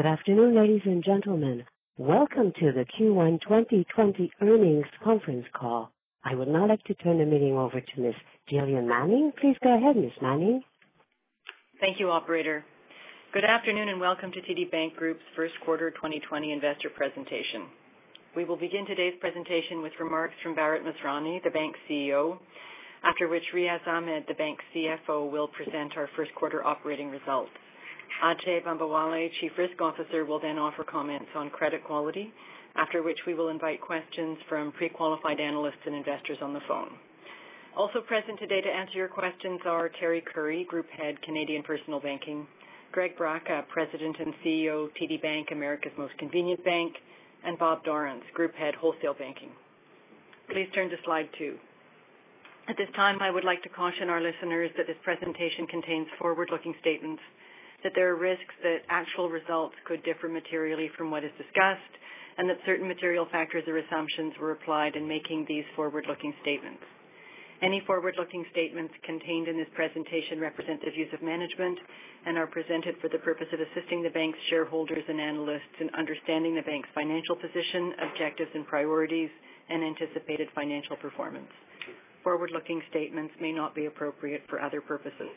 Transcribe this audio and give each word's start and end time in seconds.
Good 0.00 0.06
afternoon, 0.08 0.56
ladies 0.56 0.80
and 0.86 1.04
gentlemen. 1.04 1.62
Welcome 1.98 2.54
to 2.58 2.72
the 2.72 2.86
Q1 2.98 3.42
2020 3.42 4.32
earnings 4.40 4.86
conference 5.04 5.44
call. 5.52 5.92
I 6.24 6.34
would 6.34 6.48
now 6.48 6.66
like 6.66 6.82
to 6.84 6.94
turn 6.94 7.18
the 7.18 7.26
meeting 7.26 7.52
over 7.52 7.82
to 7.82 8.00
Ms. 8.00 8.14
Gillian 8.48 8.88
Manning. 8.88 9.30
Please 9.38 9.56
go 9.62 9.76
ahead, 9.76 9.96
Ms. 9.96 10.16
Manning. 10.22 10.62
Thank 11.80 12.00
you, 12.00 12.10
operator. 12.10 12.64
Good 13.34 13.44
afternoon, 13.44 13.90
and 13.90 14.00
welcome 14.00 14.32
to 14.32 14.40
TD 14.40 14.70
Bank 14.70 14.96
Group's 14.96 15.20
first 15.36 15.52
quarter 15.66 15.90
2020 15.90 16.50
investor 16.50 16.88
presentation. 16.96 17.68
We 18.34 18.46
will 18.46 18.56
begin 18.56 18.86
today's 18.86 19.20
presentation 19.20 19.82
with 19.82 19.92
remarks 20.00 20.32
from 20.42 20.56
Bharat 20.56 20.80
Masrani, 20.80 21.44
the 21.44 21.50
bank's 21.50 21.78
CEO, 21.90 22.38
after 23.04 23.28
which 23.28 23.44
Riaz 23.54 23.86
Ahmed, 23.86 24.24
the 24.28 24.34
bank's 24.40 24.64
CFO, 24.74 25.30
will 25.30 25.48
present 25.48 25.92
our 25.98 26.08
first 26.16 26.34
quarter 26.36 26.64
operating 26.64 27.10
results. 27.10 27.50
Ajai 28.22 28.62
Bambawale, 28.64 29.30
Chief 29.40 29.52
Risk 29.56 29.80
Officer, 29.80 30.24
will 30.24 30.40
then 30.40 30.58
offer 30.58 30.84
comments 30.84 31.30
on 31.34 31.50
credit 31.50 31.84
quality, 31.84 32.32
after 32.76 33.02
which 33.02 33.18
we 33.26 33.34
will 33.34 33.48
invite 33.48 33.80
questions 33.80 34.38
from 34.48 34.72
pre-qualified 34.72 35.40
analysts 35.40 35.82
and 35.86 35.94
investors 35.94 36.38
on 36.42 36.52
the 36.52 36.60
phone. 36.68 36.90
Also 37.76 38.00
present 38.00 38.38
today 38.38 38.60
to 38.60 38.68
answer 38.68 38.94
your 38.94 39.08
questions 39.08 39.60
are 39.64 39.90
Teri 40.02 40.22
Currie, 40.24 40.64
Group 40.64 40.86
Head, 40.90 41.20
Canadian 41.22 41.62
Personal 41.62 42.00
Banking, 42.00 42.46
Greg 42.92 43.16
Braca, 43.16 43.66
President 43.68 44.16
and 44.18 44.34
CEO, 44.44 44.88
TD 45.00 45.22
Bank, 45.22 45.48
America's 45.52 45.92
Most 45.96 46.16
Convenient 46.18 46.64
Bank, 46.64 46.92
and 47.44 47.58
Bob 47.58 47.84
Dorrance, 47.84 48.24
Group 48.34 48.54
Head, 48.54 48.74
Wholesale 48.74 49.14
Banking. 49.18 49.50
Please 50.50 50.66
turn 50.74 50.90
to 50.90 50.96
slide 51.04 51.28
two. 51.38 51.56
At 52.68 52.76
this 52.76 52.90
time, 52.96 53.18
I 53.22 53.30
would 53.30 53.44
like 53.44 53.62
to 53.62 53.68
caution 53.68 54.10
our 54.10 54.20
listeners 54.20 54.70
that 54.76 54.86
this 54.86 54.98
presentation 55.04 55.66
contains 55.70 56.06
forward-looking 56.18 56.74
statements 56.80 57.22
that 57.82 57.92
there 57.94 58.10
are 58.10 58.16
risks 58.16 58.54
that 58.62 58.82
actual 58.88 59.28
results 59.28 59.74
could 59.86 60.02
differ 60.04 60.28
materially 60.28 60.90
from 60.96 61.10
what 61.10 61.24
is 61.24 61.32
discussed, 61.38 61.94
and 62.38 62.48
that 62.48 62.58
certain 62.64 62.88
material 62.88 63.26
factors 63.30 63.64
or 63.66 63.78
assumptions 63.78 64.34
were 64.40 64.52
applied 64.52 64.96
in 64.96 65.06
making 65.06 65.44
these 65.48 65.64
forward-looking 65.76 66.34
statements. 66.42 66.82
Any 67.62 67.82
forward-looking 67.86 68.46
statements 68.52 68.94
contained 69.04 69.48
in 69.48 69.58
this 69.58 69.68
presentation 69.74 70.40
represent 70.40 70.80
the 70.80 70.90
views 70.90 71.12
of 71.12 71.20
management 71.20 71.78
and 72.24 72.38
are 72.38 72.46
presented 72.46 72.96
for 73.00 73.08
the 73.08 73.20
purpose 73.20 73.48
of 73.52 73.60
assisting 73.60 74.02
the 74.02 74.16
bank's 74.16 74.38
shareholders 74.48 75.04
and 75.06 75.20
analysts 75.20 75.76
in 75.80 75.90
understanding 75.92 76.54
the 76.54 76.64
bank's 76.64 76.88
financial 76.94 77.36
position, 77.36 77.92
objectives 78.00 78.50
and 78.54 78.66
priorities, 78.66 79.28
and 79.68 79.84
anticipated 79.84 80.48
financial 80.54 80.96
performance. 80.96 81.52
Forward-looking 82.24 82.80
statements 82.88 83.34
may 83.40 83.52
not 83.52 83.74
be 83.74 83.86
appropriate 83.86 84.42
for 84.48 84.60
other 84.60 84.80
purposes. 84.80 85.28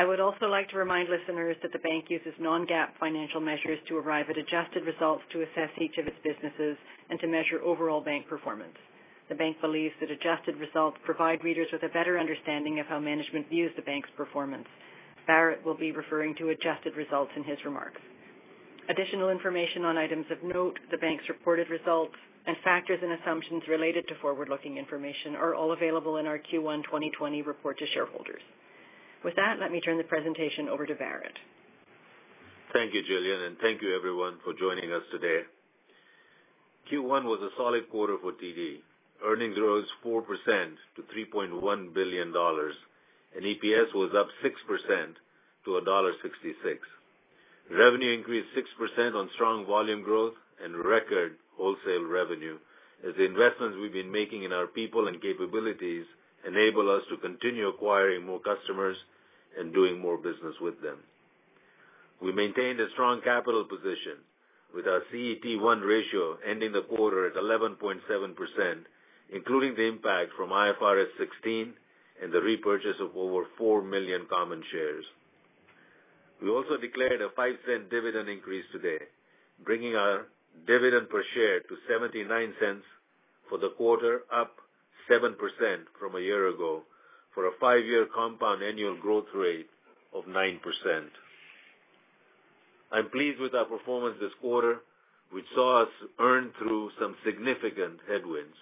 I 0.00 0.04
would 0.08 0.18
also 0.18 0.46
like 0.46 0.66
to 0.70 0.78
remind 0.78 1.10
listeners 1.10 1.58
that 1.60 1.72
the 1.76 1.84
bank 1.84 2.06
uses 2.08 2.32
non-GAAP 2.40 2.96
financial 2.98 3.38
measures 3.38 3.76
to 3.88 3.98
arrive 3.98 4.30
at 4.30 4.38
adjusted 4.38 4.86
results 4.88 5.20
to 5.30 5.42
assess 5.42 5.68
each 5.78 5.98
of 5.98 6.06
its 6.06 6.16
businesses 6.24 6.78
and 7.10 7.20
to 7.20 7.26
measure 7.26 7.60
overall 7.62 8.00
bank 8.00 8.26
performance. 8.26 8.72
The 9.28 9.34
bank 9.34 9.60
believes 9.60 9.92
that 10.00 10.10
adjusted 10.10 10.56
results 10.56 10.96
provide 11.04 11.44
readers 11.44 11.68
with 11.70 11.82
a 11.82 11.92
better 11.92 12.18
understanding 12.18 12.80
of 12.80 12.86
how 12.86 12.98
management 12.98 13.50
views 13.50 13.72
the 13.76 13.82
bank's 13.82 14.08
performance. 14.16 14.64
Bharat 15.28 15.62
will 15.66 15.76
be 15.76 15.92
referring 15.92 16.34
to 16.36 16.48
adjusted 16.48 16.96
results 16.96 17.32
in 17.36 17.44
his 17.44 17.58
remarks. 17.66 18.00
Additional 18.88 19.28
information 19.28 19.84
on 19.84 19.98
items 19.98 20.24
of 20.32 20.42
note, 20.42 20.78
the 20.90 20.96
bank's 20.96 21.28
reported 21.28 21.68
results, 21.68 22.16
and 22.46 22.56
factors 22.64 23.00
and 23.02 23.12
assumptions 23.20 23.64
related 23.68 24.08
to 24.08 24.14
forward-looking 24.22 24.78
information 24.78 25.36
are 25.36 25.54
all 25.54 25.72
available 25.72 26.16
in 26.16 26.26
our 26.26 26.38
Q1 26.38 26.84
2020 26.88 27.42
report 27.42 27.78
to 27.78 27.84
shareholders. 27.92 28.40
With 29.24 29.36
that, 29.36 29.60
let 29.60 29.70
me 29.70 29.80
turn 29.80 29.98
the 29.98 30.04
presentation 30.04 30.68
over 30.68 30.86
to 30.86 30.94
Bharat. 30.94 31.36
Thank 32.72 32.94
you, 32.94 33.02
Gillian, 33.02 33.52
and 33.52 33.56
thank 33.60 33.82
you 33.82 33.94
everyone 33.94 34.38
for 34.44 34.54
joining 34.54 34.92
us 34.92 35.02
today. 35.12 35.42
Q1 36.88 37.24
was 37.28 37.42
a 37.42 37.52
solid 37.56 37.90
quarter 37.90 38.16
for 38.22 38.32
TD. 38.32 38.80
Earnings 39.22 39.56
rose 39.60 39.84
4% 40.06 40.22
to 40.96 41.02
3.1 41.02 41.94
billion 41.94 42.32
dollars, 42.32 42.74
and 43.36 43.44
EPS 43.44 43.92
was 43.94 44.10
up 44.16 44.28
6% 44.42 44.54
to 45.64 45.80
dollar 45.84 46.12
1.66. 46.24 46.78
Revenue 47.70 48.16
increased 48.16 48.48
6% 48.56 49.14
on 49.14 49.28
strong 49.34 49.66
volume 49.66 50.02
growth 50.02 50.34
and 50.64 50.74
record 50.74 51.36
wholesale 51.56 52.08
revenue 52.08 52.56
as 53.06 53.14
the 53.16 53.24
investments 53.24 53.76
we've 53.80 53.92
been 53.92 54.10
making 54.10 54.44
in 54.44 54.52
our 54.52 54.66
people 54.66 55.08
and 55.08 55.20
capabilities 55.20 56.06
enable 56.46 56.88
us 56.90 57.02
to 57.10 57.16
continue 57.18 57.68
acquiring 57.68 58.24
more 58.24 58.40
customers 58.40 58.96
and 59.58 59.72
doing 59.72 59.98
more 59.98 60.16
business 60.16 60.54
with 60.60 60.80
them. 60.82 60.98
We 62.22 62.32
maintained 62.32 62.80
a 62.80 62.90
strong 62.92 63.20
capital 63.22 63.64
position 63.64 64.20
with 64.74 64.86
our 64.86 65.02
CET1 65.12 65.82
ratio 65.86 66.36
ending 66.48 66.72
the 66.72 66.82
quarter 66.82 67.26
at 67.26 67.34
11.7%, 67.34 68.84
including 69.32 69.74
the 69.74 69.88
impact 69.88 70.30
from 70.36 70.50
IFRS 70.50 71.08
16 71.18 71.72
and 72.22 72.32
the 72.32 72.40
repurchase 72.40 73.00
of 73.00 73.16
over 73.16 73.44
4 73.56 73.82
million 73.82 74.26
common 74.28 74.62
shares. 74.70 75.04
We 76.42 76.50
also 76.50 76.76
declared 76.80 77.20
a 77.20 77.28
$0.05 77.38 77.90
dividend 77.90 78.28
increase 78.28 78.64
today, 78.72 78.98
bringing 79.64 79.94
our 79.94 80.26
dividend 80.66 81.08
per 81.08 81.22
share 81.34 81.60
to 81.60 81.74
$0.79 81.90 82.80
for 83.48 83.58
the 83.58 83.70
quarter, 83.76 84.22
up 84.32 84.56
7% 85.10 85.34
from 85.98 86.16
a 86.16 86.20
year 86.20 86.48
ago, 86.48 86.82
for 87.34 87.46
a 87.46 87.56
five-year 87.60 88.06
compound 88.14 88.62
annual 88.62 88.96
growth 89.00 89.30
rate 89.34 89.68
of 90.14 90.24
9%. 90.24 90.58
I'm 92.92 93.10
pleased 93.10 93.40
with 93.40 93.54
our 93.54 93.66
performance 93.66 94.16
this 94.20 94.34
quarter, 94.40 94.80
which 95.30 95.44
saw 95.54 95.82
us 95.82 95.92
earn 96.18 96.50
through 96.58 96.90
some 96.98 97.14
significant 97.24 98.00
headwinds. 98.10 98.58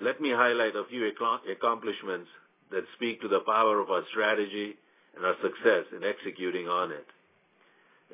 Let 0.00 0.20
me 0.20 0.30
highlight 0.30 0.76
a 0.76 0.86
few 0.88 1.10
accomplishments 1.10 2.30
that 2.70 2.86
speak 2.96 3.20
to 3.20 3.28
the 3.28 3.40
power 3.44 3.80
of 3.80 3.90
our 3.90 4.02
strategy 4.10 4.78
and 5.16 5.26
our 5.26 5.34
success 5.42 5.90
in 5.94 6.02
executing 6.06 6.68
on 6.68 6.92
it. 6.92 7.06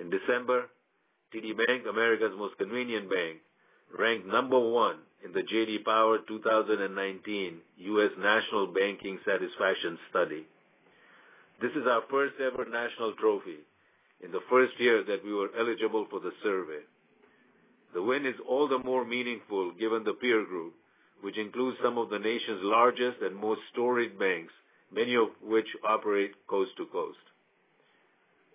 In 0.00 0.10
December, 0.10 0.66
TD 1.34 1.56
Bank, 1.56 1.84
America's 1.88 2.32
Most 2.36 2.56
Convenient 2.56 3.08
Bank, 3.10 3.38
ranked 3.96 4.26
number 4.26 4.58
one 4.58 4.96
in 5.24 5.32
the 5.32 5.42
J.D. 5.42 5.78
Power 5.84 6.18
2019 6.28 7.58
U.S. 7.78 8.10
National 8.18 8.66
Banking 8.68 9.18
Satisfaction 9.24 9.98
Study. 10.10 10.46
This 11.60 11.72
is 11.72 11.86
our 11.88 12.02
first-ever 12.10 12.66
national 12.70 13.14
trophy 13.18 13.58
in 14.22 14.30
the 14.30 14.44
first 14.50 14.72
year 14.78 15.02
that 15.04 15.24
we 15.24 15.32
were 15.32 15.50
eligible 15.58 16.06
for 16.10 16.20
the 16.20 16.32
survey. 16.42 16.82
The 17.94 18.02
win 18.02 18.26
is 18.26 18.36
all 18.48 18.68
the 18.68 18.78
more 18.78 19.04
meaningful 19.04 19.72
given 19.78 20.04
the 20.04 20.12
peer 20.20 20.44
group, 20.44 20.74
which 21.22 21.38
includes 21.38 21.78
some 21.82 21.98
of 21.98 22.10
the 22.10 22.18
nation's 22.18 22.62
largest 22.62 23.22
and 23.22 23.34
most 23.34 23.60
storied 23.72 24.18
banks, 24.18 24.52
many 24.92 25.16
of 25.16 25.28
which 25.42 25.66
operate 25.82 26.32
coast 26.46 26.70
to 26.76 26.86
coast. 26.86 27.18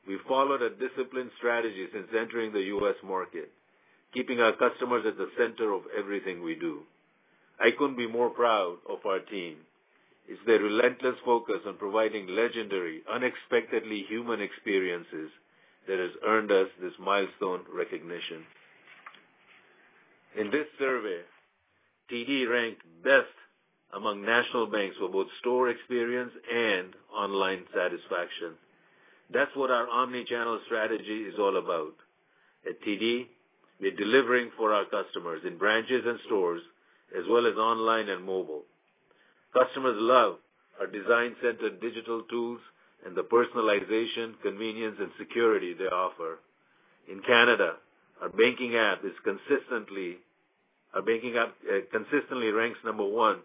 We've 0.07 0.23
followed 0.27 0.61
a 0.61 0.69
disciplined 0.69 1.31
strategy 1.37 1.87
since 1.91 2.07
entering 2.17 2.53
the 2.53 2.67
U.S. 2.77 2.95
market, 3.03 3.51
keeping 4.13 4.39
our 4.39 4.53
customers 4.53 5.05
at 5.07 5.17
the 5.17 5.29
center 5.37 5.73
of 5.73 5.81
everything 5.97 6.43
we 6.43 6.55
do. 6.55 6.81
I 7.59 7.69
couldn't 7.77 7.97
be 7.97 8.07
more 8.07 8.29
proud 8.29 8.77
of 8.89 8.99
our 9.05 9.19
team. 9.19 9.57
It's 10.27 10.41
their 10.45 10.59
relentless 10.59 11.15
focus 11.25 11.61
on 11.67 11.77
providing 11.77 12.27
legendary, 12.27 13.01
unexpectedly 13.11 14.05
human 14.07 14.41
experiences 14.41 15.29
that 15.87 15.99
has 15.99 16.11
earned 16.25 16.51
us 16.51 16.67
this 16.81 16.93
milestone 16.99 17.61
recognition. 17.73 18.45
In 20.39 20.47
this 20.47 20.65
survey, 20.79 21.21
TD 22.11 22.49
ranked 22.49 22.81
best 23.03 23.35
among 23.95 24.25
national 24.25 24.67
banks 24.67 24.95
for 24.97 25.09
both 25.09 25.27
store 25.41 25.69
experience 25.69 26.31
and 26.51 26.93
online 27.13 27.63
satisfaction. 27.75 28.57
That's 29.31 29.51
what 29.55 29.71
our 29.71 29.87
omni-channel 29.87 30.61
strategy 30.65 31.25
is 31.29 31.35
all 31.37 31.57
about. 31.57 31.93
At 32.67 32.81
TD, 32.81 33.27
we're 33.79 33.95
delivering 33.95 34.51
for 34.57 34.73
our 34.73 34.85
customers 34.85 35.41
in 35.45 35.57
branches 35.57 36.03
and 36.05 36.19
stores, 36.25 36.61
as 37.17 37.23
well 37.29 37.45
as 37.47 37.57
online 37.57 38.09
and 38.09 38.23
mobile. 38.23 38.63
Customers 39.53 39.97
love 39.97 40.37
our 40.79 40.87
design-centered 40.87 41.79
digital 41.81 42.23
tools 42.29 42.59
and 43.05 43.15
the 43.15 43.23
personalization, 43.23 44.33
convenience, 44.41 44.97
and 44.99 45.11
security 45.19 45.73
they 45.77 45.85
offer. 45.85 46.39
In 47.11 47.21
Canada, 47.21 47.77
our 48.21 48.29
banking 48.29 48.75
app 48.79 49.03
is 49.03 49.13
consistently 49.23 50.17
our 50.93 51.01
banking 51.01 51.33
app 51.35 51.57
uh, 51.65 51.81
consistently 51.89 52.53
ranks 52.53 52.77
number 52.85 53.03
one 53.03 53.41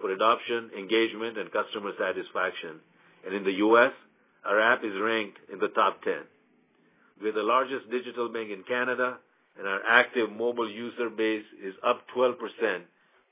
for 0.00 0.10
adoption, 0.14 0.70
engagement, 0.78 1.36
and 1.38 1.50
customer 1.50 1.90
satisfaction. 1.98 2.78
And 3.26 3.34
in 3.34 3.42
the 3.42 3.58
U.S., 3.66 3.90
our 4.46 4.58
app 4.58 4.82
is 4.86 4.94
ranked 5.02 5.38
in 5.52 5.58
the 5.58 5.70
top 5.74 6.02
10. 6.02 6.14
We're 7.20 7.34
the 7.34 7.46
largest 7.46 7.90
digital 7.90 8.30
bank 8.32 8.50
in 8.50 8.62
Canada, 8.66 9.18
and 9.58 9.66
our 9.66 9.80
active 9.88 10.30
mobile 10.30 10.70
user 10.70 11.10
base 11.10 11.44
is 11.64 11.74
up 11.86 12.02
12% 12.16 12.34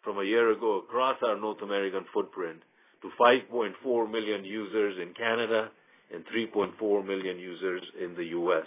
from 0.04 0.18
a 0.18 0.24
year 0.24 0.52
ago 0.52 0.78
across 0.78 1.16
our 1.22 1.38
North 1.38 1.62
American 1.62 2.04
footprint 2.12 2.60
to 3.02 3.08
5.4 3.20 4.10
million 4.10 4.44
users 4.44 4.96
in 5.00 5.14
Canada 5.14 5.70
and 6.12 6.24
3.4 6.26 7.06
million 7.06 7.38
users 7.38 7.82
in 8.02 8.14
the 8.16 8.24
U.S. 8.36 8.66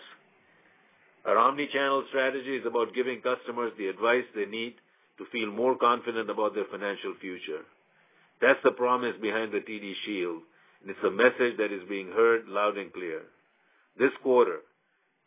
Our 1.25 1.37
omni-channel 1.37 2.05
strategy 2.09 2.57
is 2.57 2.65
about 2.65 2.95
giving 2.95 3.21
customers 3.21 3.71
the 3.77 3.87
advice 3.87 4.25
they 4.35 4.45
need 4.45 4.75
to 5.17 5.25
feel 5.31 5.51
more 5.51 5.77
confident 5.77 6.29
about 6.29 6.55
their 6.55 6.67
financial 6.71 7.13
future. 7.21 7.63
That's 8.41 8.59
the 8.63 8.71
promise 8.71 9.15
behind 9.21 9.53
the 9.53 9.61
TD 9.61 9.93
Shield, 10.05 10.41
and 10.81 10.89
it's 10.89 11.05
a 11.05 11.11
message 11.11 11.57
that 11.57 11.71
is 11.71 11.87
being 11.87 12.11
heard 12.11 12.47
loud 12.47 12.77
and 12.77 12.91
clear. 12.91 13.21
This 13.97 14.11
quarter, 14.21 14.59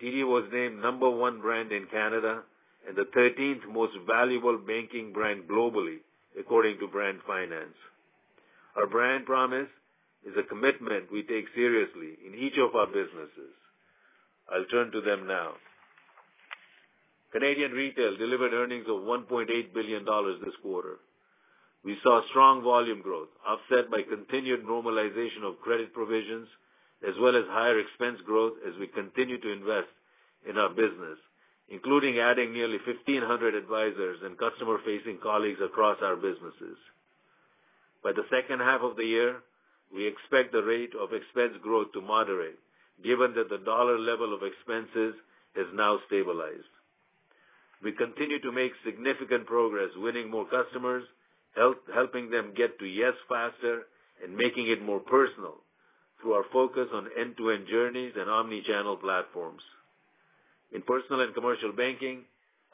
TD 0.03 0.27
was 0.27 0.49
named 0.53 0.83
number 0.83 1.09
one 1.09 1.41
brand 1.41 1.73
in 1.73 1.87
Canada 1.91 2.43
and 2.87 2.97
the 2.97 3.09
13th 3.17 3.67
most 3.73 3.93
valuable 4.07 4.59
banking 4.59 5.13
brand 5.13 5.49
globally, 5.49 5.99
according 6.39 6.79
to 6.79 6.87
Brand 6.87 7.19
Finance. 7.27 7.75
Our 8.77 8.87
brand 8.87 9.25
promise 9.27 9.69
is 10.27 10.35
a 10.39 10.49
commitment 10.49 11.11
we 11.11 11.23
take 11.23 11.47
seriously 11.55 12.19
in 12.27 12.35
each 12.35 12.59
of 12.61 12.75
our 12.77 12.87
businesses. 12.87 13.55
I'll 14.53 14.67
turn 14.67 14.93
to 14.93 15.01
them 15.01 15.27
now. 15.27 15.55
Canadian 17.33 17.73
Retail 17.73 18.17
delivered 18.17 18.53
earnings 18.53 18.87
of 18.89 19.03
1.8 19.03 19.49
billion 19.75 20.05
dollars 20.05 20.41
this 20.45 20.55
quarter. 20.63 20.99
We 21.85 21.97
saw 22.03 22.21
strong 22.31 22.63
volume 22.63 23.03
growth 23.03 23.29
offset 23.47 23.91
by 23.91 24.03
continued 24.03 24.65
normalization 24.65 25.45
of 25.45 25.61
credit 25.61 25.93
provisions, 25.93 26.49
as 27.07 27.15
well 27.23 27.39
as 27.39 27.47
higher 27.55 27.79
expense 27.79 28.19
growth 28.27 28.59
as 28.67 28.75
we 28.83 28.91
continue 28.91 29.39
to 29.41 29.53
invest 29.55 29.93
in 30.49 30.59
our 30.59 30.71
business, 30.71 31.19
including 31.71 32.19
adding 32.19 32.53
nearly 32.53 32.79
1,500 32.83 33.55
advisors 33.55 34.19
and 34.27 34.39
customer-facing 34.39 35.19
colleagues 35.23 35.63
across 35.63 35.99
our 36.03 36.17
businesses. 36.17 36.79
By 38.03 38.11
the 38.11 38.27
second 38.31 38.59
half 38.59 38.83
of 38.83 38.97
the 38.97 39.07
year, 39.07 39.39
we 39.95 40.07
expect 40.07 40.51
the 40.51 40.67
rate 40.67 40.95
of 40.99 41.15
expense 41.15 41.55
growth 41.63 41.95
to 41.95 42.03
moderate, 42.03 42.59
given 43.03 43.35
that 43.39 43.51
the 43.51 43.63
dollar 43.63 43.99
level 43.99 44.35
of 44.35 44.43
expenses 44.43 45.15
has 45.55 45.67
now 45.75 45.99
stabilized. 46.07 46.71
We 47.83 47.93
continue 47.93 48.41
to 48.43 48.51
make 48.51 48.73
significant 48.85 49.47
progress 49.47 49.91
winning 49.97 50.31
more 50.31 50.47
customers, 50.51 51.05
helping 51.55 52.31
them 52.31 52.55
get 52.57 52.79
to 52.79 52.87
yes 52.87 53.15
faster, 53.29 53.87
and 54.25 54.35
making 54.35 54.71
it 54.71 54.83
more 54.83 55.01
personal 55.01 55.66
through 56.21 56.35
our 56.35 56.45
focus 56.53 56.89
on 56.93 57.09
end-to-end 57.19 57.67
journeys 57.71 58.13
and 58.17 58.31
omni-channel 58.31 58.97
platforms. 58.97 59.63
In 60.73 60.83
personal 60.83 61.23
and 61.23 61.35
commercial 61.35 61.73
banking, 61.73 62.25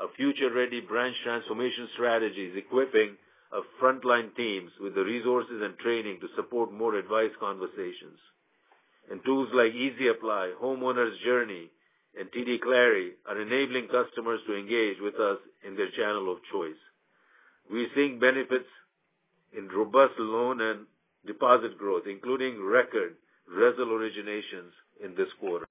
our 0.01 0.09
future-ready 0.17 0.81
branch 0.81 1.17
transformation 1.25 1.89
strategy 1.95 2.51
is 2.51 2.57
equipping 2.57 3.17
our 3.53 3.63
frontline 3.81 4.35
teams 4.37 4.71
with 4.81 4.95
the 4.95 5.05
resources 5.05 5.61
and 5.61 5.77
training 5.79 6.19
to 6.21 6.29
support 6.37 6.73
more 6.73 6.95
advice 6.97 7.33
conversations. 7.39 8.19
And 9.11 9.21
tools 9.25 9.49
like 9.53 9.75
Easy 9.75 10.09
Apply, 10.09 10.55
Homeowner's 10.57 11.19
Journey, 11.25 11.71
and 12.19 12.29
TD 12.33 12.61
Clari 12.61 13.13
are 13.27 13.41
enabling 13.41 13.89
customers 13.89 14.41
to 14.47 14.57
engage 14.57 14.97
with 15.01 15.15
us 15.17 15.39
in 15.67 15.77
their 15.77 15.91
channel 15.97 16.33
of 16.33 16.39
choice. 16.53 16.81
We're 17.71 17.89
seeing 17.95 18.19
benefits 18.19 18.69
in 19.57 19.69
robust 19.69 20.15
loan 20.19 20.61
and 20.61 20.87
deposit 21.27 21.79
growth, 21.79 22.05
including 22.09 22.63
record 22.63 23.17
RESL 23.53 23.93
originations 23.93 24.73
in 25.05 25.15
this 25.15 25.29
quarter. 25.41 25.67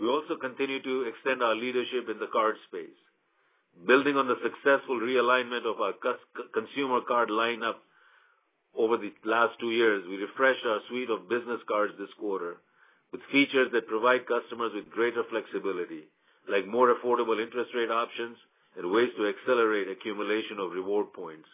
We 0.00 0.08
also 0.08 0.36
continue 0.40 0.82
to 0.82 1.06
extend 1.06 1.42
our 1.42 1.54
leadership 1.54 2.10
in 2.10 2.18
the 2.18 2.32
card 2.32 2.56
space. 2.66 2.98
Building 3.86 4.16
on 4.16 4.26
the 4.26 4.38
successful 4.42 4.98
realignment 4.98 5.66
of 5.66 5.80
our 5.80 5.94
consumer 6.54 7.00
card 7.06 7.28
lineup 7.28 7.78
over 8.74 8.96
the 8.96 9.12
last 9.24 9.54
two 9.60 9.70
years, 9.70 10.02
we 10.08 10.16
refreshed 10.16 10.66
our 10.66 10.80
suite 10.88 11.10
of 11.10 11.28
business 11.28 11.60
cards 11.68 11.94
this 11.98 12.10
quarter 12.18 12.58
with 13.12 13.22
features 13.30 13.70
that 13.70 13.86
provide 13.86 14.26
customers 14.26 14.72
with 14.74 14.90
greater 14.90 15.22
flexibility, 15.30 16.10
like 16.50 16.66
more 16.66 16.90
affordable 16.90 17.38
interest 17.38 17.70
rate 17.74 17.90
options 17.90 18.36
and 18.76 18.90
ways 18.90 19.10
to 19.16 19.30
accelerate 19.30 19.86
accumulation 19.86 20.58
of 20.58 20.72
reward 20.74 21.12
points. 21.14 21.46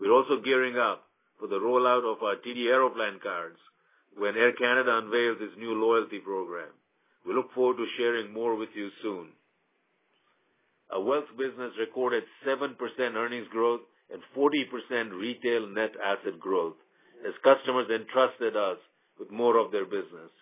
We're 0.00 0.16
also 0.16 0.40
gearing 0.40 0.78
up 0.78 1.04
for 1.40 1.48
the 1.48 1.58
rollout 1.58 2.04
of 2.04 2.22
our 2.22 2.36
TD 2.36 2.68
Aeroplan 2.68 3.18
cards 3.22 3.58
when 4.16 4.36
Air 4.36 4.52
Canada 4.52 5.00
unveils 5.02 5.38
its 5.40 5.56
new 5.58 5.72
loyalty 5.72 6.18
program. 6.18 6.68
We 7.26 7.34
look 7.34 7.52
forward 7.54 7.78
to 7.78 7.86
sharing 7.96 8.32
more 8.32 8.54
with 8.54 8.68
you 8.74 8.90
soon. 9.02 9.28
Our 10.92 11.02
wealth 11.02 11.30
business 11.38 11.72
recorded 11.78 12.24
7% 12.46 12.76
earnings 13.14 13.48
growth 13.50 13.80
and 14.12 14.20
40% 14.36 15.18
retail 15.18 15.66
net 15.68 15.92
asset 16.02 16.38
growth 16.38 16.74
as 17.26 17.32
customers 17.44 17.88
entrusted 17.88 18.56
us 18.56 18.78
with 19.18 19.30
more 19.30 19.56
of 19.56 19.72
their 19.72 19.84
business. 19.84 20.32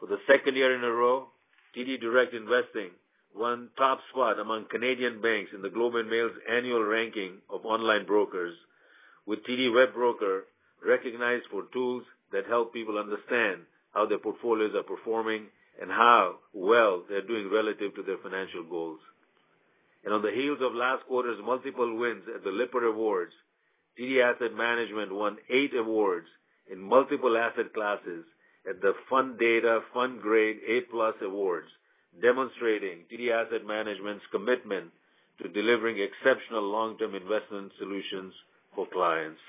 For 0.00 0.06
the 0.06 0.20
second 0.26 0.56
year 0.56 0.76
in 0.76 0.84
a 0.84 0.92
row, 0.92 1.28
TD 1.76 2.00
Direct 2.00 2.32
Investing 2.34 2.90
won 3.34 3.68
top 3.76 3.98
spot 4.12 4.38
among 4.38 4.66
Canadian 4.70 5.20
banks 5.20 5.50
in 5.54 5.62
The 5.62 5.68
Globe 5.68 5.96
and 5.96 6.08
Mail's 6.08 6.36
annual 6.48 6.84
ranking 6.84 7.38
of 7.50 7.66
online 7.66 8.06
brokers, 8.06 8.54
with 9.26 9.40
TD 9.44 9.68
Webbroker 9.70 10.42
recognized 10.86 11.44
for 11.50 11.64
tools 11.72 12.04
that 12.32 12.46
help 12.48 12.72
people 12.72 12.98
understand 12.98 13.62
how 13.92 14.06
their 14.06 14.18
portfolios 14.18 14.74
are 14.74 14.82
performing 14.82 15.46
and 15.80 15.90
how 15.90 16.36
well 16.52 17.02
they're 17.08 17.26
doing 17.26 17.50
relative 17.52 17.94
to 17.94 18.02
their 18.02 18.18
financial 18.22 18.64
goals. 18.68 19.00
And 20.04 20.14
on 20.14 20.22
the 20.22 20.30
heels 20.30 20.58
of 20.62 20.74
last 20.74 21.04
quarter's 21.06 21.40
multiple 21.44 21.98
wins 21.98 22.22
at 22.32 22.44
the 22.44 22.50
Lipper 22.50 22.86
Awards, 22.86 23.32
TD 23.98 24.22
Asset 24.22 24.54
Management 24.54 25.12
won 25.12 25.36
eight 25.50 25.74
awards 25.74 26.28
in 26.70 26.78
multiple 26.78 27.36
asset 27.36 27.72
classes 27.74 28.24
at 28.68 28.80
the 28.80 28.92
Fund 29.08 29.38
Data 29.38 29.80
Fund 29.92 30.20
Grade 30.20 30.58
A+ 30.68 31.24
Awards, 31.24 31.68
demonstrating 32.20 33.04
TD 33.10 33.30
Asset 33.30 33.66
Management's 33.66 34.24
commitment 34.30 34.90
to 35.42 35.48
delivering 35.48 35.98
exceptional 35.98 36.62
long-term 36.62 37.14
investment 37.14 37.72
solutions 37.78 38.32
for 38.76 38.86
clients. 38.92 39.40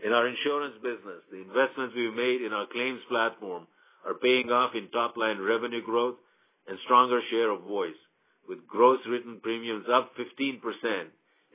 In 0.00 0.12
our 0.14 0.26
insurance 0.26 0.80
business, 0.80 1.20
the 1.28 1.44
investments 1.44 1.92
we've 1.92 2.16
made 2.16 2.40
in 2.40 2.54
our 2.54 2.64
claims 2.72 3.04
platform 3.10 3.66
are 4.06 4.16
paying 4.16 4.48
off 4.48 4.72
in 4.74 4.88
top-line 4.88 5.36
revenue 5.36 5.84
growth 5.84 6.16
and 6.68 6.78
stronger 6.84 7.20
share 7.28 7.50
of 7.50 7.68
voice, 7.68 7.98
with 8.48 8.66
gross 8.66 9.00
written 9.06 9.40
premiums 9.42 9.84
up 9.92 10.12
15% 10.16 10.62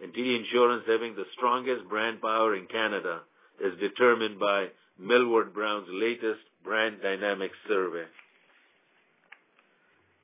and 0.02 0.14
TD 0.14 0.40
Insurance 0.46 0.84
having 0.86 1.16
the 1.16 1.25
strongest 1.38 1.88
brand 1.90 2.22
power 2.22 2.56
in 2.56 2.68
Canada, 2.68 3.22
as 3.66 3.80
determined 3.80 4.38
by 4.40 4.68
Millward 5.00 5.54
Brown's 5.54 5.88
latest 5.90 6.44
Brand 6.64 7.02
Dynamics 7.02 7.56
survey. 7.68 8.06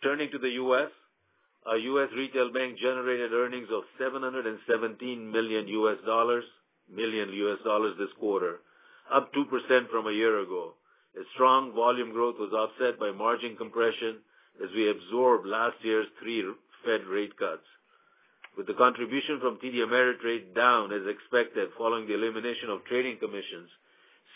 Turning 0.04 0.30
to 0.32 0.38
the 0.38 0.50
U.S., 0.50 0.92
our 1.68 1.77
U.S. 1.77 2.10
Retail 2.18 2.51
Bank 2.51 2.80
generated 2.80 3.34
earnings 3.34 3.68
of 3.72 3.84
$717 4.01 4.58
million 5.32 5.65
million 6.89 7.30
U.S. 7.30 7.60
dollars 7.63 7.94
this 8.00 8.13
quarter, 8.20 8.60
up 9.13 9.32
2% 9.34 9.46
from 9.91 10.08
a 10.08 10.12
year 10.12 10.41
ago. 10.41 10.74
A 11.15 11.24
strong 11.36 11.74
volume 11.74 12.12
growth 12.12 12.36
was 12.39 12.53
offset 12.53 13.00
by 13.00 13.12
margin 13.12 13.56
compression 13.58 14.20
as 14.63 14.70
we 14.75 14.89
absorbed 14.89 15.46
last 15.46 15.75
year's 15.84 16.08
three 16.22 16.44
Fed 16.84 17.06
rate 17.08 17.38
cuts. 17.38 17.68
With 18.58 18.68
the 18.68 18.74
contribution 18.74 19.39
from 19.39 19.60
TD 19.63 19.86
Ameritrade 19.86 20.56
down 20.56 20.91
as 20.91 21.08
expected 21.08 21.70
following 21.77 22.08
the 22.08 22.15
elimination 22.15 22.70
of 22.70 22.84
trading 22.86 23.18
commissions, 23.20 23.70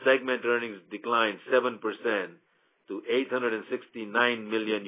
segment 0.06 0.46
earnings 0.46 0.80
declined 0.92 1.40
7% 1.52 1.82
to 2.88 3.02
$869 3.32 4.50
million. 4.50 4.84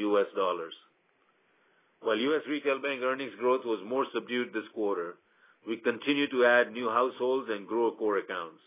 While 2.01 2.18
U.S. 2.18 2.44
Retail 2.48 2.82
Bank 2.82 3.01
earnings 3.01 3.34
growth 3.39 3.66
was 3.66 3.84
more 3.86 4.06
subdued 4.13 4.54
this 4.54 4.68
quarter, 4.74 5.16
we 5.68 5.77
continue 5.77 6.30
to 6.30 6.46
add 6.46 6.72
new 6.72 6.89
households 6.89 7.50
and 7.50 7.68
grow 7.68 7.92
core 7.92 8.20
accounts. 8.20 8.62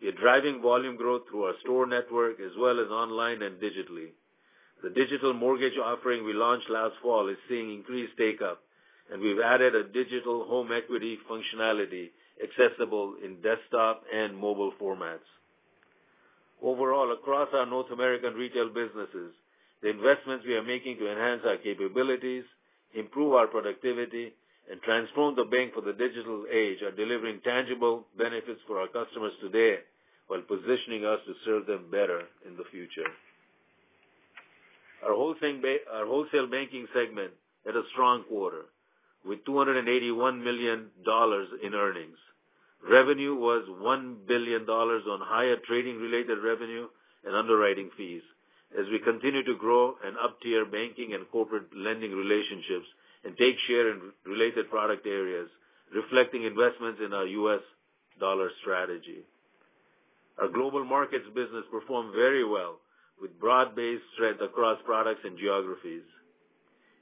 We 0.00 0.08
are 0.08 0.12
driving 0.12 0.62
volume 0.62 0.96
growth 0.96 1.22
through 1.28 1.44
our 1.44 1.54
store 1.62 1.86
network 1.86 2.40
as 2.40 2.52
well 2.58 2.80
as 2.80 2.90
online 2.90 3.42
and 3.42 3.60
digitally. 3.60 4.16
The 4.82 4.88
digital 4.88 5.34
mortgage 5.34 5.76
offering 5.76 6.24
we 6.24 6.32
launched 6.32 6.70
last 6.70 6.94
fall 7.02 7.28
is 7.28 7.36
seeing 7.48 7.74
increased 7.74 8.16
take-up, 8.16 8.62
and 9.12 9.20
we've 9.20 9.44
added 9.44 9.74
a 9.74 9.84
digital 9.92 10.46
home 10.46 10.70
equity 10.72 11.18
functionality 11.28 12.08
accessible 12.42 13.16
in 13.22 13.42
desktop 13.42 14.02
and 14.08 14.34
mobile 14.34 14.72
formats. 14.80 15.28
Overall, 16.62 17.12
across 17.12 17.48
our 17.52 17.66
North 17.66 17.90
American 17.92 18.32
retail 18.32 18.68
businesses, 18.68 19.34
the 19.82 19.90
investments 19.90 20.44
we 20.46 20.54
are 20.54 20.64
making 20.64 20.96
to 20.96 21.10
enhance 21.10 21.42
our 21.44 21.58
capabilities, 21.58 22.44
improve 22.94 23.34
our 23.34 23.46
productivity, 23.46 24.32
and 24.70 24.80
transform 24.82 25.34
the 25.34 25.44
bank 25.50 25.74
for 25.74 25.80
the 25.82 25.92
digital 25.92 26.46
age 26.46 26.78
are 26.82 26.94
delivering 26.94 27.40
tangible 27.42 28.06
benefits 28.16 28.60
for 28.66 28.78
our 28.78 28.86
customers 28.86 29.32
today 29.42 29.82
while 30.28 30.42
positioning 30.46 31.04
us 31.04 31.18
to 31.26 31.34
serve 31.44 31.66
them 31.66 31.90
better 31.90 32.22
in 32.46 32.56
the 32.56 32.62
future. 32.70 33.10
Our 35.02 35.14
wholesale 35.14 36.46
banking 36.46 36.86
segment 36.94 37.32
had 37.66 37.74
a 37.74 37.82
strong 37.92 38.22
quarter 38.28 38.70
with 39.26 39.44
$281 39.44 40.38
million 40.38 40.90
in 41.64 41.74
earnings. 41.74 42.18
Revenue 42.88 43.34
was 43.34 43.66
$1 43.68 44.26
billion 44.28 44.62
on 44.68 45.20
higher 45.24 45.56
trading-related 45.66 46.38
revenue 46.44 46.86
and 47.24 47.34
underwriting 47.34 47.90
fees 47.96 48.22
as 48.78 48.86
we 48.90 49.02
continue 49.02 49.42
to 49.44 49.58
grow 49.58 49.94
and 50.04 50.14
up-tier 50.18 50.64
banking 50.64 51.14
and 51.14 51.26
corporate 51.30 51.66
lending 51.74 52.12
relationships 52.12 52.86
and 53.24 53.36
take 53.36 53.58
share 53.66 53.90
in 53.90 54.14
related 54.24 54.70
product 54.70 55.06
areas, 55.06 55.48
reflecting 55.94 56.44
investments 56.44 57.00
in 57.04 57.12
our 57.12 57.26
U.S. 57.26 57.64
dollar 58.18 58.48
strategy. 58.62 59.26
Our 60.38 60.48
global 60.48 60.84
markets 60.84 61.26
business 61.34 61.66
performed 61.70 62.14
very 62.14 62.46
well 62.46 62.78
with 63.20 63.38
broad-based 63.38 64.06
strength 64.14 64.40
across 64.40 64.78
products 64.86 65.20
and 65.24 65.36
geographies. 65.36 66.06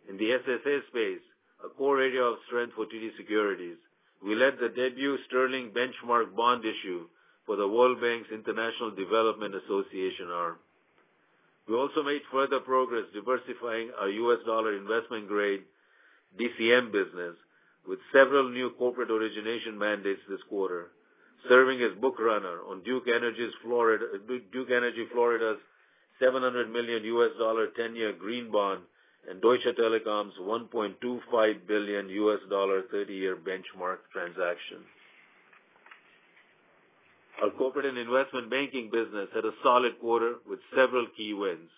In 0.09 0.17
the 0.17 0.41
SSA 0.43 0.89
space, 0.89 1.25
a 1.65 1.69
core 1.77 2.01
area 2.01 2.23
of 2.23 2.43
strength 2.49 2.75
for 2.75 2.87
TD 2.87 3.15
Securities, 3.17 3.77
we 4.25 4.35
led 4.35 4.59
the 4.59 4.75
debut 4.75 5.17
sterling 5.29 5.71
benchmark 5.71 6.35
bond 6.35 6.65
issue 6.65 7.07
for 7.47 7.55
the 7.55 7.69
World 7.69 8.01
Bank's 8.01 8.31
International 8.35 8.91
Development 8.91 9.55
Association 9.55 10.33
arm. 10.33 10.57
We 11.69 11.75
also 11.77 12.03
made 12.03 12.23
further 12.33 12.61
progress 12.61 13.05
diversifying 13.13 13.91
our 14.01 14.09
U.S. 14.09 14.39
dollar 14.47 14.73
investment-grade 14.77 15.63
DCM 16.41 16.93
business 16.93 17.37
with 17.87 17.99
several 18.13 18.49
new 18.51 18.71
corporate 18.79 19.11
origination 19.11 19.77
mandates 19.79 20.21
this 20.29 20.41
quarter, 20.49 20.89
serving 21.49 21.81
as 21.83 21.93
bookrunner 22.01 22.65
on 22.69 22.83
Duke 22.85 23.05
Energy 23.09 23.51
Florida's 23.63 25.59
$700 26.23 26.73
million 26.73 27.05
U.S. 27.05 27.31
dollar 27.39 27.69
10-year 27.79 28.15
green 28.19 28.51
bond 28.51 28.81
and 29.29 29.41
Deutsche 29.43 29.69
Telekom's 29.79 30.35
$1.25 30.41 31.67
billion 31.67 32.09
U.S. 32.09 32.41
dollar 32.49 32.83
30-year 32.95 33.37
benchmark 33.37 33.99
transaction. 34.13 34.79
Our 37.43 37.51
corporate 37.51 37.87
and 37.87 37.99
investment 37.99 38.51
banking 38.51 38.91
business 38.91 39.29
had 39.33 39.45
a 39.45 39.55
solid 39.63 40.01
quarter 40.01 40.43
with 40.49 40.59
several 40.75 41.07
key 41.17 41.35
wins. 41.35 41.71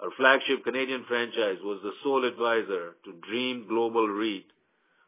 Our 0.00 0.08
flagship 0.16 0.64
Canadian 0.64 1.04
franchise 1.06 1.60
was 1.62 1.80
the 1.82 1.92
sole 2.02 2.24
advisor 2.24 2.96
to 3.04 3.20
Dream 3.28 3.66
Global 3.68 4.08
REIT 4.08 4.46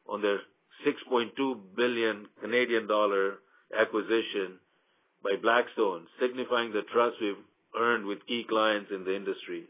on 0.09 0.21
their 0.21 0.41
6.2 0.85 1.33
billion 1.75 2.27
Canadian 2.41 2.87
dollar 2.87 3.41
acquisition 3.73 4.61
by 5.25 5.37
Blackstone, 5.41 6.07
signifying 6.21 6.73
the 6.73 6.85
trust 6.93 7.17
we've 7.21 7.41
earned 7.79 8.05
with 8.05 8.27
key 8.27 8.45
clients 8.49 8.91
in 8.95 9.05
the 9.05 9.17
industry. 9.17 9.65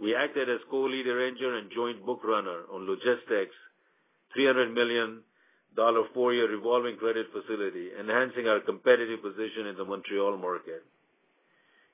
We 0.00 0.14
acted 0.14 0.48
as 0.48 0.60
co-lead 0.70 1.06
arranger 1.06 1.56
and 1.56 1.70
joint 1.74 2.04
bookrunner 2.04 2.68
on 2.72 2.86
Logistec's 2.86 3.56
$300 4.36 4.72
million 4.72 5.20
four-year 6.14 6.50
revolving 6.50 6.96
credit 6.96 7.26
facility, 7.30 7.90
enhancing 7.98 8.48
our 8.48 8.60
competitive 8.60 9.22
position 9.22 9.66
in 9.70 9.76
the 9.76 9.84
Montreal 9.84 10.36
market. 10.36 10.82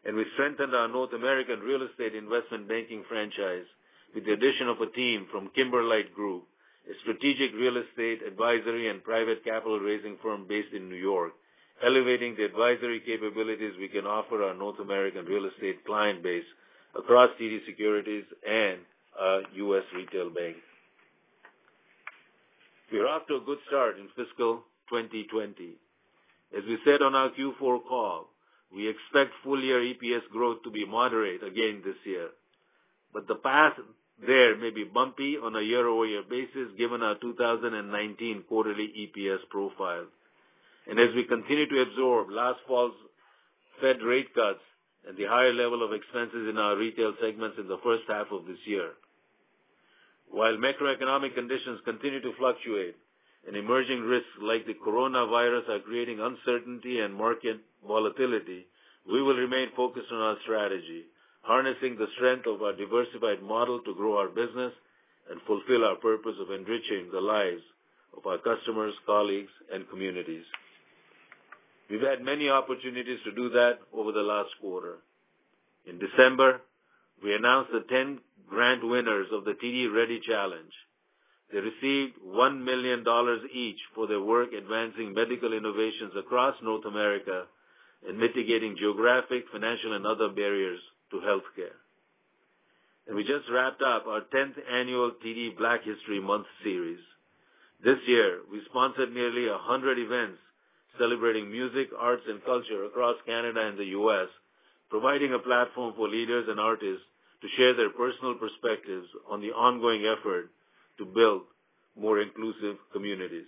And 0.05 0.17
we 0.17 0.25
strengthened 0.35 0.75
our 0.75 0.89
North 0.89 1.13
American 1.13 1.61
real 1.61 1.83
estate 1.83 2.15
investment 2.15 2.69
banking 2.69 3.05
franchise 3.09 3.65
with 4.15 4.25
the 4.25 4.33
addition 4.33 4.69
of 4.69 4.81
a 4.81 4.93
team 4.93 5.27
from 5.33 5.51
Kimberlite 5.57 6.13
Group, 6.15 6.45
a 6.89 6.95
strategic 7.03 7.57
real 7.57 7.77
estate 7.81 8.21
advisory 8.27 8.89
and 8.91 9.03
private 9.03 9.45
capital 9.45 9.81
raising 9.81 10.17
firm 10.23 10.47
based 10.49 10.73
in 10.77 10.89
New 10.89 11.01
York, 11.01 11.33
elevating 11.85 12.37
the 12.37 12.45
advisory 12.45 13.01
capabilities 13.01 13.73
we 13.81 13.89
can 13.89 14.07
offer 14.07 14.43
our 14.45 14.55
North 14.55 14.79
American 14.81 15.25
real 15.25 15.49
estate 15.49 15.85
client 15.85 16.23
base 16.23 16.45
across 16.97 17.31
TD 17.41 17.65
Securities 17.67 18.25
and 18.47 18.81
U.S. 19.57 19.85
retail 19.97 20.31
bank. 20.31 20.57
We 22.93 22.99
are 23.01 23.09
off 23.09 23.27
to 23.29 23.37
a 23.37 23.47
good 23.47 23.59
start 23.69 23.99
in 23.99 24.09
fiscal 24.15 24.63
2020. 24.91 25.77
As 26.57 26.63
we 26.69 26.79
said 26.85 27.01
on 27.03 27.15
our 27.15 27.31
Q4 27.31 27.81
call, 27.89 28.29
we 28.75 28.89
expect 28.89 29.33
full-year 29.43 29.81
EPS 29.95 30.29
growth 30.31 30.63
to 30.65 30.71
be 30.71 30.85
moderate 30.85 31.43
again 31.43 31.83
this 31.85 31.97
year. 32.05 32.29
But 33.13 33.27
the 33.27 33.37
path 33.37 33.75
there 34.21 34.57
may 34.57 34.71
be 34.71 34.85
bumpy 34.85 35.37
on 35.43 35.57
a 35.57 35.63
year-over-year 35.63 36.23
basis 36.29 36.77
given 36.79 37.03
our 37.03 37.17
2019 37.21 38.45
quarterly 38.49 38.93
EPS 38.95 39.49
profile. 39.51 40.07
And 40.87 41.01
as 41.01 41.15
we 41.17 41.25
continue 41.25 41.67
to 41.69 41.83
absorb 41.89 42.31
last 42.31 42.61
fall's 42.69 42.95
Fed 43.81 44.03
rate 44.05 44.33
cuts 44.35 44.63
and 45.09 45.17
the 45.17 45.25
higher 45.27 45.53
level 45.53 45.83
of 45.85 45.93
expenses 45.93 46.49
in 46.49 46.59
our 46.59 46.77
retail 46.77 47.15
segments 47.21 47.59
in 47.59 47.67
the 47.67 47.79
first 47.83 48.05
half 48.09 48.27
of 48.31 48.47
this 48.47 48.61
year. 48.67 48.93
While 50.35 50.59
macroeconomic 50.59 51.37
conditions 51.39 51.79
continue 51.85 52.21
to 52.21 52.33
fluctuate 52.37 52.97
and 53.47 53.55
emerging 53.57 54.01
risks 54.03 54.35
like 54.43 54.67
the 54.67 54.75
coronavirus 54.75 55.69
are 55.69 55.79
creating 55.87 56.19
uncertainty 56.19 56.99
and 56.99 57.15
market 57.15 57.61
volatility, 57.87 58.67
we 59.07 59.23
will 59.23 59.37
remain 59.37 59.69
focused 59.77 60.11
on 60.11 60.19
our 60.21 60.37
strategy, 60.43 61.05
harnessing 61.43 61.95
the 61.95 62.11
strength 62.17 62.49
of 62.49 62.63
our 62.63 62.73
diversified 62.75 63.45
model 63.47 63.79
to 63.87 63.95
grow 63.95 64.19
our 64.19 64.27
business 64.27 64.73
and 65.31 65.39
fulfill 65.47 65.85
our 65.85 65.95
purpose 66.03 66.35
of 66.43 66.51
enriching 66.51 67.13
the 67.13 67.21
lives 67.21 67.63
of 68.17 68.27
our 68.27 68.39
customers, 68.39 68.93
colleagues, 69.07 69.53
and 69.73 69.89
communities. 69.89 70.45
We've 71.89 72.03
had 72.03 72.27
many 72.27 72.49
opportunities 72.49 73.21
to 73.23 73.31
do 73.31 73.51
that 73.51 73.87
over 73.95 74.11
the 74.11 74.27
last 74.27 74.51
quarter. 74.61 74.97
In 75.87 76.01
December, 76.01 76.61
we 77.23 77.35
announced 77.37 77.71
the 77.71 77.87
10 77.89 78.19
grant 78.49 78.87
winners 78.87 79.29
of 79.33 79.45
the 79.45 79.53
TD 79.53 79.93
Ready 79.95 80.21
Challenge. 80.27 80.73
They 81.53 81.59
received 81.61 82.19
$1 82.25 82.65
million 82.65 83.05
each 83.55 83.81
for 83.95 84.07
their 84.07 84.21
work 84.21 84.53
advancing 84.53 85.15
medical 85.15 85.53
innovations 85.53 86.13
across 86.19 86.55
North 86.63 86.85
America 86.85 87.45
and 88.07 88.19
mitigating 88.19 88.77
geographic, 88.79 89.45
financial, 89.53 89.95
and 89.95 90.07
other 90.07 90.29
barriers 90.29 90.81
to 91.11 91.17
healthcare. 91.19 91.79
And 93.07 93.17
we 93.17 93.23
just 93.23 93.49
wrapped 93.53 93.83
up 93.83 94.07
our 94.07 94.23
10th 94.33 94.57
annual 94.73 95.13
TD 95.25 95.57
Black 95.57 95.81
History 95.85 96.21
Month 96.21 96.47
series. 96.63 97.01
This 97.85 97.99
year, 98.07 98.41
we 98.51 98.63
sponsored 98.71 99.13
nearly 99.13 99.49
100 99.49 99.99
events 99.99 100.39
celebrating 100.99 101.51
music, 101.51 101.91
arts, 101.99 102.23
and 102.27 102.45
culture 102.45 102.85
across 102.85 103.17
Canada 103.27 103.61
and 103.67 103.79
the 103.79 103.93
U.S., 103.99 104.29
providing 104.91 105.35
a 105.35 105.39
platform 105.39 105.93
for 105.97 106.09
leaders 106.09 106.47
and 106.49 106.61
artists 106.61 107.05
to 107.45 107.57
share 107.61 107.77
their 107.77 107.93
personal 107.93 108.41
perspectives 108.41 109.05
on 109.29 109.45
the 109.45 109.53
ongoing 109.53 110.09
effort 110.09 110.49
to 110.97 111.05
build 111.05 111.45
more 111.93 112.25
inclusive 112.25 112.81
communities. 112.89 113.45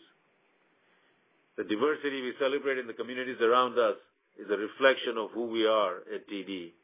The 1.56 1.64
diversity 1.64 2.20
we 2.20 2.36
celebrate 2.36 2.76
in 2.76 2.86
the 2.86 2.92
communities 2.92 3.40
around 3.40 3.80
us 3.80 3.96
is 4.36 4.52
a 4.52 4.60
reflection 4.60 5.16
of 5.16 5.32
who 5.32 5.48
we 5.48 5.64
are 5.64 6.04
at 6.12 6.28
TD. 6.28 6.76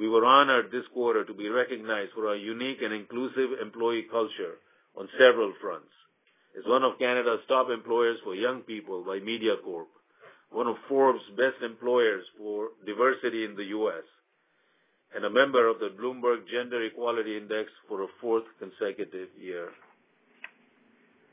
We 0.00 0.08
were 0.08 0.24
honored 0.24 0.72
this 0.72 0.88
quarter 0.94 1.28
to 1.28 1.34
be 1.34 1.52
recognized 1.52 2.16
for 2.16 2.32
our 2.32 2.40
unique 2.40 2.80
and 2.80 2.94
inclusive 2.94 3.60
employee 3.60 4.08
culture 4.10 4.56
on 4.96 5.12
several 5.20 5.52
fronts. 5.60 5.92
As 6.56 6.64
one 6.64 6.88
of 6.88 6.98
Canada's 6.98 7.44
top 7.48 7.68
employers 7.68 8.16
for 8.24 8.34
young 8.34 8.64
people 8.64 9.04
by 9.04 9.20
Mediacorp, 9.20 9.92
one 10.48 10.68
of 10.68 10.80
Forbes' 10.88 11.20
best 11.36 11.60
employers 11.60 12.24
for 12.38 12.72
diversity 12.86 13.44
in 13.44 13.54
the 13.60 13.76
U.S., 13.76 14.08
and 15.14 15.24
a 15.24 15.30
member 15.30 15.68
of 15.68 15.78
the 15.78 15.90
Bloomberg 16.00 16.46
Gender-Equality 16.50 17.36
Index 17.36 17.68
for 17.88 18.02
a 18.02 18.12
fourth 18.20 18.44
consecutive 18.58 19.28
year. 19.38 19.70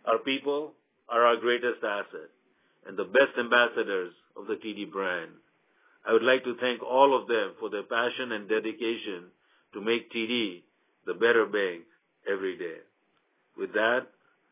Our 0.06 0.18
people 0.20 0.74
are 1.10 1.26
our 1.26 1.38
greatest 1.38 1.84
asset 1.84 2.32
and 2.88 2.98
the 2.98 3.04
best 3.06 3.36
ambassadors 3.38 4.14
of 4.36 4.48
the 4.48 4.56
TD 4.56 4.92
brand. 4.92 5.32
I 6.08 6.14
would 6.14 6.24
like 6.24 6.44
to 6.46 6.56
thank 6.62 6.82
all 6.82 7.20
of 7.20 7.28
them 7.28 7.54
for 7.60 7.70
their 7.70 7.84
passion 7.84 8.32
and 8.32 8.48
dedication 8.48 9.28
to 9.74 9.82
make 9.82 10.12
TD 10.12 10.64
the 11.06 11.14
better 11.14 11.46
bank 11.46 11.84
every 12.32 12.58
day. 12.58 12.80
With 13.58 13.74
that, 13.74 14.08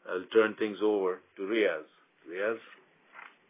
I'll 0.10 0.28
turn 0.34 0.56
things 0.60 0.78
over 0.84 1.20
to 1.38 1.42
Riaz. 1.44 1.88
Riaz? 2.30 2.58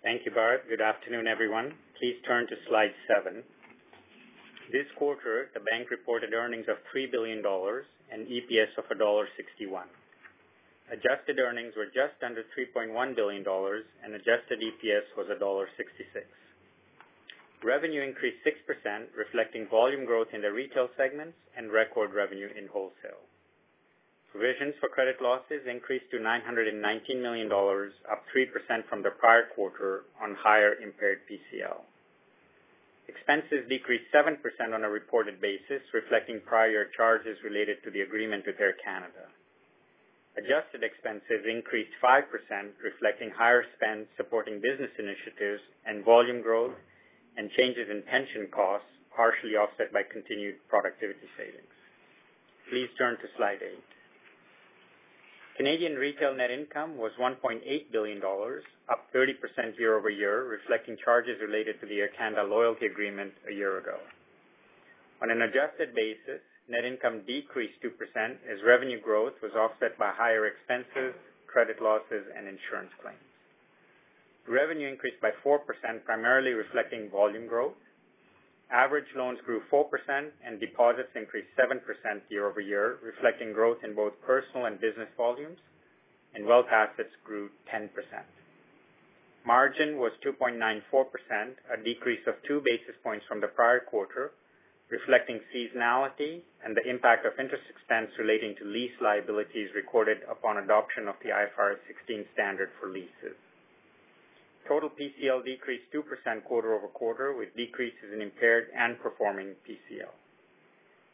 Thank 0.03 0.21
you, 0.25 0.31
Bharat. 0.31 0.69
Good 0.69 0.81
afternoon, 0.81 1.27
everyone. 1.27 1.73
Please 1.99 2.15
turn 2.27 2.45
to 2.47 2.55
slide 2.69 2.93
seven. 3.09 3.41
This 4.71 4.89
quarter, 4.97 5.49
the 5.53 5.59
bank 5.61 5.91
reported 5.91 6.33
earnings 6.33 6.65
of 6.67 6.77
3 6.91 7.05
billion 7.13 7.43
dollars 7.43 7.85
and 8.11 8.25
EPS 8.25 8.73
of 8.77 8.97
dollar 8.97 9.27
1.61. 9.37 9.85
Adjusted 10.91 11.37
earnings 11.37 11.73
were 11.77 11.85
just 11.85 12.17
under 12.25 12.41
3.1 12.57 13.15
billion 13.15 13.43
dollars, 13.43 13.85
and 14.03 14.13
adjusted 14.13 14.57
EPS 14.61 15.05
was 15.17 15.27
dollar 15.39 15.69
1.66. 15.77 16.25
Revenue 17.63 18.01
increased 18.01 18.41
6%, 18.45 19.05
reflecting 19.17 19.67
volume 19.69 20.05
growth 20.05 20.27
in 20.33 20.41
the 20.41 20.51
retail 20.51 20.89
segments 20.97 21.37
and 21.57 21.71
record 21.71 22.13
revenue 22.13 22.49
in 22.57 22.67
wholesale. 22.67 23.25
Provisions 24.31 24.73
for 24.79 24.89
credit 24.89 25.21
losses 25.21 25.61
increased 25.69 26.09
to 26.11 26.17
$919 26.17 27.21
million, 27.21 27.49
up 27.49 28.21
3% 28.35 28.89
from 28.89 29.01
the 29.01 29.11
prior 29.17 29.45
quarter 29.55 30.05
on 30.21 30.35
higher 30.35 30.73
impaired 30.81 31.19
PCL. 31.29 31.81
Expenses 33.07 33.69
decreased 33.69 34.09
7% 34.09 34.41
on 34.73 34.83
a 34.83 34.89
reported 34.89 35.39
basis, 35.39 35.81
reflecting 35.93 36.41
prior 36.45 36.89
charges 36.97 37.37
related 37.43 37.77
to 37.83 37.91
the 37.91 38.01
agreement 38.01 38.45
with 38.45 38.59
Air 38.59 38.73
Canada. 38.83 39.29
Adjusted 40.37 40.83
expenses 40.83 41.47
increased 41.47 41.93
5%, 42.03 42.27
reflecting 42.83 43.31
higher 43.31 43.63
spend 43.77 44.07
supporting 44.17 44.59
business 44.59 44.91
initiatives 44.99 45.63
and 45.85 46.03
volume 46.03 46.41
growth 46.41 46.75
and 47.37 47.49
changes 47.55 47.87
in 47.89 48.03
pension 48.03 48.47
costs, 48.51 48.89
partially 49.15 49.55
offset 49.55 49.93
by 49.93 50.03
continued 50.03 50.59
productivity 50.67 51.29
savings. 51.39 51.71
Please 52.67 52.91
turn 52.97 53.15
to 53.23 53.27
slide 53.37 53.63
eight. 53.63 53.94
Canadian 55.55 55.95
retail 55.95 56.35
net 56.35 56.51
income 56.51 56.97
was 56.97 57.15
1.8 57.15 57.63
billion 57.91 58.19
dollars, 58.19 58.63
up 58.91 59.07
30% 59.15 59.39
year-over-year, 59.79 60.51
reflecting 60.51 60.97
charges 60.99 61.39
related 61.39 61.79
to 61.79 61.87
the 61.87 61.95
Air 62.03 62.09
Canada 62.17 62.43
loyalty 62.43 62.85
agreement 62.87 63.31
a 63.47 63.53
year 63.53 63.79
ago. 63.79 63.95
On 65.23 65.31
an 65.31 65.47
adjusted 65.47 65.95
basis, 65.95 66.43
net 66.67 66.83
income 66.83 67.23
decreased 67.23 67.79
2% 67.79 67.87
as 68.51 68.59
revenue 68.67 68.99
growth 68.99 69.33
was 69.41 69.55
offset 69.55 69.97
by 69.97 70.11
higher 70.11 70.43
expenses, 70.45 71.15
credit 71.47 71.79
losses, 71.81 72.27
and 72.35 72.51
insurance 72.51 72.91
claims. 72.99 73.23
Revenue 74.51 74.91
increased 74.91 75.21
by 75.23 75.31
4%, 75.39 75.63
primarily 76.03 76.51
reflecting 76.51 77.09
volume 77.09 77.47
growth. 77.47 77.79
Average 78.71 79.13
loans 79.15 79.39
grew 79.45 79.61
4% 79.71 79.85
and 80.43 80.59
deposits 80.59 81.09
increased 81.15 81.49
7% 81.57 81.79
year-over-year, 82.29 82.97
reflecting 83.03 83.53
growth 83.53 83.77
in 83.83 83.93
both 83.93 84.13
personal 84.25 84.65
and 84.65 84.81
business 84.81 85.09
volumes, 85.15 85.59
and 86.33 86.45
wealth 86.45 86.65
assets 86.71 87.13
grew 87.23 87.49
10%. 87.73 87.89
Margin 89.45 89.97
was 89.97 90.11
2.94%, 90.25 91.05
a 91.71 91.83
decrease 91.83 92.25
of 92.25 92.33
two 92.47 92.61
basis 92.65 92.95
points 93.03 93.25
from 93.27 93.39
the 93.39 93.47
prior 93.47 93.79
quarter, 93.79 94.31
reflecting 94.89 95.39
seasonality 95.53 96.41
and 96.63 96.75
the 96.75 96.89
impact 96.89 97.25
of 97.25 97.33
interest 97.39 97.63
expense 97.69 98.09
relating 98.17 98.55
to 98.57 98.65
lease 98.65 98.93
liabilities 99.01 99.69
recorded 99.75 100.17
upon 100.29 100.57
adoption 100.57 101.07
of 101.07 101.15
the 101.21 101.29
IFRS 101.29 101.77
16 101.87 102.25
standard 102.33 102.69
for 102.79 102.89
leases. 102.89 103.37
Total 104.67 104.89
PCL 104.89 105.45
decreased 105.45 105.85
2% 105.93 106.01
quarter-over-quarter, 106.43 107.37
with 107.37 107.55
decreases 107.55 108.13
in 108.13 108.21
impaired 108.21 108.67
and 108.75 108.99
performing 108.99 109.53
PCL. 109.61 110.13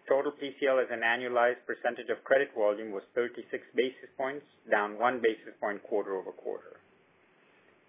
Total 0.07 0.31
PCL 0.31 0.83
as 0.83 0.89
an 0.91 1.03
annualized 1.03 1.59
percentage 1.67 2.09
of 2.09 2.23
credit 2.23 2.49
volume 2.55 2.91
was 2.91 3.03
36 3.13 3.43
basis 3.75 4.09
points, 4.17 4.45
down 4.69 4.97
one 4.97 5.19
basis 5.19 5.51
point 5.59 5.83
quarter-over-quarter. 5.83 6.79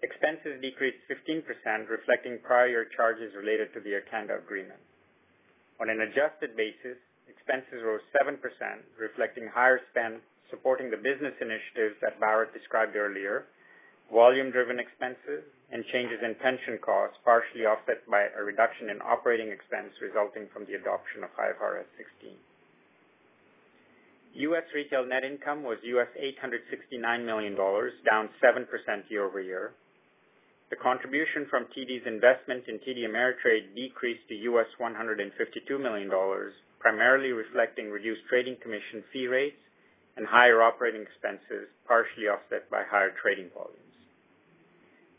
Expenses 0.03 0.59
decreased 0.61 0.99
15%, 1.07 1.47
reflecting 1.89 2.43
prior 2.43 2.85
charges 2.97 3.31
related 3.39 3.73
to 3.73 3.81
the 3.81 3.95
Air 3.95 4.03
agreement. 4.35 4.83
On 5.81 5.89
an 5.89 6.03
adjusted 6.03 6.59
basis, 6.59 6.99
expenses 7.31 7.83
rose 7.87 8.03
7%, 8.19 8.39
reflecting 8.99 9.47
higher 9.47 9.79
spend 9.91 10.19
supporting 10.51 10.91
the 10.91 10.99
business 10.99 11.33
initiatives 11.41 11.97
that 12.03 12.21
Bharat 12.21 12.53
described 12.53 12.95
earlier, 12.95 13.47
volume-driven 14.13 14.79
expenses, 14.79 15.43
and 15.73 15.83
changes 15.89 16.21
in 16.21 16.37
pension 16.37 16.77
costs, 16.85 17.17
partially 17.25 17.65
offset 17.65 18.05
by 18.05 18.29
a 18.37 18.45
reduction 18.45 18.93
in 18.93 19.01
operating 19.01 19.49
expense 19.49 19.89
resulting 20.05 20.45
from 20.53 20.69
the 20.69 20.77
adoption 20.77 21.25
of 21.25 21.33
IFRS 21.33 21.89
16. 21.97 22.37
U.S. 24.53 24.65
retail 24.77 25.05
net 25.09 25.25
income 25.25 25.65
was 25.65 25.81
U.S. 25.97 26.09
$869 26.17 27.25
million, 27.25 27.57
down 27.57 28.29
7% 28.37 28.69
year-over-year. 29.09 29.73
The 30.71 30.77
contribution 30.77 31.45
from 31.49 31.69
TD's 31.73 32.07
investment 32.07 32.65
in 32.69 32.81
TD 32.81 33.05
Ameritrade 33.05 33.77
decreased 33.77 34.25
to 34.29 34.35
U.S. 34.57 34.69
$152 34.81 35.29
million, 35.81 36.09
primarily 36.81 37.33
reflecting 37.33 37.91
reduced 37.91 38.23
trading 38.29 38.57
commission 38.63 39.05
fee 39.13 39.27
rates 39.27 39.61
and 40.17 40.27
higher 40.27 40.63
operating 40.63 41.03
expenses, 41.03 41.69
partially 41.87 42.29
offset 42.29 42.69
by 42.71 42.85
higher 42.89 43.13
trading 43.21 43.49
volumes. 43.53 43.92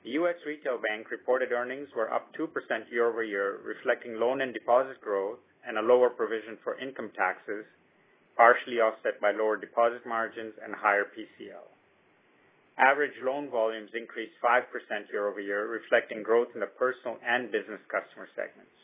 The 0.04 0.20
U.S. 0.20 0.36
Retail 0.46 0.84
Bank 0.84 1.08
reported 1.12 1.56
earnings 1.56 1.88
were 1.96 2.12
up 2.12 2.28
2% 2.36 2.52
year-over-year, 2.92 3.64
reflecting 3.64 4.20
loan 4.20 4.42
and 4.42 4.54
deposit 4.54 5.00
growth 5.00 5.40
and 5.66 5.78
a 5.78 5.82
lower 5.82 6.10
provision 6.10 6.60
for 6.62 6.78
income 6.78 7.10
taxes, 7.16 7.64
partially 8.36 8.84
offset 8.84 9.22
by 9.24 9.32
lower 9.32 9.56
deposit 9.56 10.04
margins 10.06 10.52
and 10.60 10.76
higher 10.76 11.08
PCL. 11.08 11.72
Average 12.78 13.16
loan 13.24 13.48
volumes 13.50 13.96
increased 13.96 14.36
5% 14.44 14.68
year-over-year, 15.08 15.72
reflecting 15.72 16.22
growth 16.22 16.52
in 16.54 16.60
the 16.60 16.76
personal 16.76 17.16
and 17.24 17.48
business 17.48 17.80
customer 17.88 18.28
segments. 18.36 18.76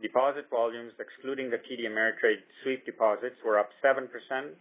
Deposit 0.00 0.48
volumes, 0.48 0.96
excluding 0.96 1.50
the 1.50 1.60
TD 1.60 1.84
Ameritrade 1.84 2.40
sweep 2.64 2.86
deposits, 2.86 3.36
were 3.44 3.58
up 3.58 3.68
7%, 3.84 4.08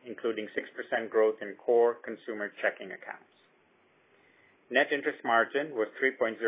including 0.04 0.50
6% 0.52 1.10
growth 1.10 1.40
in 1.42 1.56
core 1.56 1.96
consumer 2.04 2.52
checking 2.62 2.92
accounts. 2.92 3.31
Net 4.72 4.88
interest 4.88 5.20
margin 5.28 5.76
was 5.76 5.92
3.07%, 6.00 6.40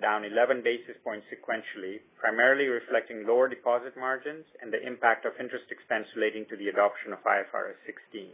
down 0.00 0.22
11 0.22 0.62
basis 0.62 0.94
points 1.02 1.26
sequentially, 1.26 1.98
primarily 2.14 2.70
reflecting 2.70 3.26
lower 3.26 3.50
deposit 3.50 3.98
margins 3.98 4.46
and 4.62 4.70
the 4.70 4.78
impact 4.86 5.26
of 5.26 5.34
interest 5.42 5.66
expense 5.66 6.06
relating 6.14 6.46
to 6.46 6.54
the 6.54 6.70
adoption 6.70 7.10
of 7.12 7.18
IFRS 7.26 7.74
16. 8.14 8.30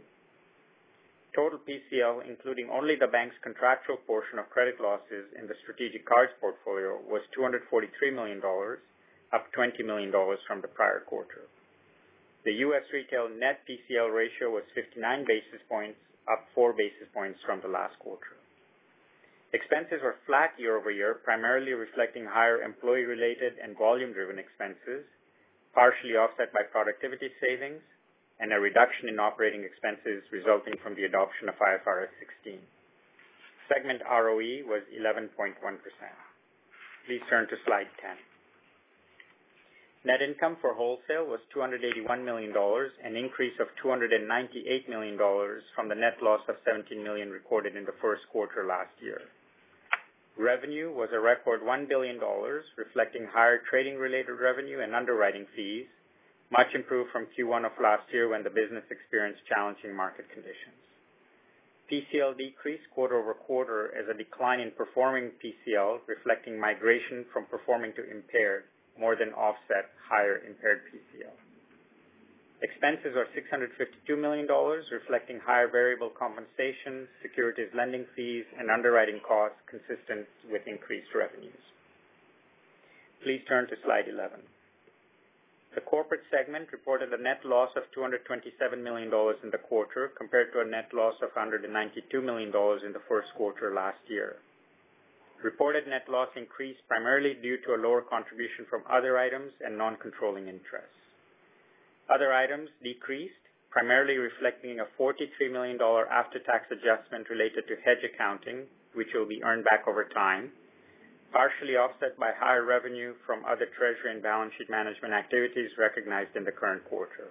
Total 1.33 1.57
PCL, 1.65 2.29
including 2.29 2.69
only 2.69 2.93
the 2.93 3.09
bank's 3.09 3.33
contractual 3.41 3.97
portion 4.05 4.37
of 4.37 4.53
credit 4.53 4.77
losses 4.79 5.33
in 5.33 5.49
the 5.49 5.57
strategic 5.65 6.05
cards 6.05 6.37
portfolio, 6.39 7.01
was 7.09 7.25
243 7.33 7.89
million 8.13 8.37
dollars, 8.39 8.77
up 9.33 9.49
20 9.57 9.81
million 9.81 10.11
dollars 10.13 10.37
from 10.45 10.61
the 10.61 10.69
prior 10.69 11.01
quarter. 11.09 11.49
The 12.45 12.53
U.S. 12.69 12.85
retail 12.93 13.33
net 13.33 13.65
PCL 13.65 14.13
ratio 14.13 14.53
was 14.53 14.63
59 14.77 15.25
basis 15.25 15.65
points, 15.67 15.97
up 16.29 16.45
four 16.53 16.69
basis 16.71 17.09
points 17.17 17.41
from 17.49 17.65
the 17.65 17.73
last 17.73 17.97
quarter. 17.97 18.37
Expenses 19.53 20.01
were 20.01 20.17
flat 20.25 20.51
year-over-year, 20.57 21.21
primarily 21.23 21.73
reflecting 21.73 22.25
higher 22.25 22.61
employee-related 22.61 23.53
and 23.61 23.77
volume-driven 23.77 24.39
expenses, 24.39 25.05
partially 25.73 26.15
offset 26.15 26.51
by 26.51 26.63
productivity 26.71 27.29
savings 27.39 27.81
and 28.39 28.51
a 28.51 28.59
reduction 28.59 29.07
in 29.07 29.19
operating 29.19 29.63
expenses 29.63 30.23
resulting 30.31 30.75
from 30.83 30.95
the 30.95 31.05
adoption 31.05 31.47
of 31.47 31.55
IFRS 31.55 32.11
16. 32.43 32.59
Segment 33.71 34.01
ROE 34.03 34.65
was 34.67 34.83
11.1%. 34.91 35.55
Please 37.07 37.21
turn 37.29 37.47
to 37.47 37.55
slide 37.65 37.87
10. 38.01 38.34
Net 40.05 40.21
income 40.21 40.55
for 40.61 40.71
wholesale 40.77 41.25
was 41.25 41.41
281 41.51 42.05
million 42.23 42.53
dollars, 42.53 42.91
an 43.03 43.15
increase 43.17 43.57
of 43.59 43.65
298 43.81 44.21
million 44.87 45.17
dollars 45.17 45.63
from 45.73 45.89
the 45.89 45.95
net 45.97 46.21
loss 46.21 46.41
of 46.47 46.61
$17 46.61 47.01
million 47.03 47.31
recorded 47.31 47.75
in 47.75 47.85
the 47.85 47.97
first 47.99 48.21
quarter 48.31 48.69
last 48.69 48.93
year. 49.01 49.17
Revenue 50.37 50.93
was 50.93 51.09
a 51.11 51.19
record 51.19 51.65
1 51.65 51.87
billion 51.89 52.19
dollars, 52.19 52.63
reflecting 52.77 53.25
higher 53.25 53.61
trading-related 53.67 54.37
revenue 54.37 54.81
and 54.85 54.93
underwriting 54.93 55.47
fees, 55.55 55.87
much 56.51 56.69
improved 56.75 57.09
from 57.09 57.25
Q1 57.33 57.65
of 57.65 57.73
last 57.81 58.05
year 58.13 58.29
when 58.29 58.43
the 58.43 58.53
business 58.53 58.85
experienced 58.91 59.41
challenging 59.49 59.95
market 59.95 60.29
conditions. 60.29 60.77
PCL 61.89 62.37
decreased 62.37 62.85
quarter-over-quarter 62.93 63.97
as 63.97 64.05
a 64.05 64.17
decline 64.17 64.59
in 64.59 64.69
performing 64.77 65.31
PCL, 65.41 66.05
reflecting 66.05 66.59
migration 66.59 67.25
from 67.33 67.45
performing 67.49 67.93
to 67.97 68.05
impaired, 68.05 68.65
more 68.99 69.15
than 69.15 69.33
offset 69.33 69.91
higher 70.09 70.41
impaired 70.47 70.81
PCL. 70.91 71.35
Expenses 72.61 73.15
are 73.19 73.27
652 73.35 74.15
million 74.15 74.47
dollars, 74.47 74.85
reflecting 74.91 75.39
higher 75.43 75.67
variable 75.67 76.09
compensation, 76.09 77.07
securities 77.21 77.69
lending 77.75 78.05
fees, 78.15 78.45
and 78.57 78.71
underwriting 78.71 79.19
costs 79.27 79.59
consistent 79.67 80.25
with 80.49 80.63
increased 80.65 81.11
revenues. 81.13 81.59
Please 83.23 83.41
turn 83.47 83.67
to 83.67 83.75
slide 83.83 84.07
11. 84.07 84.39
The 85.75 85.81
corporate 85.81 86.23
segment 86.31 86.71
reported 86.71 87.11
a 87.11 87.21
net 87.21 87.43
loss 87.43 87.69
of 87.75 87.83
227 87.93 88.81
million 88.81 89.09
dollars 89.09 89.35
in 89.43 89.51
the 89.51 89.57
quarter, 89.57 90.13
compared 90.17 90.53
to 90.53 90.61
a 90.61 90.65
net 90.65 90.87
loss 90.93 91.15
of 91.21 91.35
192 91.35 91.67
million 92.21 92.51
dollars 92.51 92.81
in 92.85 92.93
the 92.93 93.03
first 93.09 93.27
quarter 93.35 93.73
last 93.75 93.99
year. 94.07 94.37
Reported 95.45 95.85
net 95.85 96.09
loss 96.09 96.29
increased 96.35 96.81
primarily 96.89 97.35
due 97.37 97.61
to 97.61 97.75
a 97.75 97.83
lower 97.85 98.01
contribution 98.01 98.65
from 98.67 98.81
other 98.89 99.19
items 99.19 99.53
and 99.61 99.77
non-controlling 99.77 100.47
interests. 100.47 100.97
Other 102.09 102.33
items 102.33 102.71
decreased, 102.81 103.45
primarily 103.69 104.17
reflecting 104.17 104.79
a 104.79 104.89
43 104.97 105.53
million 105.53 105.77
dollar 105.77 106.09
after-tax 106.09 106.65
adjustment 106.73 107.29
related 107.29 107.67
to 107.67 107.77
hedge 107.85 108.01
accounting, 108.01 108.65
which 108.95 109.13
will 109.13 109.27
be 109.29 109.43
earned 109.43 109.65
back 109.65 109.85
over 109.87 110.05
time, 110.05 110.49
partially 111.31 111.77
offset 111.77 112.17
by 112.17 112.33
higher 112.33 112.65
revenue 112.65 113.13
from 113.27 113.45
other 113.45 113.69
treasury 113.77 114.17
and 114.17 114.23
balance 114.23 114.51
sheet 114.57 114.71
management 114.71 115.13
activities 115.13 115.69
recognized 115.77 116.35
in 116.35 116.43
the 116.43 116.57
current 116.57 116.81
quarter. 116.89 117.29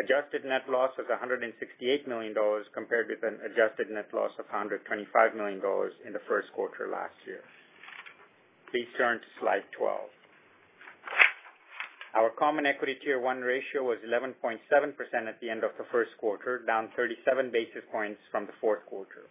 Adjusted 0.00 0.48
net 0.48 0.64
loss 0.72 0.90
was 0.96 1.04
$168 1.12 1.52
million 2.08 2.32
compared 2.72 3.08
with 3.12 3.20
an 3.22 3.36
adjusted 3.44 3.92
net 3.92 4.08
loss 4.14 4.32
of 4.38 4.48
$125 4.48 4.80
million 5.36 5.60
in 6.06 6.12
the 6.12 6.24
first 6.26 6.48
quarter 6.56 6.88
last 6.88 7.12
year. 7.26 7.44
Please 8.72 8.88
turn 8.96 9.20
to 9.20 9.28
slide 9.38 9.68
12. 9.76 10.00
Our 12.16 12.30
common 12.40 12.64
equity 12.64 12.96
Tier 13.04 13.20
1 13.20 13.40
ratio 13.40 13.84
was 13.84 13.98
11.7% 14.00 14.60
at 15.28 15.40
the 15.40 15.50
end 15.50 15.64
of 15.64 15.72
the 15.76 15.84
first 15.92 16.12
quarter, 16.16 16.64
down 16.64 16.88
37 16.96 17.52
basis 17.52 17.84
points 17.92 18.20
from 18.30 18.46
the 18.46 18.56
fourth 18.60 18.84
quarter. 18.88 19.28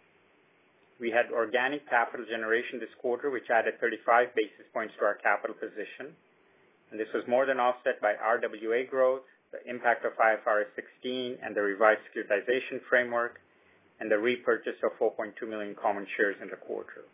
We 1.01 1.09
had 1.09 1.33
organic 1.33 1.89
capital 1.89 2.25
generation 2.29 2.77
this 2.79 2.93
quarter, 3.01 3.29
which 3.33 3.49
added 3.49 3.81
35 3.81 4.33
basis 4.37 4.69
points 4.73 4.93
to 4.99 5.05
our 5.05 5.17
capital 5.25 5.57
position, 5.57 6.13
and 6.93 6.99
this 6.99 7.09
was 7.13 7.25
more 7.27 7.45
than 7.49 7.59
offset 7.59 7.97
by 8.01 8.13
RWA 8.13 8.89
growth, 8.89 9.25
the 9.51 9.59
impact 9.69 10.05
of 10.05 10.13
IFRS 10.15 10.71
16 10.75 11.37
and 11.43 11.55
the 11.55 11.61
revised 11.61 12.01
securitization 12.09 12.79
framework, 12.89 13.39
and 13.99 14.09
the 14.09 14.17
repurchase 14.17 14.79
of 14.83 14.91
4.2 14.97 15.47
million 15.47 15.75
common 15.75 16.07
shares 16.17 16.35
in 16.41 16.49
the 16.49 16.55
quarter. 16.55 17.05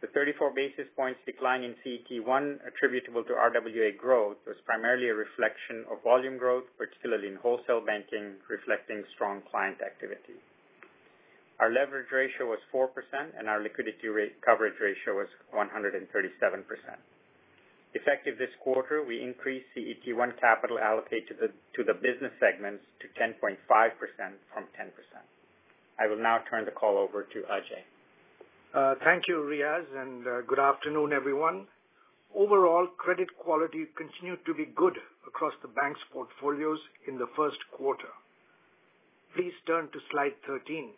The 0.00 0.08
34 0.10 0.50
basis 0.50 0.90
points 0.96 1.20
decline 1.26 1.62
in 1.62 1.78
CET1 1.78 2.66
attributable 2.66 3.22
to 3.22 3.34
RWA 3.38 3.96
growth 3.96 4.36
was 4.46 4.56
primarily 4.66 5.10
a 5.10 5.14
reflection 5.14 5.84
of 5.86 6.02
volume 6.02 6.38
growth, 6.38 6.64
particularly 6.76 7.28
in 7.28 7.36
wholesale 7.36 7.84
banking, 7.86 8.34
reflecting 8.50 9.04
strong 9.14 9.42
client 9.46 9.78
activity. 9.78 10.42
Our 11.60 11.70
leverage 11.70 12.10
ratio 12.10 12.50
was 12.50 12.58
4%, 12.74 12.90
and 13.38 13.46
our 13.48 13.62
liquidity 13.62 14.10
coverage 14.44 14.74
ratio 14.82 15.22
was 15.22 15.30
137%. 15.54 16.02
Effective 17.94 18.38
this 18.38 18.52
quarter, 18.62 19.04
we 19.04 19.22
increased 19.22 19.66
CET1 19.76 20.40
capital 20.40 20.78
allocated 20.78 21.36
to 21.76 21.84
the 21.84 21.94
business 21.94 22.32
segments 22.40 22.84
to 23.00 23.06
10.5% 23.20 23.56
from 24.52 24.64
10%. 24.78 24.88
I 26.00 26.06
will 26.06 26.20
now 26.20 26.40
turn 26.48 26.64
the 26.64 26.70
call 26.70 26.96
over 26.96 27.24
to 27.24 27.38
Ajai. 27.52 27.84
Uh, 28.74 28.94
thank 29.04 29.28
you, 29.28 29.36
Riaz, 29.44 29.84
and 29.94 30.26
uh, 30.26 30.40
good 30.48 30.58
afternoon, 30.58 31.12
everyone. 31.12 31.66
Overall, 32.34 32.86
credit 32.96 33.28
quality 33.36 33.84
continued 33.94 34.40
to 34.46 34.54
be 34.54 34.64
good 34.74 34.96
across 35.28 35.52
the 35.60 35.68
bank's 35.68 36.00
portfolios 36.10 36.78
in 37.06 37.18
the 37.18 37.28
first 37.36 37.58
quarter. 37.76 38.08
Please 39.36 39.52
turn 39.66 39.88
to 39.92 39.98
slide 40.10 40.32
13. 40.46 40.92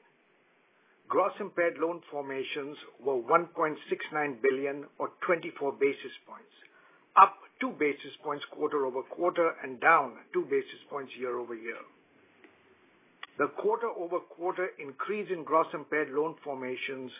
Gross 1.08 1.32
impaired 1.40 1.76
loan 1.78 2.00
formations 2.10 2.76
were 3.02 3.18
1.69 3.20 4.40
billion 4.40 4.84
or 4.98 5.10
24 5.26 5.72
basis 5.72 6.14
points, 6.26 6.54
up 7.20 7.34
2 7.60 7.70
basis 7.78 8.12
points 8.22 8.44
quarter-over-quarter 8.52 9.54
and 9.62 9.80
down 9.80 10.14
2 10.32 10.42
basis 10.44 10.82
points 10.90 11.12
year-over-year. 11.18 11.78
The 13.38 13.48
quarter-over-quarter 13.58 14.68
increase 14.78 15.28
in 15.30 15.44
gross 15.44 15.66
impaired 15.74 16.10
loan 16.10 16.36
formations 16.44 17.10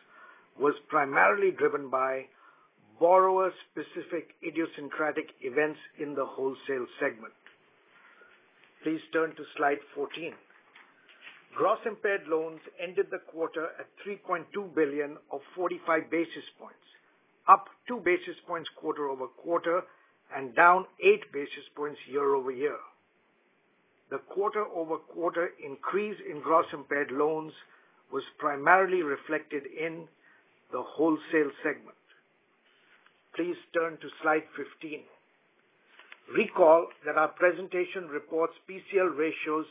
was 0.59 0.75
primarily 0.89 1.51
driven 1.51 1.91
by 1.91 2.27
borrower-specific 3.01 4.31
idiosyncratic 4.47 5.27
events 5.43 5.79
in 5.99 6.15
the 6.15 6.25
wholesale 6.25 6.87
segment. 7.01 7.35
Please 8.85 9.01
turn 9.13 9.35
to 9.35 9.43
slide 9.57 9.79
14. 9.95 10.33
Gross 11.57 11.79
impaired 11.87 12.27
loans 12.29 12.61
ended 12.83 13.07
the 13.11 13.19
quarter 13.31 13.67
at 13.79 13.87
3.2 14.07 14.75
billion 14.75 15.17
or 15.31 15.41
45 15.57 16.11
basis 16.11 16.47
points, 16.59 16.87
up 17.49 17.67
2 17.89 18.01
basis 18.05 18.37
points 18.47 18.69
quarter-over-quarter 18.77 19.83
and 20.35 20.55
down 20.55 20.87
8 21.03 21.33
basis 21.33 21.67
points 21.77 21.99
year-over-year. 22.11 22.77
The 24.11 24.19
quarter-over-quarter 24.19 25.51
increase 25.65 26.17
in 26.31 26.41
gross 26.41 26.67
impaired 26.73 27.11
loans 27.11 27.53
was 28.13 28.23
primarily 28.39 29.03
reflected 29.03 29.65
in 29.67 30.07
the 30.73 30.83
wholesale 30.83 31.51
segment. 31.63 31.97
Please 33.35 33.57
turn 33.73 33.99
to 33.99 34.09
slide 34.23 34.45
15. 34.57 35.01
Recall 36.37 36.87
that 37.05 37.19
our 37.19 37.29
presentation 37.29 38.09
reports 38.09 38.55
PCL 38.69 39.17
ratios 39.17 39.67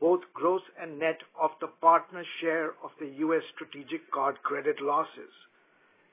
both 0.00 0.20
gross 0.34 0.62
and 0.80 0.98
net 0.98 1.18
of 1.40 1.50
the 1.60 1.68
partner 1.80 2.24
share 2.40 2.70
of 2.82 2.90
the 2.98 3.08
U.S. 3.18 3.42
strategic 3.54 4.10
card 4.10 4.36
credit 4.42 4.80
losses. 4.80 5.30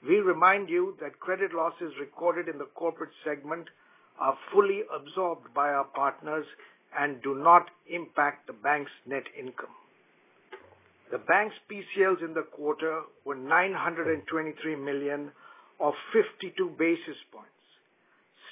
We 0.08 0.18
remind 0.18 0.70
you 0.70 0.96
that 1.02 1.20
credit 1.20 1.54
losses 1.54 1.94
recorded 2.00 2.48
in 2.48 2.58
the 2.58 2.70
corporate 2.76 3.12
segment 3.26 3.68
are 4.20 4.38
fully 4.52 4.84
absorbed 4.94 5.54
by 5.54 5.70
our 5.70 5.86
partners 5.86 6.46
and 6.98 7.22
do 7.22 7.36
not 7.36 7.70
impact 7.88 8.48
the 8.48 8.54
bank's 8.54 8.92
net 9.06 9.24
income. 9.38 9.76
The 11.12 11.18
bank's 11.18 11.56
PCLs 11.70 12.24
in 12.24 12.34
the 12.34 12.44
quarter 12.44 13.02
were 13.26 13.36
923 13.36 14.76
million 14.76 15.32
or 15.80 15.94
52 16.14 16.76
basis 16.78 17.18
points, 17.32 17.50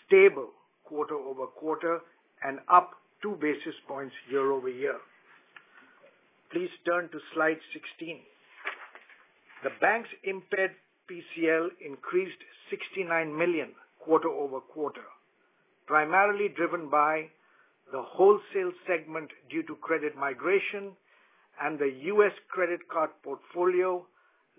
stable 0.05 0.49
quarter-over-quarter 0.85 1.99
and 2.43 2.59
up 2.71 2.91
2 3.21 3.37
basis 3.41 3.75
points 3.87 4.15
year-over-year. 4.29 4.95
Please 6.51 6.69
turn 6.85 7.09
to 7.09 7.19
slide 7.33 7.59
16. 7.73 8.19
The 9.63 9.69
bank's 9.81 10.09
impaired 10.23 10.71
PCL 11.09 11.69
increased 11.85 12.37
69 12.69 13.37
million 13.37 13.69
quarter-over-quarter, 13.99 15.03
primarily 15.85 16.49
driven 16.49 16.89
by 16.89 17.27
the 17.91 18.01
wholesale 18.01 18.71
segment 18.85 19.29
due 19.49 19.63
to 19.63 19.75
credit 19.75 20.15
migration 20.17 20.91
and 21.61 21.79
the 21.79 21.91
U.S. 22.13 22.33
credit 22.49 22.81
card 22.91 23.09
portfolio, 23.23 24.05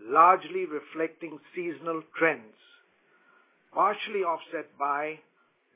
largely 0.02 0.64
reflecting 0.64 1.38
seasonal 1.54 2.02
trends, 2.18 2.56
partially 3.72 4.22
offset 4.24 4.66
by 4.78 5.18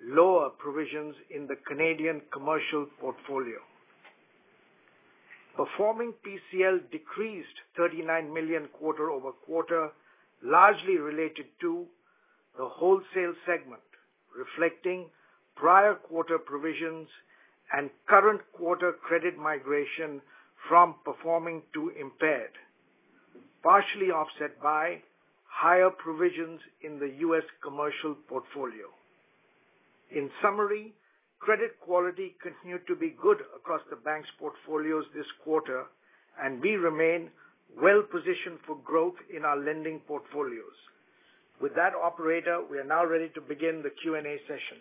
lower 0.04 0.50
provisions 0.50 1.14
in 1.30 1.46
the 1.46 1.56
Canadian 1.68 2.22
commercial 2.32 2.86
portfolio. 2.98 3.58
Performing 5.56 6.14
PCL 6.24 6.90
decreased 6.90 7.60
39 7.76 8.32
million 8.32 8.68
quarter-over-quarter, 8.72 9.90
largely 10.44 10.98
related 10.98 11.46
to 11.60 11.86
the 12.58 12.68
wholesale 12.68 13.34
segment, 13.46 13.82
reflecting 14.36 15.06
prior 15.56 15.94
quarter 15.94 16.38
provisions 16.38 17.08
and 17.72 17.90
current 18.08 18.40
quarter 18.52 18.92
credit 19.02 19.38
migration 19.38 20.20
from 20.68 20.94
performing 21.04 21.62
to 21.74 21.90
impaired, 21.98 22.52
partially 23.62 24.10
offset 24.10 24.60
by 24.62 24.98
higher 25.48 25.90
provisions 25.90 26.60
in 26.82 26.98
the 26.98 27.12
U.S. 27.20 27.44
commercial 27.62 28.14
portfolio. 28.28 28.86
In 30.14 30.30
summary, 30.42 30.92
Credit 31.42 31.74
quality 31.80 32.36
continued 32.40 32.86
to 32.86 32.94
be 32.94 33.16
good 33.20 33.38
across 33.56 33.80
the 33.90 33.96
bank's 33.96 34.28
portfolios 34.38 35.04
this 35.12 35.26
quarter, 35.42 35.86
and 36.40 36.62
we 36.62 36.76
remain 36.76 37.30
well-positioned 37.80 38.58
for 38.66 38.76
growth 38.84 39.14
in 39.34 39.44
our 39.44 39.56
lending 39.56 40.00
portfolios. 40.06 40.76
With 41.60 41.74
that, 41.76 41.92
operator, 41.94 42.60
we 42.70 42.78
are 42.78 42.84
now 42.84 43.04
ready 43.04 43.28
to 43.34 43.40
begin 43.40 43.82
the 43.82 43.90
Q&A 44.02 44.22
session. 44.46 44.80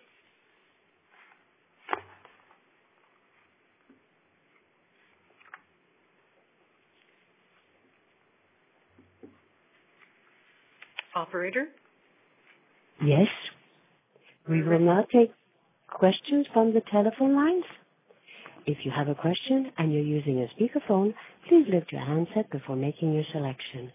Operator? 11.14 11.66
Yes. 13.04 13.28
We 14.48 14.62
will 14.62 14.80
now 14.80 15.04
take 15.12 15.30
questions 15.88 16.46
from 16.52 16.72
the 16.72 16.82
telephone 16.90 17.36
lines. 17.36 17.64
If 18.66 18.78
you 18.84 18.92
have 18.96 19.08
a 19.08 19.14
question 19.14 19.72
and 19.78 19.92
you're 19.92 20.02
using 20.02 20.40
a 20.40 20.48
speakerphone, 20.56 21.14
please 21.48 21.66
lift 21.72 21.92
your 21.92 22.04
handset 22.04 22.50
before 22.50 22.76
making 22.76 23.14
your 23.14 23.24
selection. 23.32 23.92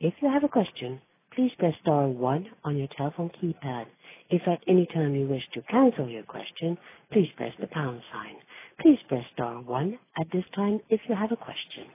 If 0.00 0.14
you 0.22 0.28
have 0.30 0.44
a 0.44 0.48
question, 0.48 1.00
please 1.36 1.52
press 1.58 1.74
star 1.82 2.08
one 2.08 2.46
on 2.64 2.76
your 2.76 2.88
telephone 2.96 3.30
keypad. 3.42 3.86
If 4.30 4.42
at 4.48 4.62
any 4.68 4.86
time 4.94 5.14
you 5.14 5.28
wish 5.28 5.44
to 5.54 5.62
cancel 5.62 6.08
your 6.08 6.24
question, 6.24 6.78
please 7.12 7.28
press 7.36 7.52
the 7.60 7.68
pound 7.68 8.02
sign. 8.12 8.36
Please 8.80 8.98
press 9.08 9.24
star 9.34 9.62
one 9.62 9.98
at 10.20 10.26
this 10.32 10.44
time 10.54 10.80
if 10.90 11.00
you 11.08 11.14
have 11.14 11.32
a 11.32 11.36
question. 11.36 11.86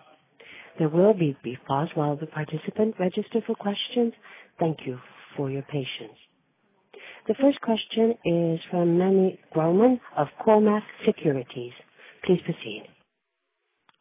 There 0.80 0.90
will 0.90 1.14
be 1.14 1.32
a 1.32 1.44
brief 1.44 1.60
pause 1.68 1.90
while 1.96 2.16
the 2.18 2.28
participant 2.28 2.96
register 3.00 3.42
for 3.48 3.56
questions. 3.56 4.14
Thank 4.60 4.80
you 4.86 5.00
for 5.38 5.52
your 5.52 5.64
patience. 5.64 6.18
The 7.28 7.36
first 7.42 7.62
question 7.62 8.16
is 8.26 8.60
from 8.72 8.98
Meny 8.98 9.40
Grauman 9.56 10.00
of 10.18 10.28
Cormark 10.46 10.84
Securities. 11.06 11.74
Please 12.26 12.42
proceed. 12.44 12.84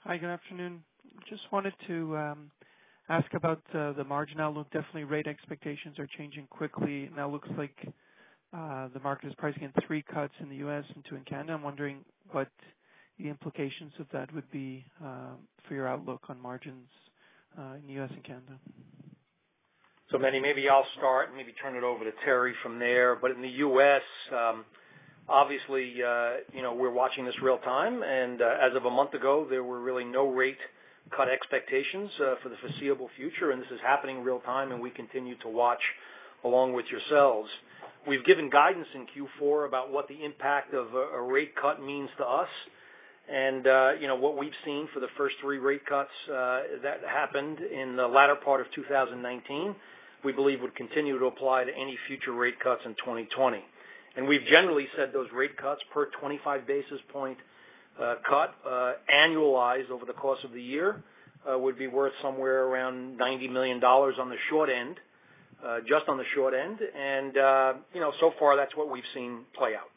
Hi, 0.00 0.16
good 0.16 0.30
afternoon. 0.30 0.82
Just 1.28 1.42
wanted 1.52 1.74
to 1.87 2.16
um, 2.16 2.50
ask 3.10 3.26
about 3.34 3.62
uh, 3.74 3.92
the 3.92 4.04
margin 4.04 4.40
outlook. 4.40 4.66
Definitely 4.70 5.04
rate 5.04 5.26
expectations 5.26 5.98
are 5.98 6.08
changing 6.16 6.46
quickly. 6.48 7.10
Now 7.14 7.28
it 7.28 7.32
looks 7.32 7.48
like 7.58 7.76
uh, 8.56 8.88
the 8.94 9.00
market 9.00 9.28
is 9.28 9.34
pricing 9.37 9.64
in 9.64 9.72
three 9.87 10.02
cuts 10.02 10.32
in 10.40 10.48
the 10.48 10.56
U.S. 10.56 10.84
and 10.94 11.04
two 11.08 11.16
in 11.16 11.24
Canada. 11.24 11.52
I'm 11.52 11.62
wondering 11.62 12.02
what 12.30 12.48
the 13.18 13.28
implications 13.28 13.92
of 14.00 14.06
that 14.14 14.34
would 14.34 14.50
be 14.50 14.87
uh, 15.04 15.34
for 15.68 15.74
your 15.74 15.87
outlook 15.87 16.22
on 16.30 16.40
margins 16.40 16.88
in 17.58 17.82
the 17.87 17.92
U.S. 17.94 18.10
and 18.14 18.24
Canada. 18.24 18.58
Meny, 20.18 20.40
maybe 20.40 20.64
I'll 20.70 20.87
start 20.96 21.28
and 21.28 21.37
maybe 21.37 21.52
turn 21.60 21.76
it 21.76 21.82
over 21.82 22.04
to 22.04 22.10
Teri 22.26 22.52
from 22.62 22.78
there. 22.78 23.16
But 23.16 23.32
in 23.32 23.42
the 23.42 23.48
U.S., 23.48 24.02
um, 24.32 24.64
obviously, 25.28 25.94
uh 26.02 26.44
you 26.52 26.62
know, 26.62 26.74
we're 26.74 26.92
watching 26.92 27.24
this 27.24 27.34
real 27.42 27.58
time, 27.58 28.02
and 28.02 28.40
as 28.40 28.76
of 28.76 28.84
a 28.84 28.90
month 28.90 29.14
ago, 29.14 29.46
there 29.48 29.64
were 29.64 29.80
really 29.80 30.04
no 30.04 30.30
rate 30.30 30.58
cut 31.16 31.28
expectations 31.28 32.10
for 32.42 32.48
the 32.48 32.56
foreseeable 32.60 33.08
future, 33.16 33.50
and 33.50 33.60
this 33.60 33.70
is 33.70 33.80
happening 33.84 34.22
real 34.22 34.40
time, 34.40 34.72
and 34.72 34.80
we 34.80 34.90
continue 34.90 35.37
to 35.38 35.48
watch 35.48 35.82
along 36.44 36.72
with 36.72 36.87
yourselves. 36.90 37.48
We've 38.06 38.24
given 38.24 38.50
guidance 38.50 38.87
in 38.94 39.06
Q4 39.12 39.66
about 39.66 39.90
what 39.90 40.08
the 40.08 40.24
impact 40.24 40.74
of 40.74 40.94
a 40.94 41.22
rate 41.22 41.54
cut 41.60 41.82
means 41.82 42.10
to 42.18 42.24
us. 42.24 42.48
And 43.30 43.66
uh 43.66 43.90
you 44.00 44.06
know, 44.06 44.16
what 44.16 44.37
we've 44.37 44.58
seen 44.64 44.88
for 44.92 45.00
the 45.00 45.08
first 45.16 45.37
three 45.40 45.58
rate 45.58 45.87
cuts 45.87 46.10
that 46.28 47.00
happened 47.08 47.58
in 47.60 47.96
the 47.96 48.06
latter 48.06 48.37
part 48.37 48.60
of 48.60 48.66
2019, 48.74 49.74
we 50.24 50.32
believe 50.32 50.60
would 50.60 50.76
continue 50.76 51.18
to 51.18 51.26
apply 51.26 51.64
to 51.64 51.70
any 51.72 51.96
future 52.08 52.32
rate 52.32 52.58
cuts 52.62 52.82
in 52.84 52.92
2020. 52.92 53.64
And 54.16 54.29
we've 54.29 54.44
generally 54.50 54.87
said 54.96 55.11
those 55.12 55.27
rate 55.35 55.57
cuts 55.57 55.81
per 55.92 56.09
25 56.20 56.66
basis 56.66 57.00
point 57.12 57.38
uh 58.00 58.16
cut 58.29 58.55
uh 58.68 58.92
annualized 59.12 59.90
over 59.90 60.05
the 60.05 60.12
course 60.12 60.40
of 60.44 60.53
the 60.53 60.62
year 60.62 61.03
uh 61.48 61.57
would 61.59 61.79
be 61.79 61.87
worth 61.87 62.12
somewhere 62.22 62.64
around 62.64 63.18
$90 63.18 63.53
million 63.53 63.83
on 63.83 64.29
the 64.29 64.37
short 64.50 64.68
end, 64.68 64.96
uh 65.64 65.79
just 65.81 66.09
on 66.09 66.16
the 66.16 66.24
short 66.35 66.55
end. 66.55 66.79
And 66.81 67.37
uh, 67.37 67.72
you 67.92 68.00
know, 68.00 68.12
so 68.20 68.33
far 68.38 68.57
that's 68.57 68.77
what 68.77 68.90
we've 68.90 69.11
seen 69.14 69.44
play 69.57 69.72
out. 69.74 69.90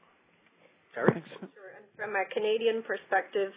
Teri? 0.96 1.14
Thanks. 1.14 1.30
From 1.98 2.14
a 2.14 2.26
Canadian 2.32 2.84
perspective, 2.84 3.52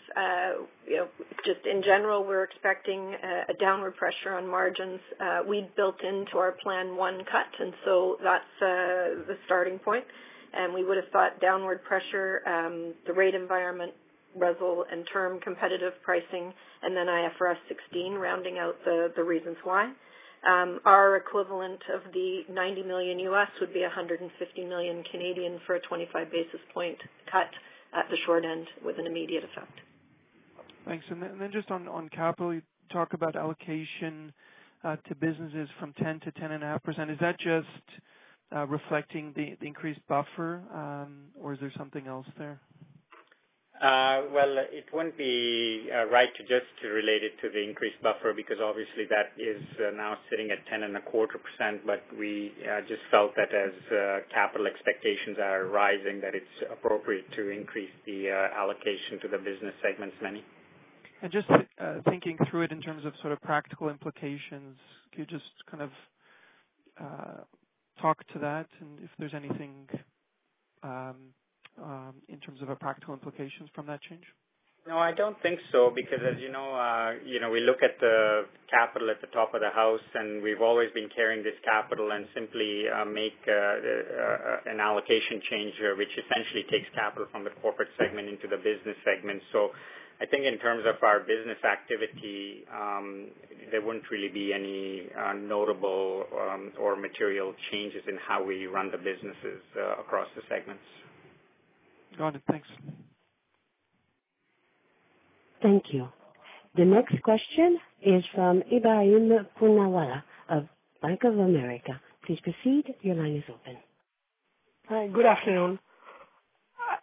you 0.89 0.97
know, 0.97 1.09
just 1.45 1.61
in 1.67 1.83
general, 1.83 2.25
we're 2.25 2.45
expecting 2.45 3.13
a 3.51 3.53
downward 3.61 3.97
pressure 3.97 4.33
on 4.33 4.49
margins. 4.49 4.99
We'd 5.47 5.69
built 5.77 5.97
into 6.03 6.39
our 6.39 6.53
plan 6.53 6.97
one 6.97 7.19
cut, 7.19 7.53
and 7.61 7.75
so 7.85 8.17
that's 8.25 8.49
the 8.61 9.37
starting 9.45 9.79
point. 9.79 10.05
And 10.53 10.75
we 10.75 10.85
would 10.85 10.97
have 10.97 11.09
thought 11.13 11.41
downward 11.41 11.83
pressure, 11.85 12.43
um, 12.47 12.95
the 13.07 13.13
rate 13.13 13.35
environment, 13.35 13.93
RESL 14.39 14.85
and 14.93 15.05
term 15.13 15.41
competitive 15.41 15.93
pricing, 16.05 16.53
and 16.83 16.97
then 16.97 17.07
IFRS 17.07 17.57
16 17.69 18.15
rounding 18.15 18.59
out 18.59 18.77
the 18.85 19.13
the 19.17 19.23
reasons 19.25 19.57
why. 19.65 19.93
Um, 20.47 20.81
Our 20.87 21.17
equivalent 21.17 21.81
of 21.95 22.13
the 22.13 22.43
90 22.49 22.83
million 22.85 23.19
US 23.21 23.49
would 23.61 23.75
be 23.75 23.83
150 23.83 24.65
million 24.65 25.05
Canadian 25.11 25.61
for 25.67 25.75
a 25.75 25.81
25 25.81 26.31
basis 26.31 26.61
point 26.73 26.97
cut 27.31 27.51
at 27.93 28.09
the 28.11 28.17
short 28.25 28.45
end 28.45 28.67
with 28.85 28.99
an 28.99 29.07
immediate 29.07 29.45
effect. 29.45 29.73
Thanks. 30.87 31.05
And 31.11 31.23
then 31.23 31.51
just 31.53 31.71
on 31.71 31.89
on 31.89 32.09
capital, 32.09 32.55
you 32.55 32.63
talk 32.91 33.13
about 33.13 33.37
allocation 33.37 34.33
uh, 34.85 34.97
to 35.09 35.15
businesses 35.15 35.69
from 35.79 35.93
10%-10.5%. 35.95 37.13
Is 37.13 37.19
that 37.21 37.39
just 37.39 38.01
Uh, 38.51 38.67
reflecting 38.67 39.33
the 39.37 39.55
increased 39.65 40.01
buffer, 40.09 40.65
um, 40.75 41.31
or 41.41 41.53
is 41.53 41.61
there 41.61 41.73
something 41.79 42.09
else 42.09 42.27
there? 42.37 42.61
Uh, 43.81 44.27
well, 44.35 44.59
it 44.59 44.85
wouldn't 44.93 45.17
be 45.17 45.89
uh, 45.89 46.11
right 46.11 46.29
to 46.37 46.43
just 46.43 46.67
relate 46.83 47.23
it 47.23 47.39
to 47.41 47.49
the 47.49 47.63
increased 47.63 48.03
buffer 48.03 48.35
because 48.35 48.59
obviously 48.61 49.07
that 49.07 49.39
is 49.41 49.63
now 49.95 50.19
sitting 50.29 50.51
at 50.51 50.59
10.25%. 50.67 51.87
But 51.87 52.03
we 52.19 52.53
just 52.89 53.01
felt 53.13 53.37
that 53.37 53.55
as 53.55 53.71
capital 54.35 54.67
expectations 54.67 55.39
are 55.41 55.67
rising, 55.67 56.21
that 56.21 56.35
it's 56.35 56.73
appropriate 56.73 57.31
to 57.37 57.51
increase 57.51 57.95
the 58.05 58.31
allocation 58.31 59.23
to 59.23 59.29
the 59.29 59.39
business 59.39 59.75
segments, 59.81 60.17
Meny. 60.21 60.43
Just 61.31 61.47
thinking 62.11 62.37
through 62.51 62.63
it 62.63 62.73
in 62.73 62.83
terms 62.83 63.07
of 63.07 63.13
sort 63.23 63.33
of 63.33 63.41
practical 63.43 63.91
implications, 63.91 64.77
could 65.15 65.31
you 65.31 65.39
just 65.39 65.55
kind 65.71 65.85
of 65.87 65.91
talk 68.01 68.27
to 68.33 68.39
that 68.41 68.67
and 68.81 68.99
if 69.01 69.11
there's 69.19 69.35
anything 69.35 69.89
in 72.29 72.39
terms 72.41 72.63
of 72.63 72.69
a 72.69 72.77
practical 72.77 73.15
implications 73.15 73.69
from 73.75 73.87
that 73.87 74.01
change? 74.03 74.25
No, 74.89 74.97
I 74.97 75.13
don't 75.13 75.37
think 75.45 75.61
so, 75.73 75.93
because 75.93 76.25
as 76.25 76.41
you 76.41 76.49
know, 76.49 76.73
uh, 76.73 77.13
you 77.21 77.37
know, 77.37 77.53
we 77.53 77.61
look 77.61 77.85
at 77.85 78.01
the 78.01 78.49
capital 78.73 79.13
at 79.13 79.21
the 79.21 79.29
top 79.29 79.53
of 79.53 79.61
the 79.61 79.69
house, 79.69 80.03
and 80.15 80.41
we've 80.43 80.65
always 80.65 80.89
been 80.97 81.13
carrying 81.13 81.45
this 81.45 81.59
capital 81.61 82.17
and 82.17 82.25
simply 82.33 82.89
uh, 82.89 83.05
make 83.05 83.37
uh, 83.45 84.73
an 84.73 84.81
allocation 84.81 85.45
change 85.53 85.77
which 86.01 86.11
essentially 86.17 86.65
takes 86.73 86.89
capital 86.97 87.29
from 87.29 87.45
the 87.45 87.53
corporate 87.61 87.93
segment 88.01 88.33
into 88.33 88.49
the 88.49 88.57
business 88.57 88.97
segment. 89.05 89.45
I 90.21 90.27
think 90.27 90.45
in 90.45 90.59
terms 90.59 90.85
of 90.87 91.03
our 91.03 91.21
business 91.21 91.57
activity, 91.65 92.65
um, 92.75 93.29
there 93.71 93.81
wouldn't 93.81 94.05
really 94.11 94.29
be 94.29 94.53
any 94.53 95.09
uh, 95.19 95.33
notable 95.33 96.25
um, 96.39 96.73
or 96.79 96.95
material 96.95 97.55
changes 97.71 98.03
in 98.07 98.19
how 98.29 98.45
we 98.45 98.67
run 98.67 98.91
the 98.91 98.99
businesses 98.99 99.63
uh, 99.79 100.01
across 100.01 100.29
the 100.37 100.43
segments. 100.49 100.83
Got 102.19 102.37
it. 102.37 102.43
Thanks. 102.51 102.69
Thank 105.63 105.85
you. 105.93 106.09
The 106.77 106.85
next 106.85 107.21
question 107.23 107.79
is 108.03 108.23
from 108.35 108.63
Ebrahim 108.73 109.31
Poonawala 109.61 110.23
of 110.51 110.65
Bank 111.01 111.21
of 111.25 111.39
America. 111.39 112.01
Please 112.27 112.39
proceed. 112.41 112.95
Your 113.01 113.17
line 113.17 113.37
is 113.37 113.45
open. 113.49 113.79
Hi, 114.89 115.09
good 115.09 115.27
afternoon. 115.27 115.79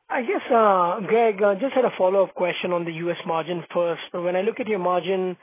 I 0.09 0.21
guess, 0.21 0.41
uh 0.49 1.01
Greg, 1.05 1.39
just 1.59 1.73
had 1.73 1.83
a 1.83 1.91
follow-up 1.97 2.33
question 2.33 2.71
on 2.71 2.85
the 2.85 2.93
U.S. 3.05 3.17
margin 3.25 3.63
first. 3.73 4.01
When 4.13 4.37
I 4.37 4.41
look 4.41 4.59
at 4.59 4.67
your 4.67 4.79
margin, 4.79 5.35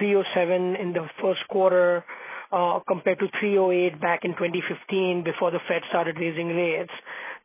3.07 0.00 0.80
in 0.80 0.92
the 0.92 1.06
first 1.20 1.40
quarter, 1.48 2.04
uh 2.52 2.78
compared 2.86 3.18
to 3.18 3.26
3.08 3.42 4.00
back 4.00 4.20
in 4.24 4.32
2015 4.32 5.24
before 5.24 5.50
the 5.50 5.58
Fed 5.66 5.82
started 5.88 6.16
raising 6.20 6.48
rates. 6.48 6.92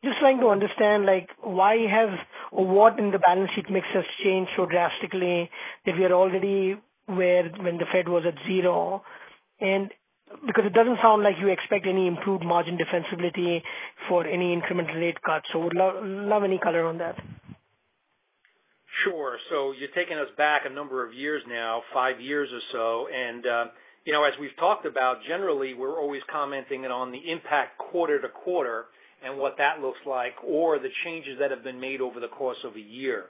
Just 0.04 0.18
trying 0.20 0.38
to 0.38 0.48
understand, 0.48 1.04
like, 1.04 1.28
why 1.42 1.74
have 1.90 2.10
or 2.52 2.64
what 2.64 2.98
in 3.00 3.10
the 3.10 3.18
balance 3.18 3.50
sheet 3.56 3.68
mix 3.68 3.86
has 3.92 4.04
changed 4.22 4.50
so 4.56 4.64
drastically 4.64 5.50
that 5.84 5.96
we 5.98 6.04
are 6.04 6.12
already 6.12 6.76
where 7.06 7.48
when 7.58 7.78
the 7.78 7.86
Fed 7.92 8.08
was 8.08 8.22
at 8.24 8.38
zero? 8.46 9.02
Because 10.46 10.64
it 10.66 10.74
doesn't 10.74 10.98
sound 11.02 11.22
like 11.22 11.34
you 11.40 11.48
expect 11.48 11.86
any 11.86 12.06
improved 12.06 12.44
margin 12.44 12.78
defensibility 12.78 13.62
for 14.08 14.26
any 14.26 14.54
incremental 14.56 14.94
rate 14.94 15.20
cuts. 15.22 15.46
Would 15.54 15.74
love 15.74 16.44
any 16.44 16.58
color 16.58 16.86
on 16.86 16.98
that. 16.98 17.16
Sure. 19.04 19.38
So 19.50 19.72
you're 19.78 19.94
taking 19.94 20.18
us 20.18 20.28
back 20.36 20.62
a 20.66 20.70
number 20.70 21.06
of 21.06 21.14
years 21.14 21.42
now, 21.48 21.82
five 21.94 22.20
years 22.20 22.48
or 22.52 22.60
so. 22.72 23.08
And 23.12 23.46
um 23.46 23.70
you 24.08 24.14
know, 24.14 24.24
as 24.24 24.32
we've 24.40 24.56
talked 24.58 24.86
about, 24.86 25.18
generally, 25.28 25.74
we're 25.74 26.00
always 26.00 26.22
commenting 26.32 26.86
on 26.86 27.12
the 27.12 27.20
impact 27.30 27.76
quarter 27.76 28.18
to 28.18 28.28
quarter 28.28 28.86
and 29.22 29.36
what 29.38 29.56
that 29.58 29.82
looks 29.82 29.98
like 30.06 30.32
or 30.42 30.78
the 30.78 30.88
changes 31.04 31.36
that 31.38 31.50
have 31.50 31.62
been 31.62 31.78
made 31.78 32.00
over 32.00 32.18
the 32.18 32.28
course 32.28 32.56
of 32.64 32.74
a 32.74 32.80
year. 32.80 33.26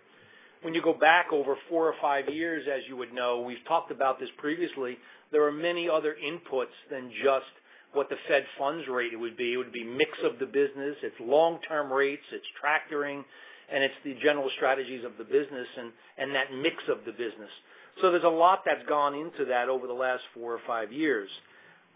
When 0.62 0.74
you 0.74 0.82
go 0.82 0.92
back 0.92 1.26
over 1.32 1.56
four 1.68 1.86
or 1.86 1.94
five 2.00 2.24
years, 2.32 2.66
as 2.66 2.82
you 2.88 2.96
would 2.96 3.12
know, 3.12 3.40
we've 3.40 3.62
talked 3.68 3.92
about 3.92 4.18
this 4.18 4.28
previously, 4.38 4.98
there 5.30 5.46
are 5.46 5.52
many 5.52 5.88
other 5.88 6.16
inputs 6.18 6.74
than 6.90 7.10
just 7.22 7.52
what 7.92 8.08
the 8.08 8.16
Fed 8.28 8.42
funds 8.58 8.84
rate 8.90 9.18
would 9.18 9.36
be. 9.36 9.54
It 9.54 9.56
would 9.56 9.72
be 9.72 9.84
mix 9.84 10.10
of 10.24 10.38
the 10.38 10.46
business, 10.46 10.96
it's 11.02 11.16
long-term 11.20 11.92
rates, 11.92 12.24
it's 12.32 12.44
tractoring, 12.60 13.24
and 13.72 13.84
it's 13.84 13.94
the 14.04 14.14
general 14.22 14.50
strategies 14.56 15.04
of 15.04 15.12
the 15.18 15.24
business 15.24 15.68
and 15.76 15.92
and 16.16 16.34
that 16.34 16.52
mix 16.56 16.76
of 16.90 17.04
the 17.04 17.12
business. 17.12 17.52
So 18.00 18.10
there's 18.10 18.24
a 18.24 18.28
lot 18.28 18.60
that's 18.64 18.86
gone 18.88 19.14
into 19.14 19.44
that 19.48 19.68
over 19.68 19.86
the 19.86 19.92
last 19.92 20.22
four 20.34 20.54
or 20.54 20.60
five 20.66 20.92
years. 20.92 21.28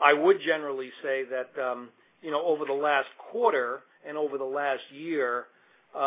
I 0.03 0.13
would 0.13 0.37
generally 0.45 0.91
say 1.03 1.23
that, 1.31 1.51
um, 1.63 1.89
you 2.23 2.31
know, 2.31 2.45
over 2.45 2.65
the 2.67 2.73
last 2.73 3.09
quarter 3.31 3.81
and 4.07 4.17
over 4.17 4.37
the 4.37 4.45
last 4.45 4.83
year, 4.93 5.47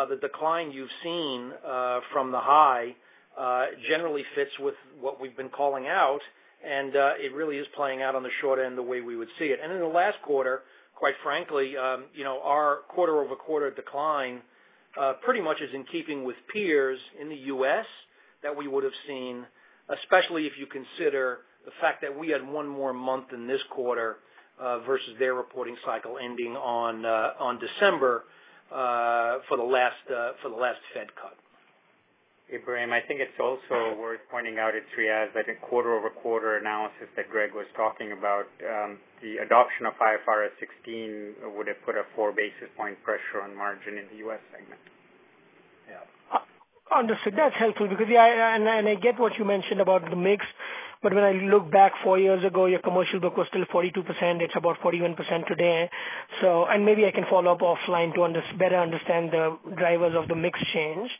the 0.09 0.15
decline 0.17 0.71
you've 0.71 0.89
seen 1.03 1.51
uh 1.65 1.99
from 2.11 2.31
the 2.31 2.39
high 2.39 2.95
uh 3.37 3.65
generally 3.89 4.23
fits 4.35 4.51
with 4.59 4.75
what 4.99 5.19
we've 5.21 5.35
been 5.37 5.49
calling 5.49 5.85
out, 5.87 6.19
and 6.65 6.95
uh 6.95 7.11
it 7.19 7.33
really 7.33 7.57
is 7.57 7.67
playing 7.75 8.01
out 8.01 8.15
on 8.15 8.23
the 8.23 8.29
short 8.41 8.59
end 8.59 8.77
the 8.77 8.81
way 8.83 9.01
we 9.01 9.15
would 9.15 9.27
see 9.39 9.45
it. 9.45 9.59
And 9.61 9.71
in 9.71 9.79
the 9.79 9.85
last 9.85 10.17
quarter, 10.25 10.61
quite 10.95 11.13
frankly, 11.23 11.73
um, 11.77 12.05
you 12.15 12.23
know, 12.23 12.39
our 12.43 12.79
quarter-over-quarter 12.89 13.71
decline 13.71 14.41
uh 14.99 15.13
pretty 15.23 15.41
much 15.41 15.57
is 15.61 15.69
in 15.73 15.83
keeping 15.91 16.23
with 16.23 16.35
peers 16.51 16.99
in 17.21 17.29
the 17.29 17.35
U.S. 17.53 17.85
that 18.43 18.55
we 18.55 18.67
would 18.67 18.83
have 18.83 18.97
seen, 19.07 19.45
especially 19.89 20.45
if 20.47 20.53
you 20.59 20.65
consider 20.65 21.39
the 21.65 21.71
fact 21.81 22.01
that 22.01 22.17
we 22.17 22.29
had 22.29 22.41
one 22.47 22.67
more 22.67 22.93
month 22.93 23.25
in 23.33 23.47
this 23.47 23.61
quarter 23.71 24.17
uh 24.59 24.79
versus 24.79 25.13
their 25.19 25.35
reporting 25.35 25.75
cycle 25.85 26.17
ending 26.23 26.53
on 26.55 27.05
uh 27.05 27.33
on 27.39 27.59
December 27.59 28.23
for 28.69 29.57
the 29.57 29.63
last 29.63 30.03
uh 30.09 30.33
for 30.41 30.49
the 30.49 30.59
last 30.59 30.79
Fed 30.93 31.07
cut. 31.15 31.37
Ebrahim, 32.45 32.93
I 32.93 33.01
think 33.01 33.21
it's 33.25 33.39
also 33.41 33.97
worth 33.97 34.21
pointing 34.29 34.59
out 34.61 34.77
it's 34.77 34.85
Riaz 34.93 35.33
that 35.33 35.49
a 35.49 35.57
quarter-over-quarter 35.65 36.61
analysis 36.61 37.09
that 37.17 37.25
Greg 37.33 37.57
was 37.57 37.65
talking 37.75 38.13
about, 38.13 38.45
um, 38.61 39.01
the 39.25 39.41
adoption 39.41 39.89
of 39.89 39.97
IFRS 39.97 40.53
16 40.61 41.57
would 41.57 41.65
have 41.65 41.81
put 41.81 41.97
a 41.97 42.05
4 42.13 42.31
basis 42.37 42.69
point 42.77 43.01
pressure 43.01 43.41
on 43.41 43.57
margin 43.57 43.97
in 43.97 44.05
the 44.13 44.21
U.S. 44.29 44.39
segment. 44.53 44.77
Yeah. 45.89 46.05
Uh, 46.29 46.45
understood. 46.93 47.33
That's 47.33 47.57
helpful 47.57 47.89
because, 47.89 48.05
yeah, 48.13 48.21
and 48.29 48.69
I 48.69 48.93
get 48.93 49.17
what 49.17 49.33
you 49.41 49.45
mentioned 49.45 49.81
about 49.81 50.05
the 50.05 50.15
mix, 50.15 50.45
but 51.05 51.13
when 51.13 51.23
I 51.23 51.33
look 51.33 51.69
back 51.69 51.91
four 52.03 52.17
years 52.17 52.43
ago, 52.43 52.65
your 52.65 52.79
commercial 52.79 53.19
book 53.19 53.37
was 53.37 53.45
still 53.53 53.61
42%. 53.71 53.93
It's 54.41 54.55
about 54.57 54.77
41% 54.83 55.13
today. 55.45 55.87
So, 56.41 56.65
and 56.65 56.83
Maybe 56.83 57.05
I 57.05 57.11
can 57.11 57.25
follow 57.29 57.53
up 57.53 57.59
offline 57.59 58.15
to 58.15 58.41
better 58.57 58.77
understand 58.77 59.29
the 59.29 59.55
drivers 59.77 60.13
of 60.17 60.27
the 60.27 60.33
mix 60.33 60.57
change. 60.73 61.11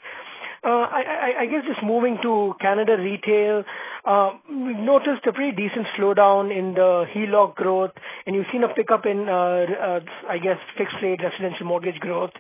Uh, 0.64 0.90
I 0.90 1.46
guess 1.46 1.62
just 1.70 1.86
moving 1.86 2.18
to 2.24 2.56
Canada 2.60 2.98
Retail, 2.98 3.64
uh, 4.04 4.32
we've 4.50 4.82
noticed 4.82 5.22
a 5.30 5.34
pretty 5.34 5.56
decent 5.56 5.86
slowdown 5.96 6.50
in 6.50 6.74
the 6.74 7.06
HELOC 7.14 7.54
growth, 7.54 7.92
and 8.26 8.36
you've 8.36 8.50
seen 8.52 8.64
a 8.64 8.74
pickup 8.74 9.06
in, 9.06 9.30
uh, 9.30 10.00
I 10.28 10.40
guess, 10.40 10.58
fixed 10.80 10.96
rate 11.04 11.20
residential 11.22 11.68
mortgage 11.68 12.00
growth. 12.00 12.34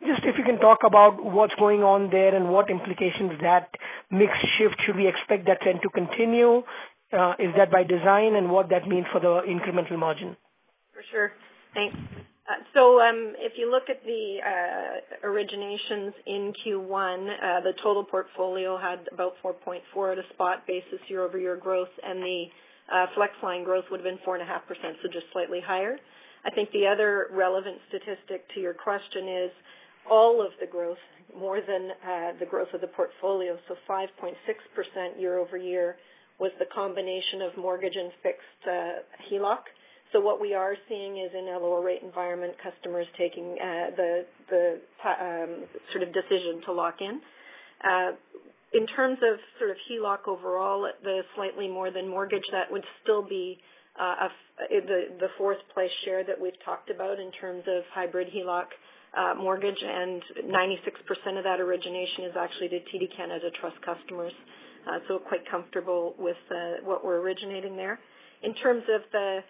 Just 0.00 0.24
if 0.24 0.36
you 0.36 0.44
can 0.44 0.58
talk 0.58 0.80
about 0.84 1.22
what's 1.24 1.54
going 1.58 1.82
on 1.82 2.10
there 2.10 2.34
and 2.34 2.50
what 2.50 2.68
implications 2.70 3.40
that 3.40 3.70
mix 4.10 4.32
shift, 4.58 4.76
should 4.84 4.96
we 4.96 5.08
expect 5.08 5.46
that 5.46 5.62
trend 5.62 5.80
to 5.82 5.88
continue? 5.88 6.58
Is 7.38 7.52
that 7.56 7.70
by 7.72 7.82
design, 7.84 8.34
and 8.36 8.50
what 8.50 8.68
that 8.70 8.86
means 8.86 9.06
for 9.12 9.20
the 9.20 9.40
incremental 9.48 9.98
margin? 9.98 10.36
For 10.92 11.02
sure. 11.10 11.32
Thanks. 11.72 11.96
Uh, 12.46 12.62
so 12.74 13.00
um, 13.00 13.34
if 13.38 13.52
you 13.56 13.70
look 13.70 13.90
at 13.90 14.04
the 14.04 14.38
uh, 14.38 15.26
originations 15.26 16.12
in 16.26 16.52
Q1, 16.62 17.26
uh, 17.26 17.60
the 17.62 17.72
total 17.82 18.04
portfolio 18.04 18.78
had 18.78 19.00
about 19.12 19.32
4.4 19.42 20.12
at 20.12 20.18
a 20.18 20.22
spot 20.32 20.66
basis 20.66 21.00
year-over-year 21.08 21.56
growth, 21.56 21.90
and 22.04 22.22
the 22.22 22.44
Flex 23.16 23.32
line 23.42 23.64
growth 23.64 23.84
would 23.90 23.98
have 23.98 24.04
been 24.04 24.22
4.5%, 24.24 24.46
so 25.02 25.08
just 25.12 25.26
slightly 25.32 25.60
higher. 25.60 25.96
I 26.44 26.50
think 26.50 26.70
the 26.70 26.86
other 26.86 27.26
relevant 27.32 27.78
statistic 27.88 28.46
to 28.54 28.60
your 28.60 28.74
question 28.74 29.26
is 29.26 29.50
all 30.10 30.44
of 30.44 30.52
the 30.60 30.66
growth, 30.66 30.98
more 31.36 31.60
than 31.60 31.90
the 32.40 32.46
growth 32.46 32.68
of 32.74 32.80
the 32.80 32.86
portfolio, 32.88 33.56
so 33.68 33.74
5.6% 33.88 34.34
year-over-year, 35.18 35.96
was 36.38 36.52
the 36.58 36.66
combination 36.74 37.42
of 37.42 37.56
mortgage 37.56 37.94
and 37.96 38.10
fixed 38.22 38.64
HELOC. 39.30 39.62
So 40.12 40.20
what 40.20 40.40
we 40.40 40.54
are 40.54 40.76
seeing 40.88 41.18
is 41.18 41.30
in 41.36 41.48
a 41.48 41.58
lower 41.58 41.82
rate 41.82 42.02
environment, 42.02 42.54
customers 42.62 43.06
taking 43.18 43.56
uh, 43.58 43.90
the 43.96 44.24
the 44.48 44.80
um, 45.04 45.64
sort 45.92 46.06
of 46.06 46.14
decision 46.14 46.62
to 46.66 46.72
lock 46.72 46.96
in. 47.00 47.20
Uh, 47.82 48.12
in 48.72 48.86
terms 48.86 49.18
of 49.22 49.38
sort 49.58 49.70
of 49.70 49.76
HELOC 49.90 50.28
overall, 50.28 50.88
the 51.02 51.22
slightly 51.34 51.68
more 51.68 51.90
than 51.90 52.08
mortgage, 52.08 52.44
that 52.52 52.70
would 52.70 52.84
still 53.02 53.26
be 53.26 53.58
uh, 53.98 54.28
the 54.70 55.16
the 55.18 55.28
fourth 55.38 55.58
place 55.74 55.90
share 56.04 56.24
that 56.24 56.40
we've 56.40 56.58
talked 56.64 56.90
about 56.90 57.18
in 57.18 57.32
terms 57.32 57.64
of 57.66 57.82
hybrid 57.92 58.28
HELOC 58.28 58.66
uh, 59.16 59.34
mortgage, 59.34 59.78
and 59.80 60.22
96% 60.44 61.38
of 61.38 61.44
that 61.44 61.60
origination 61.60 62.24
is 62.24 62.34
actually 62.38 62.68
to 62.68 62.78
TD 62.92 63.16
Canada 63.16 63.48
Trust 63.60 63.76
customers. 63.84 64.32
Uh, 64.86 64.98
so 65.08 65.18
quite 65.18 65.48
comfortable 65.50 66.14
with 66.18 66.36
uh, 66.50 66.84
what 66.84 67.04
we're 67.04 67.18
originating 67.18 67.76
there. 67.76 67.98
In 68.42 68.54
terms 68.54 68.84
of 68.94 69.00
the 69.10 69.40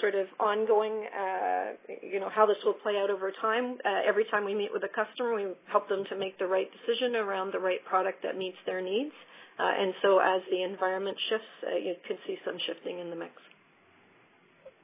sort 0.00 0.14
of 0.14 0.26
ongoing, 0.40 1.06
uh, 1.08 1.96
you 2.02 2.20
know, 2.20 2.28
how 2.34 2.46
this 2.46 2.56
will 2.64 2.74
play 2.74 2.94
out 2.96 3.10
over 3.10 3.32
time. 3.40 3.78
Uh, 3.84 4.08
every 4.08 4.24
time 4.30 4.44
we 4.44 4.54
meet 4.54 4.70
with 4.72 4.82
a 4.84 4.92
customer, 4.92 5.34
we 5.34 5.46
help 5.70 5.88
them 5.88 6.04
to 6.10 6.16
make 6.16 6.38
the 6.38 6.46
right 6.46 6.68
decision 6.72 7.16
around 7.16 7.52
the 7.52 7.58
right 7.58 7.82
product 7.88 8.22
that 8.22 8.36
meets 8.36 8.56
their 8.66 8.80
needs. 8.80 9.12
Uh, 9.58 9.64
and 9.64 9.94
so 10.02 10.18
as 10.18 10.42
the 10.50 10.62
environment 10.62 11.16
shifts, 11.30 11.46
uh, 11.66 11.78
you 11.78 11.94
could 12.06 12.18
see 12.26 12.36
some 12.44 12.56
shifting 12.66 12.98
in 13.00 13.10
the 13.10 13.16
mix. 13.16 13.32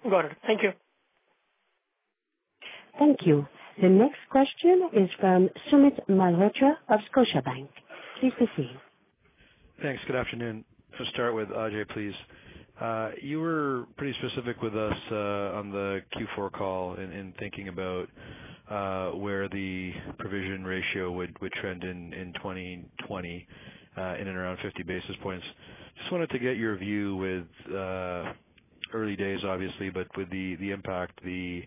Got 0.09 0.26
it. 0.26 0.33
Thank 0.46 0.62
you. 0.62 0.70
Thank 2.98 3.18
you. 3.24 3.46
The 3.80 3.88
next 3.88 4.18
question 4.30 4.88
is 4.92 5.08
from 5.18 5.48
Sumit 5.70 5.98
Malhotra 6.08 6.74
of 6.90 7.00
Scotiabank. 7.11 7.68
Please 8.20 8.32
proceed. 8.37 8.78
Thanks. 9.80 10.02
Good 10.06 10.16
afternoon. 10.16 10.64
To 10.98 11.04
start 11.12 11.35
with, 11.35 11.48
Ajai, 11.48 11.88
please. 11.88 12.12
Uh, 12.80 13.11
you 13.22 13.40
were 13.40 13.87
pretty 13.96 14.14
specific 14.18 14.61
with 14.61 14.76
us 14.76 14.92
uh, 15.11 15.56
on 15.56 15.70
the 15.70 16.00
Q4 16.16 16.52
call 16.52 16.94
in 16.96 17.32
thinking 17.38 17.68
about 17.68 18.08
uh, 18.70 19.16
where 19.16 19.48
the 19.48 19.92
provision 20.18 20.64
ratio 20.64 21.11
would 21.12 21.37
trend 21.61 21.82
in 21.82 22.32
2020, 22.37 23.46
in 23.96 24.02
and 24.02 24.28
around 24.28 24.58
50 24.62 24.82
basis 24.82 25.16
points. 25.22 25.44
Just 25.98 26.12
wanted 26.12 26.30
to 26.30 26.38
get 26.38 26.56
your 26.56 26.76
view 26.76 27.16
with 27.16 27.46
early 28.94 29.16
days, 29.16 29.38
obviously, 29.46 29.88
but 29.88 30.06
with 30.16 30.30
the 30.30 30.70
impact 30.70 31.22
the 31.24 31.62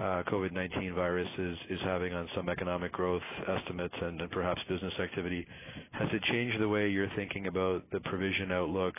COVID-19 0.00 0.94
virus 0.94 1.28
is 1.38 1.78
having 1.84 2.12
on 2.12 2.28
some 2.34 2.48
economic 2.48 2.92
growth 2.92 3.22
estimates 3.48 3.94
and 4.00 4.20
perhaps 4.30 4.60
business 4.68 4.92
activity. 5.00 5.46
Has 5.92 6.08
it 6.12 6.22
changed 6.32 6.60
the 6.60 6.68
way 6.68 6.88
you're 6.88 7.10
thinking 7.14 7.46
about 7.46 7.84
the 7.92 8.00
provision 8.00 8.52
outlook 8.52 8.94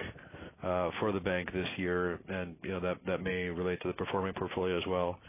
uh, 0.64 0.92
for 1.00 1.12
the 1.12 1.20
bank 1.20 1.52
this 1.52 1.68
year, 1.78 2.20
and 2.30 2.56
you 2.64 2.70
know 2.70 2.96
that 3.06 3.22
may 3.22 3.50
relate 3.50 3.82
to 3.82 3.88
the 3.90 3.94
performing 3.94 4.34
portfolio 4.34 4.78
as 4.78 4.84
well. 4.88 5.20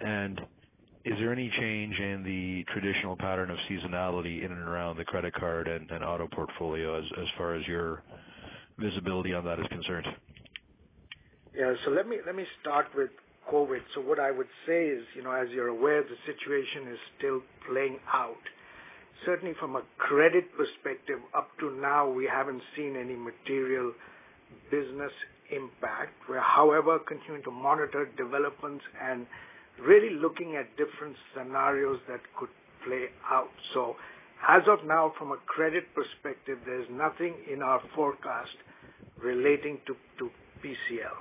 And 0.00 0.40
Is 1.04 1.14
there 1.18 1.32
any 1.32 1.50
change 1.58 1.98
in 1.98 2.22
the 2.22 2.64
traditional 2.72 3.16
pattern 3.16 3.50
of 3.50 3.56
seasonality 3.70 4.44
in 4.44 4.52
and 4.52 4.60
around 4.60 4.98
the 4.98 5.04
credit 5.04 5.34
card 5.34 5.66
and 5.66 5.90
auto 6.04 6.28
portfolio 6.28 6.98
as 6.98 7.28
far 7.38 7.54
as 7.54 7.66
your 7.66 8.02
visibility 8.78 9.32
on 9.32 9.44
that 9.44 9.58
is 9.58 9.66
concerned? 9.68 10.06
Yeah. 11.56 11.72
So 11.84 11.90
Let 11.90 12.06
me 12.06 12.44
start 12.60 12.86
with 12.94 13.10
COVID. 13.52 13.80
So 13.94 14.00
What 14.00 14.18
I 14.18 14.30
would 14.30 14.48
say 14.66 14.86
is, 14.86 15.04
you 15.14 15.22
know, 15.22 15.32
as 15.32 15.48
you're 15.50 15.68
aware, 15.68 16.02
the 16.02 16.16
situation 16.24 16.90
is 16.90 16.98
still 17.18 17.40
playing 17.68 17.98
out. 18.12 18.40
Certainly 19.26 19.54
from 19.60 19.76
a 19.76 19.82
credit 19.98 20.44
perspective, 20.56 21.18
up 21.36 21.48
to 21.60 21.70
now, 21.70 22.08
we 22.08 22.24
haven't 22.26 22.62
seen 22.76 22.96
any 22.96 23.14
material 23.14 23.92
business 24.70 25.12
impact. 25.50 26.12
We're, 26.28 26.40
however, 26.40 26.98
continuing 26.98 27.44
to 27.44 27.50
monitor 27.50 28.08
developments 28.16 28.84
and 29.00 29.26
really 29.86 30.14
looking 30.16 30.56
at 30.56 30.66
different 30.76 31.14
scenarios 31.36 32.00
that 32.08 32.20
could 32.38 32.48
play 32.84 33.06
out. 33.30 33.52
So, 33.74 33.96
As 34.48 34.62
of 34.66 34.84
now, 34.84 35.12
from 35.16 35.30
a 35.30 35.36
credit 35.46 35.84
perspective, 35.94 36.58
there's 36.66 36.88
nothing 36.90 37.36
in 37.46 37.62
our 37.62 37.80
forecast 37.94 38.56
relating 39.22 39.78
to 39.86 39.94
PCL. 40.58 41.16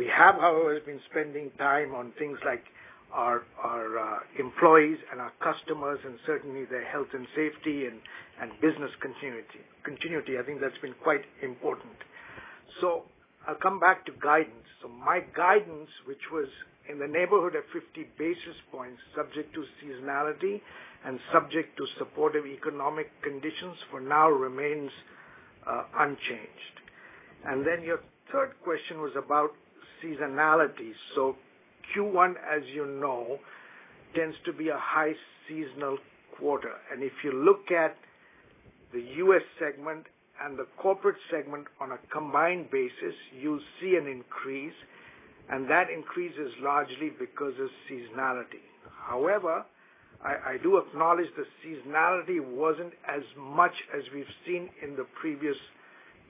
We 0.00 0.08
have, 0.16 0.40
however, 0.40 0.80
been 0.80 1.00
spending 1.12 1.50
time 1.58 1.94
on 1.94 2.14
things 2.18 2.38
like 2.40 2.64
our 3.12 3.44
uh, 3.60 4.20
employees 4.40 4.96
and 5.12 5.20
our 5.20 5.32
customers 5.44 6.00
and 6.06 6.16
certainly 6.24 6.64
their 6.64 6.88
health 6.88 7.12
and 7.12 7.26
safety 7.36 7.84
and 7.84 8.00
business 8.64 8.88
continuity. 9.04 10.40
I 10.40 10.42
think 10.42 10.62
that's 10.62 10.80
been 10.80 10.96
quite 11.04 11.20
important. 11.42 11.92
So 12.80 13.04
I'll 13.46 13.60
come 13.60 13.78
back 13.78 14.06
to 14.06 14.12
guidance. 14.24 14.64
So 14.80 14.88
my 14.88 15.20
guidance, 15.36 15.90
which 16.08 16.24
was 16.32 16.48
in 16.88 16.98
the 16.98 17.06
neighborhood 17.06 17.52
of 17.52 17.68
50 17.68 18.08
basis 18.16 18.56
points, 18.72 18.96
subject 19.14 19.52
to 19.52 19.68
seasonality 19.84 20.62
and 21.04 21.20
subject 21.30 21.76
to 21.76 21.84
supportive 21.98 22.46
economic 22.46 23.12
conditions, 23.20 23.76
for 23.90 24.00
now 24.00 24.30
remains 24.30 24.88
uh, 25.68 25.84
unchanged. 25.98 26.76
And 27.44 27.66
then 27.66 27.84
your 27.84 28.00
third 28.32 28.56
question 28.64 29.04
was 29.04 29.12
about 29.12 29.52
seasonality. 30.04 30.92
So 31.14 31.36
Q1, 31.94 32.32
as 32.32 32.62
you 32.72 32.86
know, 32.86 33.38
tends 34.14 34.36
to 34.44 34.52
be 34.52 34.68
a 34.68 34.78
high 34.78 35.12
seasonal 35.48 35.98
quarter. 36.38 36.72
And 36.92 37.02
if 37.02 37.12
you 37.24 37.32
look 37.32 37.70
at 37.70 37.96
the 38.92 39.00
U.S. 39.18 39.42
segment 39.58 40.06
and 40.42 40.58
the 40.58 40.66
corporate 40.78 41.16
segment 41.30 41.66
on 41.80 41.92
a 41.92 41.98
combined 42.12 42.70
basis, 42.70 43.14
you'll 43.40 43.60
see 43.80 43.96
an 43.96 44.06
increase, 44.06 44.74
and 45.50 45.68
that 45.70 45.90
increase 45.90 46.34
is 46.34 46.52
largely 46.60 47.10
because 47.18 47.54
of 47.60 47.68
seasonality. 47.90 48.64
However, 49.06 49.64
I 50.22 50.58
do 50.62 50.76
acknowledge 50.76 51.28
the 51.34 51.46
seasonality 51.64 52.40
wasn't 52.44 52.92
as 53.08 53.22
much 53.38 53.72
as 53.96 54.02
we've 54.14 54.26
seen 54.46 54.68
in 54.82 54.94
the 54.94 55.06
previous 55.18 55.56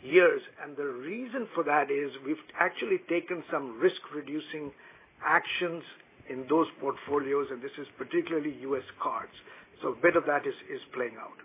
years, 0.03 0.41
and 0.63 0.77
the 0.77 0.85
reason 0.85 1.47
for 1.55 1.65
that 1.65 1.91
is 1.91 2.11
we've 2.25 2.37
actually 2.59 2.99
taken 3.09 3.43
some 3.51 3.79
risk-reducing 3.79 4.73
actions 5.25 5.83
in 6.29 6.47
those 6.49 6.67
portfolios, 6.81 7.47
and 7.51 7.61
this 7.61 7.75
is 7.79 7.87
particularly 7.99 8.57
U.S. 8.63 8.85
cards. 9.03 9.33
So 9.83 9.89
A 9.89 9.97
bit 10.03 10.17
of 10.17 10.25
that 10.27 10.47
is 10.47 10.55
is 10.71 10.81
playing 10.95 11.17
out. 11.19 11.39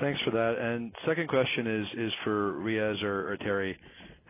Thanks 0.00 0.20
for 0.24 0.30
that. 0.30 0.54
And 0.58 0.92
Second 1.06 1.28
question 1.28 1.66
is 1.66 1.86
is 1.98 2.12
for 2.24 2.52
Riaz 2.54 3.02
or 3.02 3.36
Teri, 3.44 3.74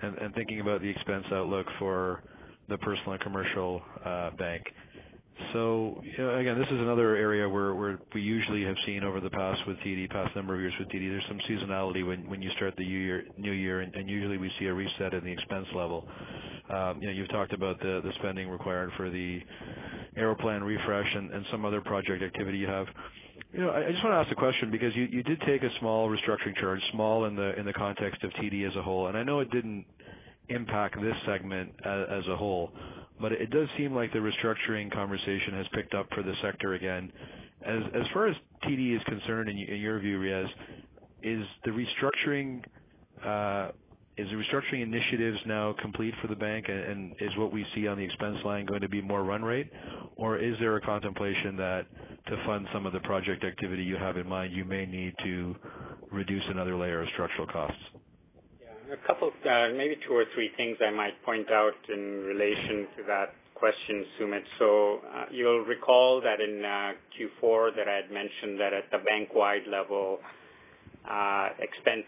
and 0.02 0.34
thinking 0.34 0.60
about 0.60 0.80
the 0.80 0.88
expense 0.88 1.24
outlook 1.32 1.66
for 1.78 2.22
the 2.68 2.78
personal 2.78 3.12
and 3.12 3.20
commercial 3.20 3.82
uh, 4.04 4.30
bank. 4.38 4.62
So 5.52 6.02
again, 6.38 6.58
this 6.58 6.68
is 6.68 6.80
another 6.80 7.14
area 7.14 7.48
where 7.48 7.74
we 8.14 8.20
usually 8.20 8.64
have 8.64 8.76
seen 8.86 9.04
over 9.04 9.20
the 9.20 9.30
past 9.30 9.60
with 9.66 9.76
TD, 9.78 10.10
past 10.10 10.34
number 10.34 10.54
of 10.54 10.60
years 10.60 10.72
with 10.78 10.88
TD, 10.88 11.10
there's 11.10 11.24
some 11.28 11.40
seasonality 11.48 12.06
when 12.06 12.40
you 12.40 12.50
start 12.56 12.74
the 12.76 12.84
new 12.84 13.52
year, 13.52 13.80
and 13.80 14.08
usually 14.08 14.38
we 14.38 14.50
see 14.58 14.66
a 14.66 14.72
reset 14.74 15.12
in 15.12 15.24
the 15.24 15.30
expense 15.32 15.66
level. 15.74 16.06
Um, 16.70 17.00
you 17.00 17.08
know, 17.08 17.12
you've 17.12 17.30
talked 17.30 17.52
about 17.52 17.78
the 17.80 18.10
spending 18.18 18.48
required 18.48 18.90
for 18.96 19.10
the 19.10 19.40
Aeroplan 20.16 20.62
refresh 20.62 21.06
and 21.14 21.30
some 21.50 21.64
other 21.64 21.80
project 21.80 22.22
activity 22.22 22.58
you 22.58 22.66
have. 22.66 22.86
You 23.52 23.60
know, 23.60 23.70
I 23.70 23.90
just 23.90 24.02
want 24.02 24.14
to 24.14 24.18
ask 24.18 24.32
a 24.32 24.34
question 24.34 24.70
because 24.70 24.92
you 24.96 25.22
did 25.22 25.40
take 25.46 25.62
a 25.62 25.70
small 25.80 26.08
restructuring 26.08 26.56
charge, 26.60 26.80
small 26.92 27.26
in 27.26 27.36
the 27.36 27.58
in 27.58 27.66
the 27.66 27.72
context 27.72 28.24
of 28.24 28.30
TD 28.32 28.66
as 28.66 28.74
a 28.76 28.82
whole, 28.82 29.08
and 29.08 29.16
I 29.16 29.22
know 29.22 29.40
it 29.40 29.50
didn't 29.50 29.84
impact 30.48 30.96
this 31.00 31.14
segment 31.26 31.72
as 31.84 32.26
a 32.28 32.36
whole, 32.36 32.72
but 33.20 33.32
it 33.32 33.50
does 33.50 33.68
seem 33.78 33.94
like 33.94 34.12
the 34.12 34.18
restructuring 34.18 34.92
conversation 34.92 35.54
has 35.54 35.66
picked 35.72 35.94
up 35.94 36.06
for 36.14 36.22
the 36.22 36.34
sector 36.42 36.74
again. 36.74 37.12
As 37.64 37.80
as 37.94 38.02
far 38.12 38.28
as 38.28 38.36
TD 38.64 38.96
is 38.96 39.02
concerned, 39.04 39.48
in 39.48 39.56
your 39.58 39.98
view, 39.98 40.18
Riaz, 40.20 40.46
is 41.22 41.44
the 41.64 41.70
restructuring 41.70 42.62
uh, 43.24 43.72
is 44.16 44.26
the 44.30 44.36
restructuring 44.36 44.82
initiatives 44.82 45.38
now 45.46 45.74
complete 45.80 46.14
for 46.22 46.28
the 46.28 46.36
bank, 46.36 46.66
and 46.68 47.12
is 47.20 47.30
what 47.36 47.52
we 47.52 47.66
see 47.74 47.86
on 47.86 47.98
the 47.98 48.04
expense 48.04 48.38
line 48.44 48.64
going 48.64 48.80
to 48.80 48.88
be 48.88 49.02
more 49.02 49.22
run 49.22 49.42
rate? 49.42 49.70
Or 50.16 50.38
is 50.38 50.54
there 50.58 50.76
a 50.76 50.80
contemplation 50.80 51.56
that 51.56 51.82
to 52.28 52.36
fund 52.46 52.66
some 52.72 52.86
of 52.86 52.94
the 52.94 53.00
project 53.00 53.44
activity 53.44 53.82
you 53.82 53.96
have 53.96 54.16
in 54.16 54.26
mind, 54.26 54.54
you 54.54 54.64
may 54.64 54.86
need 54.86 55.14
to 55.22 55.54
reduce 56.10 56.42
another 56.48 56.76
layer 56.76 57.02
of 57.02 57.08
structural 57.12 57.46
costs? 57.46 57.78
A 58.86 58.96
couple, 59.04 59.32
uh, 59.42 59.74
maybe 59.76 59.96
two 60.06 60.14
or 60.14 60.24
three 60.32 60.50
things 60.56 60.76
I 60.78 60.90
might 60.94 61.18
point 61.24 61.50
out 61.50 61.74
in 61.88 62.22
relation 62.22 62.86
to 62.96 63.02
that 63.08 63.34
question, 63.56 64.06
Sumit. 64.14 64.44
So 64.60 65.00
uh, 65.10 65.24
you'll 65.32 65.64
recall 65.64 66.20
that 66.22 66.38
in 66.40 66.64
uh, 66.64 66.92
Q4 67.18 67.74
that 67.74 67.88
I 67.88 67.96
had 67.96 68.12
mentioned 68.12 68.60
that 68.60 68.72
at 68.72 68.86
the 68.92 68.98
bank-wide 68.98 69.66
level, 69.66 70.20
expense 71.58 72.06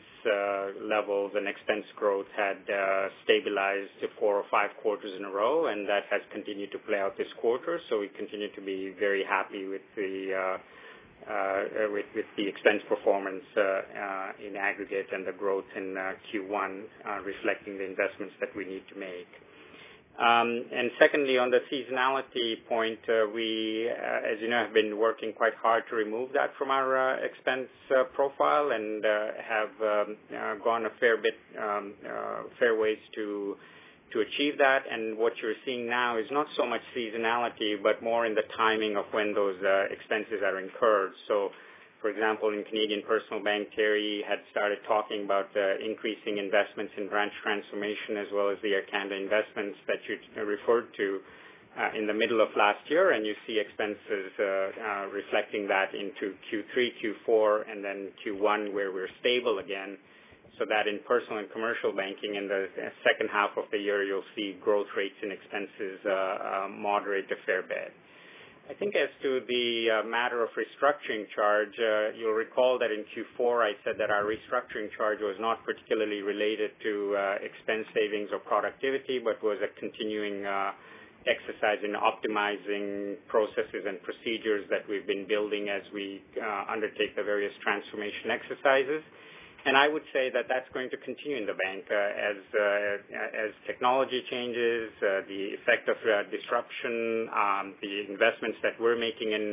levels 0.87 1.33
and 1.35 1.49
expense 1.49 1.85
growth 1.97 2.27
had 2.37 2.59
stabilized 3.25 3.91
to 4.03 4.07
four 4.21 4.37
or 4.37 4.45
five 4.49 4.71
quarters 4.81 5.11
in 5.19 5.25
a 5.25 5.31
row, 5.31 5.67
and 5.67 5.89
that 5.89 6.05
has 6.11 6.21
continued 6.33 6.71
to 6.73 6.79
play 6.79 6.99
out 6.99 7.17
this 7.19 7.33
quarter. 7.41 7.81
So 7.91 7.99
we 7.99 8.09
continue 8.09 8.55
to 8.55 8.61
be 8.61 8.95
very 9.01 9.25
happy 9.25 9.67
with 9.67 9.83
the 9.97 10.31
uh, 10.31 10.59
with 11.93 12.27
the 12.37 12.47
expense 12.49 12.83
performance 12.89 13.45
uh, 13.57 13.61
uh, 13.61 14.47
in 14.47 14.57
aggregate 14.57 15.07
and 15.13 15.27
the 15.27 15.33
growth 15.33 15.69
in 15.77 15.95
Q1 16.33 16.83
reflecting 17.25 17.79
the 17.79 17.85
investments 17.85 18.35
that 18.41 18.49
we 18.57 18.65
need 18.65 18.83
to 18.93 18.99
make. 18.99 19.29
Um, 20.19 20.67
and 20.75 20.91
Secondly, 20.99 21.39
on 21.39 21.51
the 21.51 21.63
seasonality 21.71 22.67
point, 22.69 22.99
we, 23.33 23.89
as 23.89 24.41
you 24.41 24.51
know, 24.51 24.65
have 24.65 24.75
been 24.75 24.99
working 24.99 25.33
quite 25.33 25.55
hard 25.63 25.85
to 25.91 25.97
remove 25.97 26.33
that 26.33 26.51
from 26.59 26.71
our 26.71 27.23
expense 27.25 27.69
profile 28.15 28.71
and 28.73 29.05
have 29.05 29.71
um, 29.81 30.17
gone 30.65 30.87
a 30.87 30.91
fair 30.99 31.17
bit, 31.19 31.35
um, 31.63 31.95
fair 32.59 32.77
ways 32.79 32.99
to 33.15 33.57
to 34.13 34.21
achieve 34.21 34.59
that. 34.59 34.85
And 34.91 35.17
what 35.19 35.33
you're 35.43 35.59
seeing 35.65 35.87
now 35.89 36.19
is 36.19 36.27
not 36.31 36.47
so 36.57 36.67
much 36.67 36.81
seasonality, 36.97 37.81
but 37.83 38.03
more 38.03 38.27
in 38.27 38.35
the 38.35 38.47
timing 38.57 38.97
of 38.97 39.05
when 39.13 39.35
those 39.35 39.57
uh, 39.63 39.93
expenses 39.93 40.41
are 40.45 40.59
incurred. 40.61 41.13
So, 41.29 41.51
for 42.01 42.11
example, 42.11 42.51
in 42.55 42.63
Canadian 42.65 43.03
Personal 43.03 43.43
Bank, 43.43 43.69
Teri 43.77 44.23
had 44.23 44.39
started 44.51 44.79
talking 44.87 45.25
about 45.25 45.51
uh, 45.57 45.83
increasing 45.83 46.39
investments 46.39 46.93
in 46.97 47.09
branch 47.09 47.33
transformation 47.43 48.17
as 48.17 48.29
well 48.33 48.51
as 48.51 48.59
the 48.63 48.71
Air 48.75 48.87
Canada 48.91 49.17
investments 49.19 49.79
that 49.87 49.99
you 50.07 50.15
referred 50.45 50.95
to 50.97 51.19
uh, 51.79 51.99
in 51.99 52.07
the 52.07 52.15
middle 52.15 52.41
of 52.41 52.49
last 52.57 52.83
year, 52.89 53.13
and 53.13 53.27
you 53.27 53.35
see 53.47 53.59
expenses 53.59 54.31
uh, 54.39 54.45
uh, 54.45 55.07
reflecting 55.15 55.69
that 55.69 55.95
into 55.95 56.35
Q3, 56.51 56.89
Q4, 57.03 57.71
and 57.71 57.85
then 57.85 58.09
Q1, 58.25 58.73
where 58.73 58.91
we're 58.91 59.11
stable 59.21 59.59
again 59.59 59.99
so 60.59 60.67
that 60.67 60.91
in 60.91 60.99
personal 61.07 61.39
and 61.39 61.51
commercial 61.55 61.95
banking 61.95 62.35
in 62.35 62.51
the 62.51 62.67
second 63.07 63.31
half 63.31 63.55
of 63.57 63.65
the 63.71 63.79
year, 63.79 64.03
you'll 64.03 64.27
see 64.35 64.59
growth 64.63 64.91
rates 64.97 65.17
and 65.23 65.31
expenses 65.31 65.99
uh, 66.05 66.11
uh, 66.11 66.69
moderate 66.69 67.31
a 67.31 67.39
fair 67.47 67.63
bit. 67.63 67.95
I 68.69 68.75
think 68.77 68.93
as 68.93 69.09
to 69.25 69.41
the 69.49 69.67
uh, 69.89 70.05
matter 70.05 70.45
of 70.45 70.53
restructuring 70.53 71.25
charge, 71.33 71.73
you'll 72.21 72.37
recall 72.37 72.77
that 72.79 72.93
in 72.93 73.01
Q4 73.17 73.65
I 73.65 73.73
said 73.81 73.97
that 73.97 74.11
our 74.11 74.29
restructuring 74.29 74.93
charge 74.93 75.25
was 75.25 75.41
not 75.41 75.65
particularly 75.65 76.21
related 76.21 76.77
to 76.85 77.17
expense 77.41 77.89
savings 77.97 78.29
or 78.29 78.45
productivity, 78.45 79.25
but 79.25 79.41
was 79.41 79.57
a 79.65 79.73
continuing 79.81 80.45
exercise 81.25 81.81
in 81.81 81.97
optimizing 81.97 83.17
processes 83.27 83.89
and 83.89 83.97
procedures 84.05 84.69
that 84.69 84.85
we've 84.85 85.07
been 85.09 85.25
building 85.25 85.73
as 85.73 85.81
we 85.97 86.21
undertake 86.69 87.17
the 87.17 87.25
various 87.25 87.57
transformation 87.65 88.29
exercises. 88.29 89.01
And 89.69 89.77
I 89.77 89.85
would 89.85 90.09
say 90.17 90.33
that 90.33 90.49
that's 90.49 90.65
going 90.73 90.89
to 90.89 90.99
continue 91.05 91.37
in 91.37 91.45
the 91.45 91.53
bank 91.53 91.85
uh, 91.93 92.33
as 92.33 92.41
uh, 92.57 93.45
as 93.45 93.53
technology 93.69 94.25
changes, 94.33 94.89
uh, 95.05 95.29
the 95.29 95.61
effect 95.61 95.93
of 95.93 96.01
disruption, 96.33 97.29
um, 97.29 97.77
the 97.85 98.09
investments 98.09 98.57
that 98.65 98.81
we're 98.81 98.97
making 98.97 99.37
in 99.37 99.53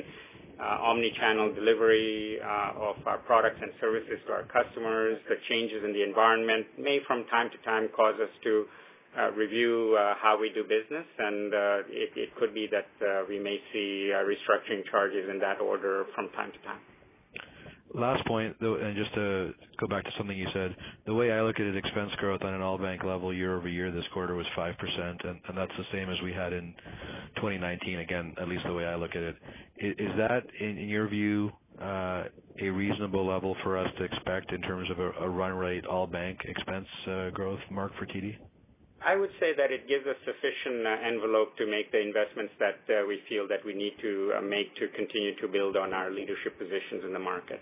uh, 0.56 0.88
omni-channel 0.88 1.52
delivery 1.52 2.40
uh, 2.40 2.96
of 2.96 2.96
our 3.04 3.20
products 3.28 3.60
and 3.60 3.76
services 3.84 4.16
to 4.24 4.32
our 4.32 4.48
customers, 4.48 5.20
the 5.28 5.36
changes 5.52 5.84
in 5.84 5.92
the 5.92 6.00
environment 6.08 6.64
may 6.80 7.04
from 7.04 7.28
time 7.28 7.52
to 7.52 7.60
time 7.68 7.92
cause 7.92 8.16
us 8.16 8.32
to 8.48 8.64
uh, 9.20 9.36
review 9.36 10.00
how 10.24 10.40
we 10.40 10.48
do 10.56 10.64
business, 10.64 11.08
and 11.20 11.52
it, 11.92 12.16
it 12.16 12.32
could 12.40 12.56
be 12.56 12.72
that 12.72 12.88
we 13.28 13.36
may 13.36 13.60
see 13.76 14.16
restructuring 14.16 14.80
charges 14.88 15.28
in 15.28 15.44
that 15.44 15.60
order 15.60 16.08
from 16.16 16.32
time 16.40 16.56
to 16.56 16.60
time. 16.64 16.80
Last 17.96 18.28
point, 18.28 18.58
though, 18.60 18.76
and 18.76 18.94
just 18.98 19.14
to 19.16 19.54
go 19.80 19.88
back 19.88 20.04
to 20.04 20.12
something 20.18 20.38
you 20.38 20.48
said, 20.54 20.76
the 21.06 21.14
way 21.14 21.32
I 21.32 21.42
look 21.42 21.56
at 21.62 21.66
it, 21.66 21.78
expense 21.78 22.12
growth 22.18 22.42
on 22.44 22.54
an 22.54 22.62
all 22.62 22.78
bank 22.78 23.06
level 23.06 23.34
year-over-year 23.34 23.90
this 23.92 24.04
quarter 24.14 24.36
was 24.36 24.46
5%, 24.58 24.76
and 25.26 25.58
that's 25.58 25.72
the 25.78 25.86
same 25.94 26.10
as 26.10 26.18
we 26.22 26.34
had 26.34 26.52
in 26.52 26.74
2019, 27.38 28.00
again, 28.00 28.36
at 28.42 28.50
least 28.50 28.64
the 28.66 28.74
way 28.74 28.84
I 28.84 28.96
look 28.96 29.12
at 29.12 29.24
it. 29.24 29.36
Is 29.78 30.12
that, 30.18 30.44
in 30.60 30.90
your 30.90 31.08
view, 31.08 31.52
uh, 31.82 32.26
a 32.60 32.70
reasonable 32.70 33.26
level 33.26 33.56
for 33.64 33.78
us 33.78 33.88
to 33.98 34.04
expect 34.04 34.52
in 34.52 34.62
terms 34.62 34.90
of 34.92 35.00
a 35.00 35.30
run 35.30 35.54
rate 35.54 35.86
all 35.86 36.06
bank 36.06 36.40
expense 36.44 36.88
uh, 37.08 37.30
growth, 37.30 37.62
Mark, 37.72 37.94
for 37.98 38.06
TD? 38.06 38.36
I 39.06 39.16
would 39.16 39.32
say 39.40 39.56
that 39.56 39.72
it 39.72 39.88
gives 39.88 40.06
us 40.06 40.18
sufficient 40.26 40.86
uh, 40.86 41.08
envelope 41.08 41.56
to 41.60 41.66
make 41.66 41.94
the 41.94 42.02
investments 42.02 42.52
that 42.60 42.84
we 43.08 43.22
feel 43.30 43.48
that 43.48 43.64
we 43.66 43.74
need 43.74 43.94
to 44.02 44.34
make 44.44 44.76
to 44.76 44.88
continue 44.98 45.40
to 45.40 45.48
build 45.48 45.78
on 45.78 45.94
our 45.94 46.12
leadership 46.12 46.60
positions 46.60 47.06
in 47.06 47.14
the 47.14 47.20
market. 47.20 47.62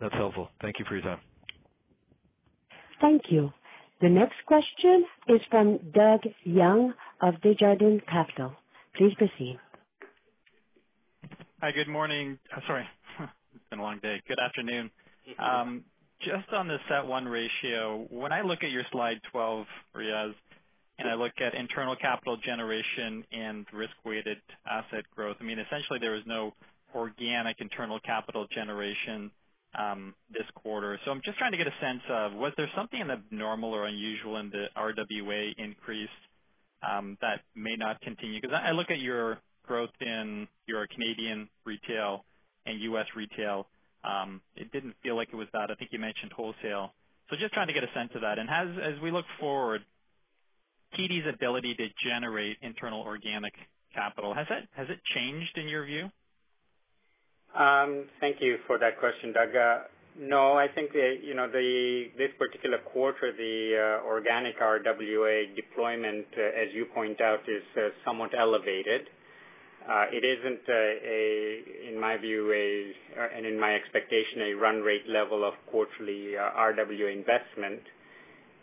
That's 0.00 0.14
helpful. 0.14 0.48
Thank 0.60 0.78
you 0.78 0.84
for 0.88 0.94
your 0.96 1.04
time. 1.04 1.20
Thank 3.00 3.22
you. 3.30 3.50
The 4.00 4.08
next 4.08 4.36
question 4.46 5.04
is 5.28 5.40
from 5.50 5.78
Doug 5.94 6.20
Young 6.44 6.92
of 7.22 7.40
Desjardins 7.42 8.02
Capital. 8.10 8.52
Please 8.96 9.14
proceed. 9.16 9.58
Hi, 11.60 11.70
good 11.72 11.88
morning. 11.88 12.38
Uh, 12.54 12.60
sorry, 12.66 12.84
it's 13.54 13.64
been 13.70 13.78
a 13.78 13.82
long 13.82 13.98
day. 14.00 14.20
Good 14.28 14.38
afternoon. 14.38 14.90
Um, 15.38 15.84
just 16.20 16.52
on 16.52 16.68
the 16.68 16.76
CET1 16.90 17.30
ratio, 17.30 18.06
when 18.10 18.32
I 18.32 18.42
look 18.42 18.60
at 18.62 18.70
your 18.70 18.82
slide 18.92 19.20
12, 19.32 19.66
Riaz, 19.96 20.34
and 20.98 21.08
I 21.08 21.14
look 21.14 21.32
at 21.40 21.54
internal 21.54 21.96
capital 21.96 22.36
generation 22.44 23.24
and 23.32 23.66
risk-weighted 23.72 24.38
asset 24.70 25.04
growth, 25.14 25.36
I 25.40 25.44
mean, 25.44 25.58
essentially 25.58 25.98
there 26.00 26.14
is 26.14 26.22
no 26.26 26.52
organic 26.94 27.60
internal 27.60 27.98
capital 28.00 28.46
generation 28.54 29.30
this 30.32 30.46
quarter. 30.54 30.98
So 31.04 31.10
I'm 31.10 31.22
just 31.24 31.38
trying 31.38 31.52
to 31.52 31.58
get 31.58 31.66
a 31.66 31.76
sense 31.80 32.02
of, 32.10 32.34
was 32.34 32.52
there 32.56 32.70
something 32.76 33.00
abnormal 33.02 33.72
or 33.72 33.86
unusual 33.86 34.38
in 34.38 34.50
the 34.50 34.66
RWA 34.76 35.52
increase 35.58 36.08
um, 36.88 37.18
that 37.20 37.40
may 37.54 37.76
not 37.76 38.00
continue? 38.02 38.40
Because 38.40 38.56
I 38.56 38.72
look 38.72 38.90
at 38.90 39.00
your 39.00 39.38
growth 39.66 39.90
in 40.00 40.48
your 40.66 40.86
Canadian 40.88 41.48
retail 41.64 42.24
and 42.66 42.80
U.S. 42.82 43.06
retail. 43.16 43.68
Um, 44.04 44.40
it 44.56 44.72
didn't 44.72 44.94
feel 45.02 45.16
like 45.16 45.28
it 45.32 45.36
was 45.36 45.48
that. 45.52 45.70
I 45.70 45.74
think 45.76 45.90
you 45.92 45.98
mentioned 45.98 46.32
wholesale. 46.34 46.92
So 47.30 47.36
Just 47.40 47.54
trying 47.54 47.68
to 47.68 47.74
get 47.74 47.84
a 47.84 47.92
sense 47.94 48.10
of 48.14 48.22
that. 48.22 48.38
And 48.38 48.50
As 48.50 49.00
we 49.02 49.10
look 49.10 49.26
forward, 49.40 49.82
TD's 50.94 51.26
ability 51.32 51.74
to 51.76 51.86
generate 52.08 52.58
internal 52.62 53.02
organic 53.02 53.54
capital, 53.94 54.34
has 54.34 54.46
it 54.50 54.68
has 54.76 54.88
it 54.90 55.00
changed 55.14 55.56
in 55.56 55.68
your 55.68 55.84
view? 55.86 56.10
Um, 57.54 58.06
thank 58.20 58.40
you 58.40 58.58
for 58.66 58.78
that 58.78 58.98
question, 58.98 59.32
Doug. 59.32 59.54
Uh, 59.54 59.78
no, 60.18 60.54
I 60.54 60.66
think 60.68 60.92
the, 60.92 61.16
you 61.22 61.34
know 61.34 61.48
the, 61.50 62.06
this 62.18 62.30
particular 62.38 62.78
quarter, 62.92 63.32
the 63.36 64.00
uh, 64.02 64.06
organic 64.06 64.58
RWA 64.60 65.54
deployment, 65.54 66.26
uh, 66.36 66.62
as 66.62 66.74
you 66.74 66.86
point 66.94 67.20
out, 67.20 67.40
is 67.48 67.62
somewhat 68.04 68.30
elevated. 68.36 69.08
It 69.86 70.24
isn't, 70.24 70.64
a, 70.66 71.92
in 71.92 72.00
my 72.00 72.16
view, 72.16 72.50
a, 72.50 73.36
and 73.36 73.44
in 73.44 73.60
my 73.60 73.74
expectation, 73.74 74.50
a 74.50 74.54
run 74.54 74.80
rate 74.80 75.06
level 75.08 75.46
of 75.46 75.54
quarterly 75.70 76.32
RWA 76.38 77.12
investment. 77.12 77.82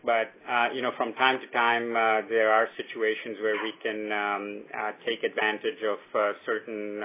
But 0.04 0.34
uh, 0.50 0.74
you 0.74 0.82
know, 0.82 0.92
from 0.98 1.14
time 1.14 1.40
to 1.40 1.48
time, 1.54 1.96
uh, 1.96 2.28
there 2.28 2.52
are 2.52 2.68
situations 2.78 3.38
where 3.42 3.58
we 3.62 3.74
can 3.84 4.00
um, 4.12 4.64
uh, 4.74 4.92
take 5.06 5.24
advantage 5.24 5.78
of 5.86 6.00
certain 6.46 7.02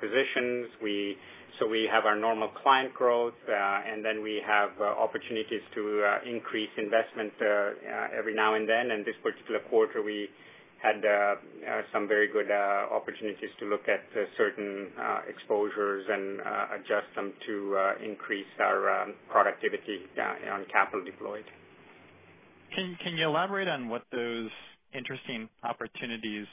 positions. 0.00 0.68
We 0.82 1.16
so 1.58 1.66
we 1.66 1.88
have 1.90 2.04
our 2.04 2.16
normal 2.16 2.48
client 2.62 2.92
growth, 2.92 3.32
and 3.48 4.04
then 4.04 4.22
we 4.22 4.42
have 4.46 4.76
opportunities 4.80 5.62
to 5.74 6.04
increase 6.28 6.68
investment 6.76 7.32
every 8.12 8.34
now 8.34 8.54
and 8.54 8.68
then. 8.68 8.90
And 8.90 9.06
this 9.06 9.16
particular 9.22 9.60
quarter, 9.70 10.02
we 10.02 10.28
had 10.82 11.00
uh, 11.00 11.08
uh, 11.08 11.82
some 11.92 12.06
very 12.06 12.28
good 12.28 12.50
uh, 12.50 12.92
opportunities 12.94 13.48
to 13.58 13.64
look 13.64 13.88
at 13.88 14.04
certain 14.36 14.88
exposures 15.28 16.04
and 16.08 16.40
adjust 16.76 17.08
them 17.16 17.32
to 17.46 17.78
increase 18.04 18.52
our 18.60 19.02
um, 19.02 19.14
productivity 19.30 20.04
on 20.52 20.66
capital 20.70 21.02
deployed. 21.02 21.44
Can 22.76 23.16
you 23.16 23.26
elaborate 23.26 23.68
on 23.68 23.88
what 23.88 24.02
those 24.12 24.50
interesting 24.92 25.48
opportunities 25.64 26.46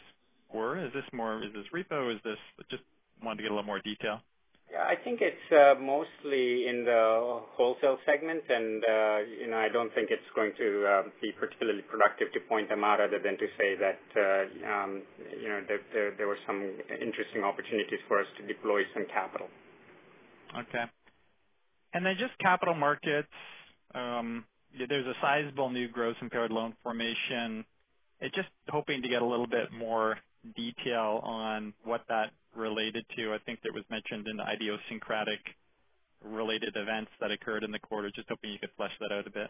were? 0.53 0.83
Is 0.85 0.91
this 0.93 1.03
more, 1.11 1.43
is 1.43 1.51
this 1.53 1.65
repo? 1.73 2.13
Is 2.15 2.21
this 2.23 2.37
just 2.71 2.83
wanted 3.23 3.37
to 3.37 3.43
get 3.43 3.51
a 3.51 3.55
little 3.55 3.67
more 3.67 3.79
detail. 3.79 4.19
Yeah, 4.71 4.83
I 4.83 4.95
think 5.03 5.21
it's 5.21 5.47
uh, 5.51 5.79
mostly 5.79 6.67
in 6.67 6.83
the 6.85 7.41
wholesale 7.53 7.97
segment, 8.05 8.41
and 8.49 8.83
uh, 8.83 9.17
you 9.41 9.47
know, 9.51 9.57
I 9.57 9.69
don't 9.69 9.93
think 9.93 10.09
it's 10.09 10.25
going 10.35 10.51
to 10.57 10.69
uh, 10.87 11.03
be 11.21 11.31
particularly 11.37 11.83
productive 11.83 12.33
to 12.33 12.39
point 12.49 12.69
them 12.69 12.83
out, 12.83 12.99
other 12.99 13.19
than 13.19 13.37
to 13.37 13.47
say 13.57 13.75
that 13.77 14.01
um, 14.17 15.03
you 15.39 15.49
know 15.49 15.61
there, 15.67 16.15
there 16.17 16.27
were 16.27 16.39
some 16.47 16.63
interesting 16.89 17.43
opportunities 17.43 17.99
for 18.07 18.19
us 18.19 18.27
to 18.39 18.47
deploy 18.47 18.81
some 18.93 19.05
capital. 19.13 19.47
Okay, 20.57 20.85
and 21.93 22.05
then 22.05 22.15
just 22.17 22.33
capital 22.39 22.73
markets. 22.73 23.29
There's 24.77 25.05
a 25.05 25.13
sizable 25.21 25.69
new 25.69 25.87
gross 25.87 26.15
impaired 26.21 26.51
loan 26.51 26.73
formation. 26.83 27.65
Just 28.21 28.49
hoping 28.69 29.01
to 29.01 29.09
get 29.09 29.21
a 29.21 29.25
little 29.25 29.47
bit 29.47 29.71
more 29.71 30.17
detail 30.55 31.21
on 31.23 31.73
what 31.83 32.01
that 32.09 32.31
related 32.55 33.05
to. 33.15 33.33
I 33.33 33.37
think 33.45 33.59
it 33.63 33.73
was 33.73 33.83
mentioned 33.89 34.27
in 34.27 34.39
idiosyncratic 34.39 35.39
related 36.23 36.75
events 36.75 37.11
that 37.19 37.31
occurred 37.31 37.63
in 37.63 37.71
the 37.71 37.79
quarter. 37.79 38.09
Just 38.15 38.29
hoping 38.29 38.51
you 38.51 38.59
could 38.59 38.71
flesh 38.77 38.91
that 38.99 39.11
out 39.11 39.27
a 39.27 39.31
bit. 39.31 39.49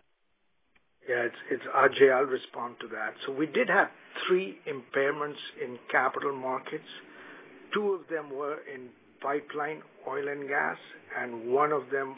Yeah, 1.08 1.28
it's 1.52 1.64
Ajai. 1.76 2.14
I'll 2.14 2.24
respond 2.24 2.76
to 2.82 2.88
that. 2.88 3.14
So 3.26 3.34
we 3.34 3.46
did 3.46 3.68
have 3.70 3.90
three 4.28 4.58
impairments 4.68 5.42
in 5.64 5.78
capital 5.92 6.36
markets. 6.36 6.88
Two 7.74 7.94
of 7.94 8.08
them 8.10 8.32
were 8.34 8.60
in 8.74 8.90
pipeline 9.22 9.82
oil 10.08 10.28
and 10.28 10.48
gas, 10.48 10.78
and 11.20 11.52
one 11.52 11.72
of 11.72 11.90
them 11.92 12.16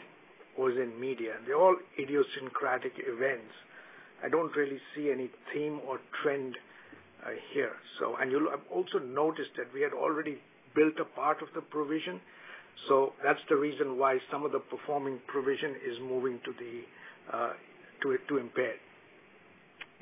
was 0.58 0.74
in 0.76 0.98
media. 1.00 1.34
They're 1.46 1.60
all 1.60 1.76
idiosyncratic 1.98 2.92
events. 2.98 3.52
I 4.24 4.28
don't 4.28 4.54
really 4.56 4.78
see 4.94 5.10
any 5.10 5.30
theme 5.52 5.80
or 5.86 6.00
trend 6.22 6.54
uh, 7.24 7.30
here. 7.54 7.72
So, 8.00 8.16
and 8.20 8.30
You'll 8.30 8.48
also 8.72 8.98
noticed 8.98 9.50
that 9.56 9.72
we 9.74 9.82
had 9.82 9.92
already 9.92 10.38
built 10.74 10.94
a 11.00 11.04
part 11.16 11.42
of 11.42 11.48
the 11.54 11.60
provision, 11.60 12.20
so 12.88 13.12
that's 13.24 13.40
the 13.48 13.56
reason 13.56 13.98
why 13.98 14.18
some 14.30 14.44
of 14.44 14.52
the 14.52 14.60
performing 14.60 15.20
provision 15.26 15.70
is 15.84 15.96
moving 16.02 16.40
to 16.44 16.52
the 16.58 17.36
uh, 17.36 17.52
to 18.02 18.16
to 18.28 18.38
impaired. 18.38 18.78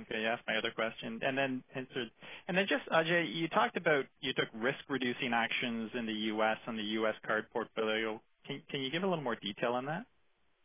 Okay. 0.03 0.23
Yeah, 0.23 0.37
my 0.47 0.57
other 0.57 0.73
question. 0.75 1.21
And 1.23 1.39
Then 1.39 1.63
answered. 1.75 2.11
and 2.49 2.57
then 2.57 2.67
just, 2.69 2.83
Ajai, 2.91 3.27
you 3.33 3.49
talked 3.49 3.77
about 3.77 4.05
you 4.21 4.33
took 4.35 4.49
risk-reducing 4.55 5.33
actions 5.33 5.91
in 5.95 6.07
the 6.07 6.19
U.S. 6.35 6.59
on 6.67 6.77
the 6.77 6.83
U.S. 6.99 7.15
card 7.27 7.47
portfolio. 7.53 8.21
Can 8.47 8.81
you 8.81 8.91
give 8.91 9.03
a 9.05 9.07
little 9.07 9.23
more 9.23 9.37
detail 9.37 9.73
on 9.73 9.87
that? 9.87 10.05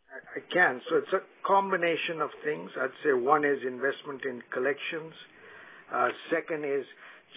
I 0.10 0.41
can. 0.53 0.82
So 0.89 0.97
it's 0.97 1.14
a 1.14 1.22
combination 1.45 2.22
of 2.22 2.30
things. 2.43 2.70
I'd 2.80 2.95
say 3.03 3.14
one 3.14 3.45
is 3.45 3.60
investment 3.66 4.26
in 4.26 4.41
collections. 4.53 5.14
Uh, 5.93 6.10
second 6.30 6.66
is 6.66 6.86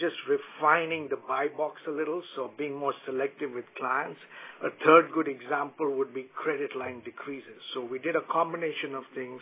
just 0.01 0.17
refining 0.29 1.09
the 1.11 1.17
buy 1.29 1.49
box 1.57 1.77
a 1.87 1.91
little, 1.91 2.23
so 2.37 2.51
being 2.57 2.75
more 2.75 2.95
selective 3.05 3.51
with 3.53 3.65
clients. 3.77 4.19
A 4.65 4.71
third 4.85 5.13
good 5.13 5.29
example 5.29 5.97
would 5.97 6.15
be 6.15 6.29
credit 6.35 6.75
line 6.77 7.03
decreases. 7.05 7.61
So 7.75 7.85
we 7.85 7.99
did 7.99 8.17
a 8.17 8.23
combination 8.31 8.95
of 8.95 9.05
things, 9.15 9.41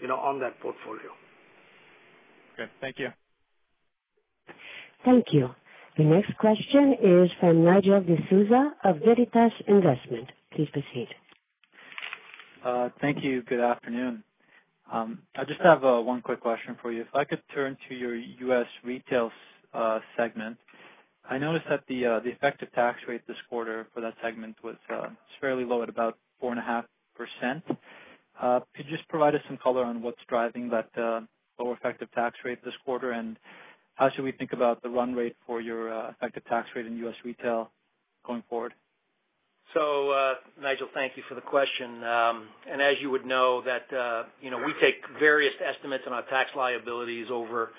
you 0.00 0.08
know, 0.08 0.16
on 0.16 0.40
that 0.40 0.58
portfolio. 0.60 1.12
Okay. 2.54 2.70
Thank 2.80 2.98
you. 2.98 3.08
Thank 5.04 5.26
you. 5.32 5.48
The 5.98 6.04
next 6.04 6.36
question 6.38 6.96
is 7.02 7.30
from 7.40 7.64
Nigel 7.64 8.00
D'Souza 8.00 8.72
of 8.84 9.00
Veritas 9.00 9.52
Investment. 9.68 10.30
Please 10.54 10.68
proceed. 10.72 11.08
Uh, 12.64 12.90
thank 13.00 13.22
you. 13.24 13.42
Good 13.42 13.60
afternoon. 13.60 14.22
Um, 14.92 15.20
I 15.36 15.44
just 15.44 15.60
have 15.62 15.84
uh, 15.84 16.00
one 16.00 16.22
quick 16.22 16.40
question 16.40 16.76
for 16.82 16.92
you. 16.92 17.02
If 17.02 17.14
I 17.14 17.24
could 17.24 17.42
turn 17.54 17.76
to 17.88 17.94
your 17.94 18.14
U.S. 18.16 18.66
retail 18.84 19.30
uh, 19.74 20.00
segment. 20.16 20.58
I 21.28 21.38
noticed 21.38 21.66
that 21.70 21.82
the 21.88 22.04
effective 22.30 22.72
tax 22.74 22.98
rate 23.08 23.22
this 23.28 23.36
quarter 23.48 23.86
for 23.94 24.00
that 24.00 24.14
segment 24.22 24.56
was 24.64 24.76
fairly 25.40 25.64
low 25.64 25.82
at 25.82 25.88
about 25.88 26.18
4.5%. 26.42 26.84
Could 27.66 28.86
you 28.86 28.96
just 28.96 29.08
provide 29.08 29.34
us 29.36 29.42
some 29.48 29.58
color 29.62 29.84
on 29.84 30.02
what's 30.02 30.18
driving 30.28 30.70
that 30.70 30.88
lower 31.58 31.74
effective 31.74 32.10
tax 32.12 32.36
rate 32.44 32.58
this 32.64 32.74
quarter, 32.84 33.12
and 33.12 33.38
how 33.96 34.10
should 34.14 34.24
we 34.24 34.32
think 34.32 34.52
about 34.54 34.82
the 34.82 34.88
run 34.90 35.14
rate 35.14 35.36
for 35.46 35.60
your 35.60 35.90
effective 36.10 36.44
tax 36.46 36.68
rate 36.76 36.86
in 36.86 36.96
U.S. 36.98 37.16
retail 37.24 37.70
going 38.26 38.42
forward? 38.48 38.74
So 39.74 40.10
uh, 40.10 40.34
Nigel, 40.60 40.88
thank 40.94 41.16
you 41.16 41.22
for 41.28 41.36
the 41.36 41.46
question. 41.46 42.02
Um, 42.02 42.48
and 42.66 42.82
as 42.82 42.98
you 43.00 43.10
would 43.10 43.24
know 43.24 43.62
that, 43.62 43.86
uh, 43.94 44.24
you 44.40 44.50
know, 44.50 44.58
we 44.58 44.74
take 44.82 44.98
various 45.20 45.54
estimates 45.62 46.04
on 46.06 46.12
our 46.12 46.26
tax 46.26 46.50
liabilities 46.56 47.26
over 47.30 47.70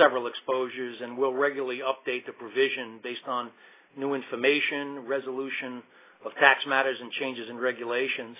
several 0.00 0.26
exposures, 0.26 0.96
and 1.02 1.18
we'll 1.18 1.34
regularly 1.34 1.80
update 1.84 2.24
the 2.24 2.32
provision 2.32 2.98
based 3.02 3.28
on 3.28 3.50
new 3.96 4.14
information, 4.14 5.04
resolution 5.06 5.82
of 6.24 6.32
tax 6.40 6.64
matters, 6.66 6.96
and 7.00 7.12
changes 7.20 7.44
in 7.50 7.58
regulations. 7.58 8.36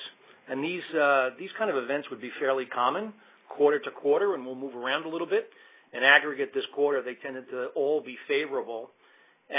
And 0.48 0.64
these 0.64 0.84
uh, 0.96 1.30
these 1.38 1.52
kind 1.58 1.70
of 1.70 1.76
events 1.76 2.08
would 2.10 2.20
be 2.20 2.30
fairly 2.40 2.64
common 2.64 3.12
quarter 3.50 3.78
to 3.80 3.90
quarter, 3.90 4.34
and 4.34 4.44
we'll 4.46 4.56
move 4.56 4.74
around 4.74 5.04
a 5.04 5.08
little 5.08 5.28
bit. 5.28 5.50
In 5.92 6.02
aggregate 6.02 6.52
this 6.54 6.64
quarter, 6.74 7.02
they 7.02 7.14
tended 7.22 7.48
to 7.50 7.68
all 7.76 8.02
be 8.02 8.16
favorable 8.26 8.90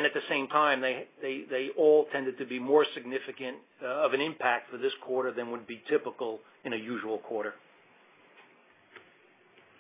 at 0.04 0.14
the 0.14 0.26
same 0.28 0.48
time, 0.48 0.82
they 0.82 1.06
they 1.22 1.44
they 1.48 1.68
all 1.78 2.08
tended 2.12 2.38
to 2.40 2.46
be 2.46 2.58
more 2.58 2.86
significant 2.96 3.58
uh, 3.84 4.06
of 4.06 4.14
an 4.14 4.22
impact 4.22 4.72
for 4.72 4.78
this 4.78 4.92
quarter 5.06 5.32
than 5.32 5.52
would 5.52 5.68
be 5.68 5.82
typical 5.88 6.40
in 6.66 6.74
a 6.74 6.78
usual 6.78 7.20
quarter. 7.20 7.54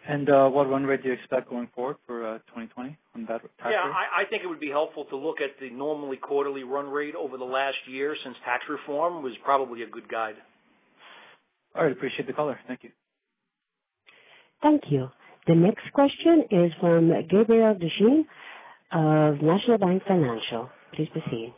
And 0.07 0.29
uh, 0.29 0.47
What 0.49 0.69
run 0.69 0.83
rate 0.83 1.01
do 1.01 1.09
you 1.09 1.15
expect 1.15 1.49
going 1.49 1.67
forward 1.75 1.97
for 2.05 2.39
2020 2.49 2.89
uh, 2.89 3.17
on 3.17 3.25
that 3.25 3.41
tax 3.41 3.51
rate? 3.65 3.71
Yeah, 3.71 3.91
I 3.91 4.23
think 4.29 4.43
it 4.43 4.47
would 4.47 4.59
be 4.59 4.69
helpful 4.69 5.05
to 5.05 5.17
look 5.17 5.37
at 5.41 5.59
the 5.59 5.71
normally 5.71 6.17
quarterly 6.17 6.63
run 6.63 6.87
rate 6.87 7.15
over 7.15 7.37
the 7.37 7.43
last 7.43 7.77
year 7.89 8.15
since 8.23 8.35
tax 8.45 8.63
reform 8.69 9.23
was 9.23 9.33
probably 9.43 9.81
a 9.81 9.87
good 9.87 10.07
guide. 10.07 10.35
All 11.75 11.83
right. 11.83 11.91
Appreciate 11.91 12.27
the 12.27 12.33
color. 12.33 12.59
Thank 12.67 12.83
you. 12.83 12.91
Thank 14.61 14.83
you. 14.89 15.07
The 15.47 15.55
next 15.55 15.91
question 15.93 16.43
is 16.51 16.71
from 16.79 17.11
Gabriel 17.29 17.75
Dechaine 17.75 18.25
of 18.95 19.41
National 19.41 19.77
Bank 19.77 20.03
Financial. 20.07 20.69
Please 20.95 21.09
proceed. 21.11 21.53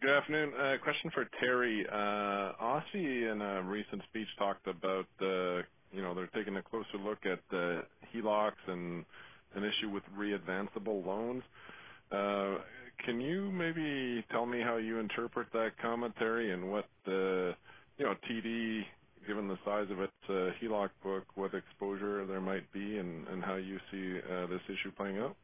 Good 0.00 0.10
afternoon. 0.10 0.52
Uh, 0.54 0.74
question 0.82 1.10
for 1.12 1.26
Teri. 1.42 1.82
Uh, 1.90 2.52
OSFI 2.62 3.32
in 3.32 3.42
a 3.42 3.62
recent 3.62 4.02
speech 4.04 4.28
talked 4.38 4.66
about 4.68 5.06
you 5.20 6.02
know, 6.02 6.14
they're 6.14 6.28
taking 6.28 6.56
a 6.56 6.62
closer 6.62 6.98
look 7.02 7.18
at 7.24 7.40
HELOCs 8.14 8.52
and 8.68 9.04
an 9.54 9.64
issue 9.64 9.90
with 9.90 10.02
readvanceable 10.16 11.04
loans. 11.04 11.42
Uh, 12.12 12.58
can 13.04 13.20
you 13.20 13.50
maybe 13.50 14.24
tell 14.30 14.46
me 14.46 14.60
how 14.60 14.76
you 14.76 14.98
interpret 14.98 15.48
that 15.52 15.70
commentary 15.80 16.52
and 16.52 16.70
what 16.70 16.86
you 17.06 18.04
know, 18.04 18.14
TD, 18.30 18.82
given 19.26 19.48
the 19.48 19.58
size 19.64 19.86
of 19.90 20.00
its 20.00 20.12
uh, 20.28 20.50
HELOC 20.62 20.90
book, 21.02 21.24
what 21.34 21.52
exposure 21.54 22.26
there 22.26 22.40
might 22.40 22.70
be 22.72 22.98
and, 22.98 23.26
how 23.42 23.56
you 23.56 23.78
see 23.90 24.18
uh, 24.18 24.46
this 24.46 24.60
issue 24.68 24.92
playing 24.96 25.18
out? 25.18 25.36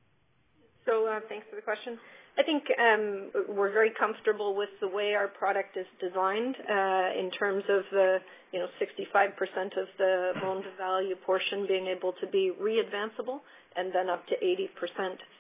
So 0.87 1.07
uh, 1.07 1.21
thanks 1.29 1.47
for 1.51 1.57
the 1.57 1.63
question. 1.63 1.99
I 2.39 2.43
think 2.43 2.65
um, 2.81 3.55
we're 3.55 3.73
very 3.73 3.93
comfortable 3.99 4.57
with 4.57 4.71
the 4.81 4.89
way 4.89 5.13
our 5.15 5.29
product 5.29 5.77
is 5.77 5.87
designed 6.01 6.57
uh, 6.65 7.21
in 7.21 7.31
terms 7.39 7.63
of 7.69 7.83
the, 7.93 8.19
you 8.53 8.59
know, 8.59 8.67
65% 8.81 9.37
of 9.77 9.87
the 9.99 10.33
loan 10.43 10.63
to 10.63 10.71
value 10.79 11.15
portion 11.27 11.67
being 11.69 11.87
able 11.87 12.15
to 12.21 12.27
be 12.29 12.51
readvanceable 12.57 13.41
and 13.77 13.93
then 13.93 14.09
up 14.09 14.27
to 14.29 14.35
80% 14.43 14.69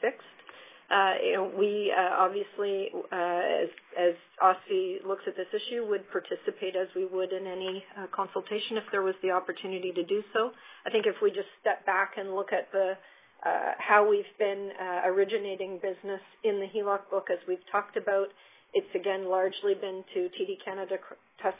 fixed. 0.02 0.20
Uh, 0.92 1.14
you 1.24 1.32
know, 1.32 1.50
we 1.56 1.88
uh, 1.96 2.20
obviously, 2.20 2.92
uh, 3.10 3.64
as, 3.64 3.72
as 3.96 4.14
OSFI 4.44 5.06
looks 5.08 5.22
at 5.26 5.32
this 5.34 5.48
issue, 5.48 5.88
would 5.88 6.04
participate 6.12 6.76
as 6.76 6.88
we 6.94 7.06
would 7.06 7.32
in 7.32 7.46
any 7.46 7.82
uh, 7.96 8.04
consultation 8.14 8.76
if 8.76 8.84
there 8.92 9.00
was 9.00 9.14
the 9.22 9.30
opportunity 9.30 9.90
to 9.92 10.04
do 10.04 10.20
so. 10.34 10.50
I 10.84 10.90
think 10.90 11.06
if 11.06 11.14
we 11.22 11.30
just 11.30 11.48
step 11.62 11.86
back 11.86 12.12
and 12.18 12.34
look 12.34 12.52
at 12.52 12.70
the 12.72 12.92
uh, 13.44 13.72
how 13.78 14.08
we've 14.08 14.24
been 14.38 14.70
uh, 14.80 15.08
originating 15.08 15.76
business 15.82 16.20
in 16.44 16.60
the 16.60 16.66
HELOC 16.70 17.10
book, 17.10 17.26
as 17.30 17.38
we've 17.48 17.64
talked 17.70 17.96
about. 17.96 18.28
It's 18.74 18.88
again 18.94 19.28
largely 19.28 19.74
been 19.74 20.04
to 20.14 20.20
TD 20.32 20.64
Canada 20.64 20.96
Trust, 21.40 21.56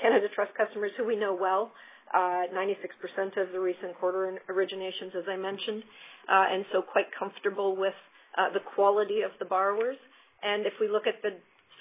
Canada 0.00 0.26
Trust 0.34 0.52
customers 0.56 0.92
who 0.96 1.04
we 1.06 1.16
know 1.16 1.34
well. 1.34 1.72
96% 2.14 3.36
of 3.36 3.52
the 3.52 3.58
recent 3.60 3.98
quarter 3.98 4.38
originations, 4.48 5.14
as 5.18 5.24
I 5.28 5.36
mentioned, 5.36 5.82
uh 6.30 6.46
and 6.54 6.64
so 6.72 6.82
quite 6.82 7.06
comfortable 7.18 7.76
with 7.76 7.94
uh 8.38 8.52
the 8.52 8.60
quality 8.74 9.22
of 9.22 9.32
the 9.38 9.44
borrowers. 9.44 9.96
And 10.42 10.66
if 10.66 10.74
we 10.80 10.88
look 10.88 11.06
at 11.06 11.20
the 11.22 11.30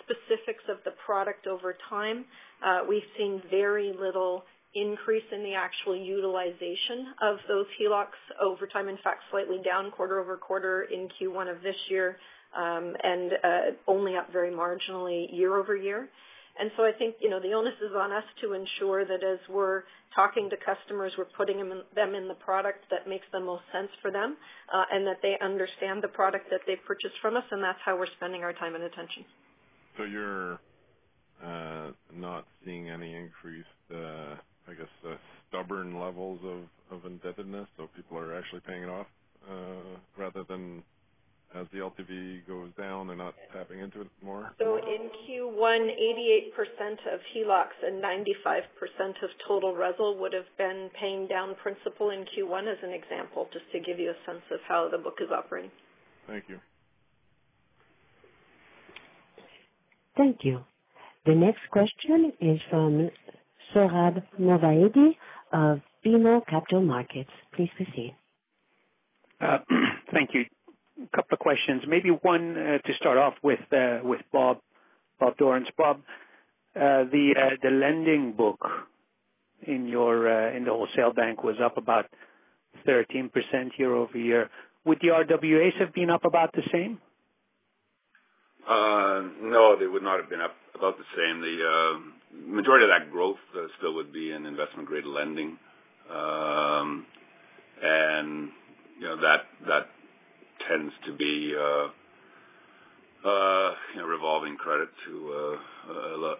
specifics 0.01 0.63
of 0.69 0.77
the 0.83 0.91
product 1.05 1.45
over 1.45 1.75
time, 1.89 2.25
uh 2.65 2.81
we've 2.89 3.05
seen 3.17 3.41
very 3.51 3.93
little 3.93 4.43
increase 4.75 5.23
in 5.31 5.41
the 5.43 5.53
actual 5.53 5.95
utilization 5.95 7.15
of 7.21 7.37
those 7.47 7.65
HELOCs 7.79 8.19
over 8.43 8.67
time. 8.67 8.89
In 8.89 8.97
fact, 9.03 9.23
slightly 9.31 9.59
down 9.63 9.91
quarter-over-quarter 9.91 10.87
in 10.93 11.07
Q1 11.15 11.49
of 11.49 11.61
this 11.63 11.75
year, 11.89 12.17
um, 12.55 12.93
and 13.01 13.31
uh, 13.33 13.47
only 13.87 14.15
up 14.15 14.31
very 14.31 14.51
marginally 14.51 15.27
year-over-year. 15.31 16.09
And 16.57 16.71
so 16.77 16.83
I 16.83 16.91
think, 16.97 17.15
you 17.19 17.29
know, 17.29 17.41
the 17.41 17.51
onus 17.51 17.75
is 17.81 17.91
on 17.95 18.11
us 18.11 18.23
to 18.41 18.53
ensure 18.53 19.03
that 19.03 19.23
as 19.23 19.39
we're 19.49 19.83
talking 20.15 20.49
to 20.49 20.55
customers, 20.55 21.11
we're 21.17 21.27
putting 21.35 21.57
them 21.59 22.15
in 22.15 22.27
the 22.27 22.35
product 22.35 22.85
that 22.91 23.09
makes 23.09 23.25
the 23.33 23.39
most 23.41 23.63
sense 23.73 23.89
for 24.01 24.09
them, 24.09 24.37
uh, 24.73 24.83
and 24.91 25.05
that 25.05 25.17
they 25.21 25.35
understand 25.43 26.01
the 26.01 26.07
product 26.07 26.49
that 26.51 26.61
they've 26.65 26.83
purchased 26.87 27.15
from 27.21 27.35
us, 27.35 27.43
and 27.51 27.61
that's 27.61 27.79
how 27.83 27.97
we're 27.97 28.07
spending 28.15 28.43
our 28.43 28.53
time 28.53 28.75
and 28.75 28.85
attention. 28.85 29.25
So 29.97 30.03
you're 30.03 30.59
uh, 31.43 31.91
not 32.15 32.45
seeing 32.63 32.89
any 32.89 33.13
increased, 33.13 33.67
I 34.67 34.73
guess, 34.73 35.17
stubborn 35.49 35.99
levels 35.99 36.39
of 36.91 37.05
indebtedness, 37.05 37.67
so 37.77 37.87
people 37.95 38.17
are 38.17 38.35
actually 38.35 38.61
paying 38.61 38.83
it 38.83 38.89
off, 38.89 39.07
uh, 39.49 39.99
rather 40.17 40.43
than 40.43 40.83
as 41.55 41.67
the 41.71 41.79
LTV 41.79 42.45
goes 42.47 42.69
down, 42.77 43.07
they're 43.07 43.15
not 43.15 43.33
tapping 43.53 43.79
into 43.79 44.01
it 44.01 44.07
more? 44.21 44.51
So 44.59 44.77
in 44.77 45.09
Q1, 45.23 45.87
88% 46.51 47.13
of 47.13 47.19
HELOCs 47.33 47.79
and 47.85 48.03
95% 48.03 49.23
of 49.23 49.29
total 49.47 49.73
RESL 49.73 50.19
would 50.19 50.33
have 50.33 50.49
been 50.57 50.89
paying 50.99 51.27
down 51.27 51.55
principal 51.61 52.09
in 52.09 52.25
Q1 52.35 52.71
as 52.71 52.77
an 52.83 52.91
example, 52.91 53.47
just 53.53 53.65
to 53.71 53.79
give 53.79 53.99
you 53.99 54.09
a 54.11 54.25
sense 54.25 54.43
of 54.51 54.59
how 54.67 54.89
the 54.91 54.97
book 54.97 55.19
is 55.21 55.29
operating. 55.31 55.71
Thank 56.27 56.45
you. 56.49 56.59
Thank 60.17 60.39
you. 60.43 60.59
The 61.25 61.35
next 61.35 61.61
question 61.71 62.33
is 62.41 62.59
from 62.69 63.09
Sohrab 63.73 64.23
Movahedi 64.39 65.15
of 65.53 65.79
BMO 66.05 66.45
Capital 66.47 66.81
Markets. 66.81 67.29
Please 67.55 67.69
proceed. 67.75 68.15
Uh, 69.41 69.57
thank 70.13 70.31
you. 70.33 70.45
A 71.03 71.15
couple 71.15 71.33
of 71.33 71.39
questions. 71.39 71.83
Maybe 71.87 72.09
one 72.09 72.55
uh, 72.57 72.77
to 72.77 72.93
start 72.99 73.17
off 73.17 73.33
uh, 73.43 73.99
with 74.03 74.21
Bob 74.31 74.59
Bob 75.19 75.37
Dorrance. 75.37 75.67
Bob, 75.77 76.01
the 76.73 77.69
lending 77.71 78.33
book 78.37 78.59
in 79.67 79.85
the 79.85 80.71
wholesale 80.71 81.13
bank 81.13 81.43
was 81.43 81.55
up 81.63 81.77
about 81.77 82.05
13% 82.87 83.29
year-over-year. 83.77 84.49
Would 84.85 84.99
the 85.01 85.07
RWAs 85.07 85.79
have 85.79 85.93
been 85.93 86.09
up 86.09 86.25
about 86.25 86.51
the 86.53 86.61
same? 86.71 86.99
No, 88.67 89.75
they 89.79 89.87
would 89.87 90.03
not 90.03 90.19
have 90.19 90.29
been 90.29 90.41
up 90.41 90.55
about 90.75 90.97
the 90.97 91.07
same. 91.15 91.41
The 91.41 91.57
uh, 91.63 91.93
majority 92.45 92.85
of 92.85 92.91
that 92.91 93.11
growth 93.11 93.41
uh, 93.55 93.67
still 93.77 93.95
would 93.95 94.11
be 94.11 94.31
in 94.31 94.45
investment-grade 94.45 95.05
lending. 95.05 95.57
Um 96.11 97.05
and 97.81 98.49
you 98.99 99.07
know, 99.07 99.17
that 99.17 99.41
that 99.67 99.89
tends 100.69 100.93
to 101.07 101.11
be 101.17 101.53
uh, 101.57 101.87
you 103.93 103.99
know, 103.99 104.07
revolving 104.07 104.55
credit 104.55 104.89
to 105.07 105.57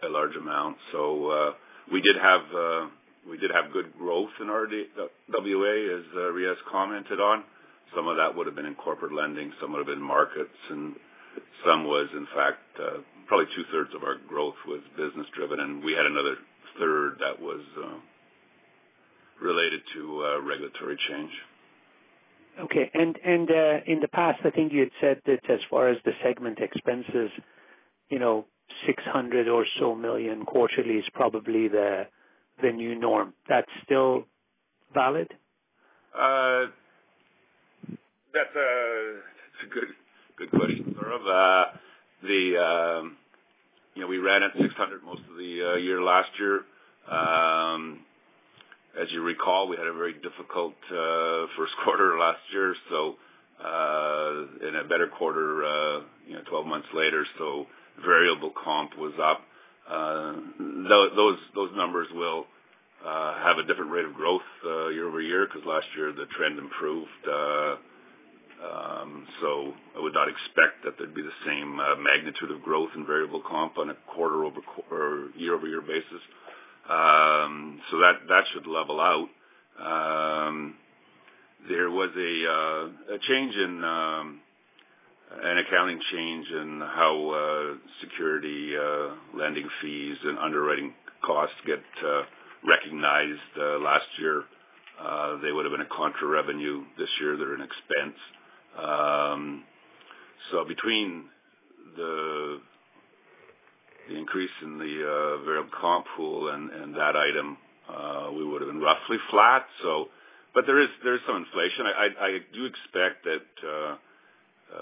a 0.06 0.10
large 0.10 0.36
amount. 0.40 0.78
So 0.92 1.30
uh 1.30 1.52
we 1.92 2.02
did 2.02 2.16
have 2.22 2.46
uh 2.54 2.88
we 3.28 3.38
did 3.38 3.50
have 3.50 3.74
good 3.74 3.92
growth 3.98 4.30
in 4.40 4.50
our 4.50 4.68
RWA, 4.68 5.98
as 5.98 6.06
Riaz 6.14 6.62
commented 6.72 7.20
on. 7.20 7.44
Some 7.96 8.08
of 8.08 8.18
that 8.18 8.36
would 8.36 8.46
have 8.46 8.56
been 8.56 8.68
in 8.68 8.76
corporate 8.76 9.14
lending, 9.14 9.52
some 9.60 9.72
would 9.72 9.80
have 9.80 9.88
been 9.88 10.02
markets, 10.02 10.58
and 10.70 10.96
some 11.66 11.86
was 11.86 12.08
in 12.14 12.28
fact 12.36 12.62
probably 13.28 13.48
two-thirds 13.56 13.92
of 13.96 14.04
our 14.04 14.18
growth 14.28 14.56
was 14.68 14.82
business 14.98 15.28
driven, 15.36 15.60
and 15.60 15.84
we 15.84 15.94
had 15.94 16.06
another 16.06 16.36
third 16.80 17.18
that 17.20 17.42
was 17.42 17.62
related 19.42 19.82
to 19.96 20.40
regulatory 20.44 20.98
change. 21.10 21.32
Okay. 22.60 22.90
And 22.94 23.18
and 23.24 23.50
uh 23.50 23.78
in 23.86 24.00
the 24.00 24.08
past, 24.08 24.40
I 24.46 24.50
think 24.50 24.72
you 24.72 24.80
had 24.82 24.92
said 25.02 25.22
that 25.26 25.50
as 25.50 25.60
far 25.70 25.90
as 25.90 25.98
the 26.06 26.12
segment 26.24 26.60
expenses, 26.60 27.32
you 28.10 28.20
know, 28.20 28.46
600 28.88 29.48
or 29.48 29.66
so 29.80 29.96
million 29.96 30.46
quarterly 30.46 30.96
is 30.96 31.06
probably 31.14 31.68
the 31.68 32.04
the 32.62 32.72
new 32.72 32.98
norm. 32.98 33.34
That's 33.50 33.70
still 33.84 34.26
valid? 34.94 35.34
Uh 36.18 36.68
that's 38.34 38.56
a 38.56 39.20
good 39.74 39.90
good 40.38 40.52
question, 40.52 40.96
Sohrab. 40.98 41.65
The 42.22 43.02
um, 43.02 43.18
you 43.96 44.02
know, 44.02 44.08
we 44.08 44.18
ran 44.18 44.44
at 44.44 44.52
600 44.60 45.04
most 45.04 45.22
of 45.32 45.38
the 45.38 45.74
uh, 45.74 45.78
year 45.78 46.02
last 46.02 46.30
year. 46.38 46.68
Um, 47.08 48.00
as 49.00 49.08
you 49.12 49.22
recall, 49.22 49.68
we 49.68 49.78
had 49.78 49.88
a 49.88 49.94
very 49.94 50.14
difficult 50.14 50.76
uh, 50.92 51.48
first 51.58 51.72
quarter 51.84 52.18
last 52.20 52.40
year, 52.52 52.76
so 52.90 53.16
uh, 53.64 54.68
in 54.68 54.76
a 54.76 54.84
better 54.84 55.08
quarter, 55.18 56.04
you 56.28 56.36
know, 56.36 56.42
12 56.50 56.66
months 56.66 56.88
later, 56.94 57.26
so 57.38 57.66
variable 58.04 58.52
comp 58.64 58.92
was 58.98 59.14
up. 59.22 59.42
Those 60.60 61.40
those 61.56 61.70
numbers 61.76 62.08
will 62.14 62.46
have 63.04 63.58
a 63.64 63.68
different 63.68 63.92
rate 63.92 64.06
of 64.06 64.14
growth 64.14 64.44
year-over-year, 64.64 65.48
because 65.48 65.66
last 65.66 65.88
year 65.96 66.12
the 66.12 66.26
trend 66.38 66.60
improved. 66.60 67.88
Um, 68.64 69.28
I 69.96 70.02
would 70.02 70.14
not 70.14 70.28
expect 70.28 70.84
that 70.84 70.98
there'd 70.98 71.16
be 71.16 71.22
the 71.22 71.40
same 71.46 71.80
uh, 71.80 71.96
magnitude 71.96 72.52
of 72.52 72.62
growth 72.62 72.90
in 72.96 73.06
variable 73.06 73.42
comp 73.48 73.78
on 73.78 73.90
a 73.90 73.98
quarter-over-quarter 74.14 74.90
or 74.92 75.30
year-over-year 75.38 75.82
basis. 75.82 76.24
Um 76.90 77.82
so 77.90 77.98
that 77.98 78.44
should 78.54 78.68
level 78.68 79.02
out. 79.02 79.30
Um, 79.82 80.76
there 81.68 81.90
was 81.90 82.12
a 82.14 82.34
uh, 82.46 83.18
change 83.28 83.56
in 83.56 83.84
um, 83.84 84.40
an 85.34 85.58
accounting 85.66 86.00
change 86.14 86.46
in 86.62 86.82
how 86.82 87.14
uh, 87.34 87.78
security 88.06 88.74
lending 89.34 89.68
fees 89.82 90.18
and 90.24 90.38
underwriting 90.38 90.94
costs 91.26 91.56
get 91.66 91.82
recognized 92.64 93.82
last 93.82 94.06
year. 94.20 94.44
They 95.42 95.52
would 95.52 95.66
have 95.66 95.74
been 95.74 95.82
a 95.86 95.96
contra 95.96 96.28
revenue. 96.28 96.84
This 96.98 97.10
year, 97.20 97.36
they're 97.36 97.56
an 97.56 97.66
expense. 97.66 98.18
Um, 98.78 99.64
between 100.68 101.26
the 101.96 102.60
increase 104.10 104.52
in 104.64 104.78
the 104.78 104.94
uh, 105.04 105.44
variable 105.46 105.72
comp 105.80 106.06
pool 106.16 106.50
and 106.50 106.94
that 106.96 107.16
item, 107.16 107.58
uh, 107.90 108.32
we 108.32 108.46
would 108.46 108.62
have 108.62 108.70
been 108.70 108.82
roughly 108.82 109.18
flat. 109.32 109.66
So 109.84 110.08
but 110.54 110.66
there 110.66 110.82
is 110.82 110.90
there's 111.04 111.22
some 111.28 111.38
inflation. 111.38 111.86
I 111.88 112.40
do 112.54 112.66
expect 112.66 113.24
that 113.26 113.48
uh, 113.68 113.96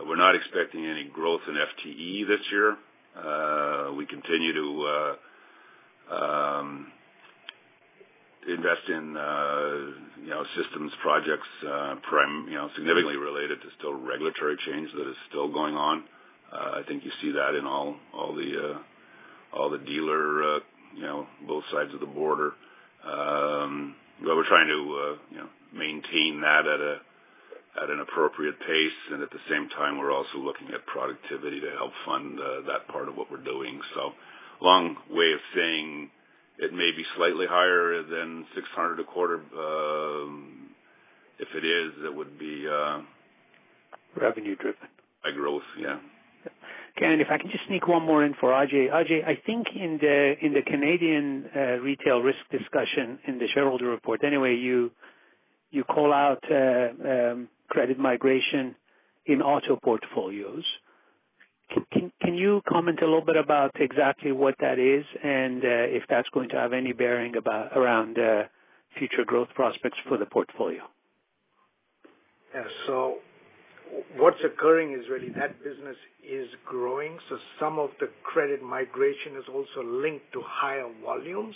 we're 0.05 0.17
not 0.17 0.35
expecting 0.35 0.85
any 0.85 1.09
growth 1.13 1.41
in 1.47 1.55
FTE 1.55 2.27
this 2.27 2.41
year. 2.51 2.77
We 3.97 4.05
continue 4.05 4.53
to 4.53 5.15
um, 6.11 6.91
invest 8.47 8.85
in 8.89 9.15
uh 9.17 10.21
you 10.23 10.29
know, 10.29 10.43
systems 10.55 10.91
projects, 11.01 11.47
uh 11.67 11.95
prime 12.07 12.47
you 12.49 12.55
know, 12.55 12.69
significantly 12.75 13.17
related 13.17 13.61
to 13.61 13.67
still 13.79 13.93
regulatory 13.93 14.57
change 14.67 14.89
that 14.95 15.07
is 15.09 15.15
still 15.29 15.51
going 15.51 15.75
on. 15.75 16.03
Uh 16.51 16.79
I 16.79 16.81
think 16.87 17.03
you 17.03 17.11
see 17.21 17.31
that 17.31 17.55
in 17.57 17.65
all 17.65 17.95
all 18.13 18.33
the 18.35 18.49
uh, 18.75 19.57
all 19.57 19.69
the 19.69 19.79
dealer, 19.79 20.43
uh 20.43 20.59
you 20.95 21.03
know, 21.03 21.27
both 21.47 21.63
sides 21.73 21.93
of 21.93 21.99
the 21.99 22.11
border. 22.11 22.53
Um, 23.03 23.95
but 24.21 24.35
we're 24.37 24.47
trying 24.47 24.67
to, 24.67 24.79
uh 24.79 25.15
you 25.31 25.37
know, 25.43 25.49
maintain 25.73 26.41
that 26.41 26.63
at 26.67 26.79
a 26.79 26.95
at 27.83 27.89
an 27.89 27.99
appropriate 27.99 28.59
pace. 28.59 28.99
And 29.11 29.23
at 29.23 29.31
the 29.31 29.41
same 29.49 29.67
time, 29.77 29.97
we're 29.97 30.13
also 30.13 30.37
looking 30.37 30.67
at 30.73 30.85
productivity 30.85 31.59
to 31.59 31.71
help 31.77 31.91
fund 32.05 32.37
that 32.39 32.87
part 32.91 33.09
of 33.09 33.15
what 33.15 33.31
we're 33.31 33.43
doing. 33.43 33.81
So, 33.95 34.11
long 34.61 34.95
way 35.09 35.33
of 35.33 35.41
saying 35.55 36.09
it 36.59 36.71
may 36.73 36.91
be 36.95 37.03
slightly 37.17 37.45
higher 37.49 38.03
than 38.03 38.45
600 38.55 38.99
a 38.99 39.03
quarter. 39.03 39.41
Um, 39.57 40.69
If 41.39 41.49
it 41.55 41.65
is, 41.65 41.91
it 42.05 42.13
would 42.13 42.37
be 42.37 42.67
Revenue 44.15 44.55
driven. 44.55 44.87
By 45.23 45.31
growth, 45.31 45.63
yeah. 45.79 45.97
Okay. 46.95 47.19
If 47.19 47.27
I 47.31 47.37
can 47.39 47.49
just 47.49 47.65
sneak 47.67 47.87
one 47.87 48.03
more 48.03 48.23
in 48.23 48.35
for 48.39 48.51
Ajai. 48.51 48.91
Ajai, 48.91 49.25
I 49.25 49.35
think 49.45 49.67
in 49.75 49.97
the 49.99 50.35
in 50.41 50.53
the 50.53 50.61
Canadian 50.61 51.49
retail 51.81 52.19
risk 52.21 52.37
discussion 52.51 53.19
in 53.27 53.39
the 53.39 53.47
shareholder 53.53 53.87
report, 53.87 54.23
anyway, 54.23 54.55
you 54.55 54.91
you 55.71 55.83
call 55.83 56.13
out 56.13 56.43
uh, 56.51 56.89
um, 57.09 57.49
credit 57.69 57.97
migration 57.97 58.75
in 59.25 59.41
auto 59.41 59.75
portfolios. 59.75 60.63
Can 61.91 62.11
can 62.21 62.35
you 62.35 62.61
comment 62.67 62.99
a 63.01 63.05
little 63.05 63.25
bit 63.25 63.35
about 63.35 63.71
exactly 63.79 64.31
what 64.31 64.55
that 64.59 64.79
is 64.79 65.05
and 65.23 65.63
uh, 65.63 65.97
if 65.97 66.03
that's 66.09 66.29
going 66.29 66.49
to 66.49 66.55
have 66.55 66.73
any 66.73 66.93
bearing 66.93 67.35
about, 67.35 67.75
around 67.75 68.17
uh, 68.19 68.43
future 68.97 69.25
growth 69.25 69.49
prospects 69.55 69.97
for 70.07 70.17
the 70.17 70.25
portfolio. 70.25 70.83
Yeah. 72.53 72.63
So 72.87 73.17
what's 74.17 74.37
occurring 74.45 74.93
is 74.93 75.05
really 75.09 75.29
that 75.29 75.63
business 75.63 75.97
is 76.23 76.47
growing. 76.65 77.17
So 77.29 77.37
some 77.59 77.79
of 77.79 77.89
the 77.99 78.09
credit 78.23 78.61
migration 78.61 79.35
is 79.37 79.45
also 79.49 79.83
linked 79.83 80.31
to 80.33 80.41
higher 80.45 80.89
volumes. 81.03 81.55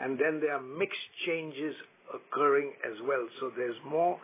And 0.00 0.18
then 0.18 0.40
there 0.40 0.52
are 0.54 0.62
mixed 0.62 1.08
changes 1.26 1.74
occurring 2.12 2.72
as 2.84 2.96
well. 3.06 3.26
So 3.40 3.50
there's 3.56 3.76
more 3.88 4.18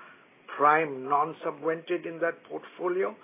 prime 0.56 1.08
non-subvented 1.08 2.06
in 2.06 2.20
that 2.20 2.34
portfolio. 2.48 3.16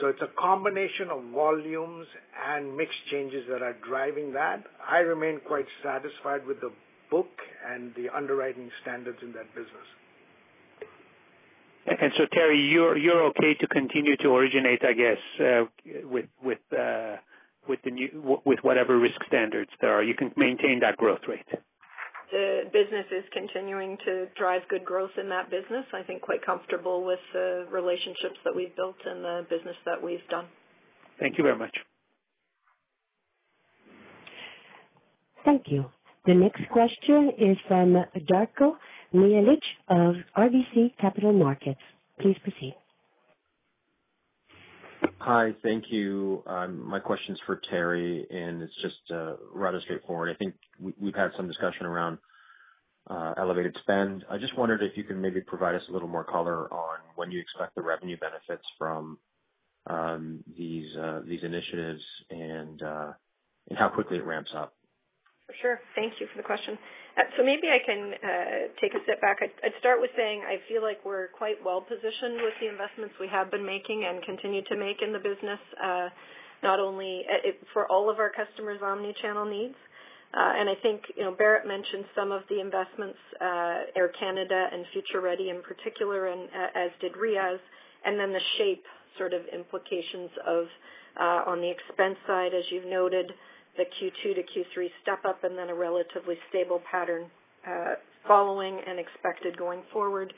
So 0.00 0.06
it's 0.06 0.22
a 0.22 0.30
combination 0.40 1.10
of 1.10 1.24
volumes 1.34 2.06
and 2.48 2.76
mix 2.76 2.90
changes 3.10 3.44
that 3.50 3.62
are 3.62 3.76
driving 3.86 4.32
that. 4.32 4.62
I 4.88 4.98
remain 4.98 5.40
quite 5.46 5.66
satisfied 5.82 6.46
with 6.46 6.60
the 6.60 6.70
book 7.10 7.30
and 7.68 7.92
the 7.96 8.08
underwriting 8.14 8.70
standards 8.82 9.18
in 9.22 9.32
that 9.32 9.48
business. 9.54 9.88
And 11.86 12.12
so, 12.18 12.24
Teri, 12.36 12.70
you're 12.70 12.98
you're 12.98 13.24
okay 13.28 13.54
to 13.60 13.66
continue 13.66 14.16
to 14.18 14.28
originate, 14.28 14.82
I 14.84 14.92
guess, 14.92 15.18
uh, 15.40 15.64
with 16.04 16.26
with 16.44 16.58
uh, 16.78 17.16
with 17.66 17.80
the 17.82 17.90
new 17.90 18.40
with 18.44 18.58
whatever 18.62 18.98
risk 18.98 19.16
standards 19.26 19.70
there 19.80 19.92
are. 19.92 20.02
You 20.02 20.14
can 20.14 20.30
maintain 20.36 20.80
that 20.80 20.98
growth 20.98 21.22
rate. 21.26 21.46
The 22.30 22.64
business 22.72 23.06
is 23.10 23.24
continuing 23.32 23.96
to 24.04 24.26
drive 24.36 24.62
good 24.68 24.84
growth 24.84 25.10
in 25.20 25.28
that 25.30 25.50
business. 25.50 25.84
I 25.94 26.02
think 26.02 26.20
quite 26.20 26.44
comfortable 26.44 27.04
with 27.04 27.20
the 27.32 27.66
relationships 27.70 28.36
that 28.44 28.54
we've 28.54 28.74
built 28.76 28.96
and 29.04 29.24
the 29.24 29.46
business 29.48 29.76
that 29.86 30.02
we've 30.02 30.26
done. 30.30 30.44
Thank 31.18 31.38
you 31.38 31.44
very 31.44 31.56
much. 31.56 31.74
Thank 35.44 35.62
you. 35.68 35.86
The 36.26 36.34
next 36.34 36.60
question 36.70 37.30
is 37.38 37.56
from 37.66 37.96
Darko 38.30 38.72
Mihelic 39.14 39.60
of 39.88 40.16
RBC 40.36 40.98
Capital 41.00 41.32
Markets. 41.32 41.80
Please 42.20 42.36
proceed. 42.42 42.74
Hi. 45.20 45.54
Thank 45.62 45.84
you. 45.90 46.42
Um, 46.46 46.88
my 46.88 47.00
question's 47.00 47.38
for 47.46 47.60
Teri, 47.72 48.22
and 48.34 48.62
it's 48.62 48.72
just 48.82 49.12
uh, 49.12 49.34
rather 49.52 49.80
straightforward. 49.82 50.30
I 50.34 50.38
think 50.38 50.54
we've 51.00 51.14
had 51.14 51.30
some 51.36 51.48
discussion 51.48 51.86
around 51.86 52.18
uh, 53.10 53.34
elevated 53.36 53.76
spend. 53.82 54.24
I 54.30 54.38
just 54.38 54.56
wondered 54.56 54.82
if 54.82 54.96
you 54.96 55.04
can 55.04 55.20
maybe 55.20 55.40
provide 55.40 55.74
us 55.74 55.82
a 55.88 55.92
little 55.92 56.08
more 56.08 56.24
color 56.24 56.72
on 56.72 56.98
when 57.16 57.32
you 57.32 57.40
expect 57.40 57.74
the 57.74 57.82
revenue 57.82 58.16
benefits 58.18 58.64
from 58.78 59.18
um, 59.86 60.44
these 60.56 60.86
uh, 60.96 61.22
these 61.26 61.40
initiatives 61.42 62.02
and 62.30 62.80
how 63.76 63.88
quickly 63.88 64.18
it 64.18 64.24
ramps 64.24 64.50
up. 64.56 64.74
For 65.48 65.56
sure. 65.64 65.80
Thank 65.96 66.20
you 66.20 66.28
for 66.28 66.36
the 66.36 66.44
question. 66.44 66.76
Uh, 67.16 67.24
so 67.32 67.40
maybe 67.40 67.72
I 67.72 67.80
can 67.80 68.02
uh, 68.20 68.68
take 68.84 68.92
a 68.92 69.00
step 69.08 69.16
back. 69.24 69.40
I'd, 69.40 69.56
I'd 69.64 69.72
start 69.80 69.96
with 69.96 70.12
saying 70.12 70.44
I 70.44 70.60
feel 70.68 70.84
like 70.84 71.00
we're 71.08 71.32
quite 71.32 71.56
well 71.64 71.80
positioned 71.80 72.44
with 72.44 72.52
the 72.60 72.68
investments 72.68 73.16
we 73.16 73.32
have 73.32 73.48
been 73.48 73.64
making 73.64 74.04
and 74.04 74.20
continue 74.28 74.60
to 74.68 74.76
make 74.76 75.00
in 75.00 75.08
the 75.08 75.18
business, 75.18 75.56
uh, 75.80 76.12
not 76.60 76.84
only 76.84 77.24
uh, 77.24 77.48
it, 77.48 77.56
for 77.72 77.88
all 77.88 78.12
of 78.12 78.20
our 78.20 78.28
customers' 78.28 78.84
omni-channel 78.84 79.48
needs. 79.48 79.74
Uh, 80.36 80.60
and 80.60 80.68
I 80.68 80.76
think 80.84 81.00
you 81.16 81.24
know 81.24 81.32
Bharat 81.32 81.64
mentioned 81.64 82.04
some 82.12 82.28
of 82.28 82.44
the 82.52 82.60
investments, 82.60 83.16
Air 83.96 84.12
Canada 84.20 84.68
and 84.68 84.84
Future 84.92 85.24
Ready 85.24 85.48
in 85.48 85.64
particular, 85.64 86.28
and 86.28 86.44
as 86.76 86.92
did 87.00 87.16
Riaz, 87.16 87.56
and 88.04 88.20
then 88.20 88.36
the 88.36 88.44
shape 88.60 88.84
sort 89.16 89.32
of 89.32 89.48
implications 89.48 90.28
of 90.44 90.68
on 91.48 91.64
the 91.64 91.72
expense 91.72 92.20
side, 92.28 92.52
as 92.52 92.68
you've 92.68 92.84
noted 92.84 93.32
the 93.78 93.84
Q2 93.84 94.34
to 94.34 94.42
Q3 94.42 94.88
step 95.02 95.24
up 95.24 95.44
and 95.44 95.56
then 95.56 95.70
a 95.70 95.74
relatively 95.74 96.34
stable 96.50 96.82
pattern 96.90 97.30
uh, 97.66 97.94
following 98.26 98.78
and 98.86 98.98
expected 98.98 99.56
going 99.56 99.82
forward. 99.92 100.34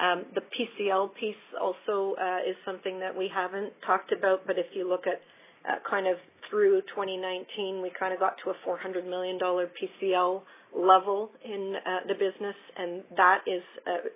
Um, 0.00 0.24
the 0.34 0.40
PCL 0.40 1.10
piece 1.20 1.36
also 1.60 2.14
uh, 2.20 2.48
is 2.48 2.56
something 2.64 2.98
that 2.98 3.16
we 3.16 3.30
haven't 3.32 3.72
talked 3.86 4.12
about, 4.12 4.46
but 4.46 4.58
if 4.58 4.66
you 4.72 4.88
look 4.88 5.06
at 5.06 5.20
uh, 5.68 5.78
kind 5.88 6.06
of 6.06 6.16
through 6.48 6.80
2019, 6.94 7.82
we 7.82 7.92
kind 7.98 8.14
of 8.14 8.20
got 8.20 8.36
to 8.44 8.50
a 8.50 8.54
$400 8.66 9.08
million 9.08 9.38
PCL 9.38 10.40
level 10.74 11.30
in 11.44 11.74
the 12.06 12.14
business, 12.14 12.54
and 12.76 13.02
that 13.16 13.40
is 13.46 13.62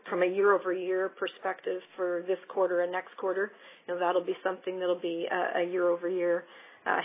from 0.08 0.22
a 0.22 0.26
year-over-year 0.26 1.10
perspective 1.18 1.80
for 1.96 2.24
this 2.28 2.38
quarter 2.48 2.82
and 2.82 2.92
next 2.92 3.16
quarter. 3.18 3.52
You 3.86 3.94
know, 3.94 4.00
that'll 4.00 4.24
be 4.24 4.36
something 4.44 4.78
that'll 4.78 5.00
be 5.00 5.26
a 5.30 5.64
year-over-year 5.64 6.44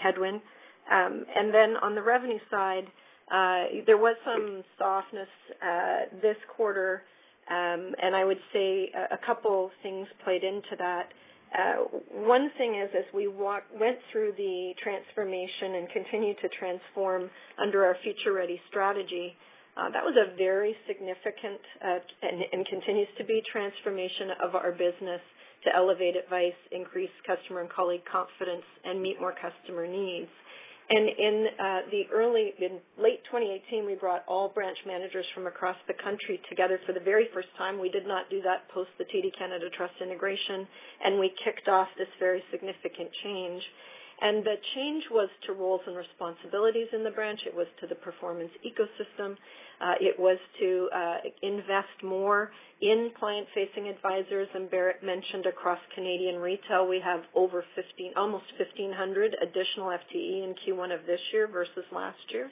headwind. 0.02 0.42
Um, 0.92 1.26
and 1.36 1.54
then 1.54 1.76
on 1.82 1.96
the 1.96 2.02
revenue 2.02 2.40
side, 2.50 2.88
uh, 3.32 3.84
there 3.86 3.98
was 3.98 4.16
some 4.24 4.64
softness 4.78 5.28
uh, 5.62 6.18
this 6.22 6.38
quarter, 6.56 7.04
um, 7.50 7.94
and 8.02 8.16
I 8.16 8.24
would 8.24 8.40
say 8.54 8.92
a 9.12 9.18
couple 9.26 9.70
things 9.84 10.08
played 10.24 10.44
into 10.44 10.76
that. 10.78 11.10
Uh, 11.52 11.88
one 12.12 12.52
thing 12.58 12.76
is, 12.76 12.90
as 12.98 13.06
we 13.14 13.28
went 13.28 13.98
through 14.12 14.34
the 14.38 14.74
transformation 14.84 15.76
and 15.76 15.90
continue 15.90 16.34
to 16.36 16.50
transform 16.60 17.30
under 17.62 17.86
our 17.86 17.96
Future 18.04 18.34
Ready 18.34 18.60
strategy, 18.70 19.36
uh, 19.78 19.90
that 19.92 20.04
was 20.04 20.16
a 20.18 20.36
very 20.36 20.76
significant 20.88 21.62
uh 21.86 22.00
and, 22.24 22.42
and 22.52 22.66
continues 22.66 23.08
to 23.18 23.24
be 23.24 23.42
transformation 23.52 24.34
of 24.44 24.56
our 24.56 24.72
business 24.72 25.22
to 25.64 25.70
elevate 25.76 26.16
advice, 26.16 26.58
increase 26.72 27.14
customer 27.26 27.62
and 27.62 27.70
colleague 27.70 28.04
confidence, 28.12 28.66
and 28.84 29.02
meet 29.02 29.20
more 29.20 29.34
customer 29.38 29.88
needs. 29.88 30.30
And 30.90 31.10
in 31.10 31.36
uh, 31.60 31.80
the 31.92 32.04
early, 32.16 32.54
in 32.60 32.80
late 32.96 33.20
2018, 33.28 33.86
we 33.86 33.96
brought 33.96 34.24
all 34.26 34.48
branch 34.48 34.78
managers 34.88 35.26
from 35.36 35.46
across 35.46 35.76
the 35.88 35.94
country 36.00 36.40
together 36.50 36.80
for 36.88 36.94
the 36.94 37.04
very 37.04 37.28
first 37.34 37.50
time. 37.58 37.78
We 37.78 37.90
did 37.90 38.08
not 38.08 38.30
do 38.30 38.42
that 38.44 38.72
post 38.72 38.90
the 38.98 39.04
TD 39.04 39.36
Canada 39.38 39.68
Trust 39.76 40.00
integration, 40.02 40.66
and 41.04 41.20
we 41.20 41.32
kicked 41.44 41.68
off 41.68 41.88
this 41.98 42.08
very 42.20 42.42
significant 42.52 43.12
change. 43.24 43.62
And 44.20 44.44
the 44.44 44.56
change 44.76 45.04
was 45.12 45.30
to 45.46 45.54
roles 45.54 45.82
and 45.86 45.96
responsibilities 45.96 46.88
in 46.92 47.04
the 47.04 47.12
branch. 47.12 47.40
It 47.46 47.56
was 47.56 47.68
to 47.82 47.88
the 47.88 47.96
performance 47.96 48.50
ecosystem. 48.66 49.38
Uh, 49.80 49.94
it 50.02 50.18
was 50.18 50.40
to 50.60 50.90
uh, 50.90 51.18
invest 51.44 52.02
more 52.04 52.50
in 52.82 53.12
client-facing 53.20 53.88
advisors. 53.88 54.48
And 54.56 54.70
Bharat 54.72 55.04
mentioned 55.04 55.46
across 55.46 55.78
Canadian 55.94 56.38
retail, 56.38 56.88
we 56.88 57.00
have 57.04 57.22
over 57.36 57.64
15, 57.76 58.14
almost 58.18 58.46
1,500 58.58 59.36
additional 59.40 59.94
FTE 59.94 60.44
in 60.44 60.56
Q1 60.66 60.94
of 60.94 61.06
this 61.06 61.22
year 61.32 61.48
versus 61.48 61.86
last 61.94 62.18
year. 62.34 62.50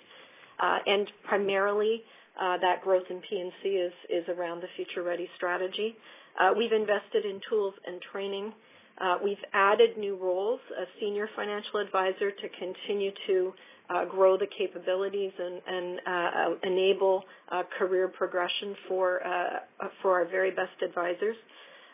Uh, 0.62 0.78
and 0.86 1.08
primarily, 1.28 2.04
uh, 2.40 2.58
that 2.62 2.84
growth 2.84 3.06
in 3.10 3.22
P&C 3.28 3.70
is, 3.70 3.94
is 4.10 4.26
around 4.30 4.62
the 4.62 4.70
Future 4.76 5.02
Ready 5.02 5.28
strategy. 5.36 5.96
Uh, 6.40 6.52
we've 6.56 6.74
invested 6.74 7.26
in 7.26 7.40
tools 7.50 7.74
and 7.88 8.00
training 8.12 8.54
uh, 9.00 9.18
we've 9.24 9.38
added 9.54 9.98
new 9.98 10.16
roles, 10.16 10.60
a 10.80 10.86
senior 11.00 11.28
financial 11.36 11.80
advisor 11.80 12.32
to 12.32 12.48
continue 12.58 13.12
to 13.28 13.54
uh, 13.90 14.06
grow 14.06 14.38
the 14.38 14.48
capabilities 14.58 15.32
and, 15.38 15.62
and 15.68 16.00
uh, 16.08 16.68
enable 16.68 17.24
uh, 17.52 17.64
career 17.78 18.08
progression 18.08 18.76
for 18.88 19.26
uh, 19.26 19.88
for 20.02 20.20
our 20.20 20.26
very 20.26 20.50
best 20.52 20.82
advisors. 20.84 21.36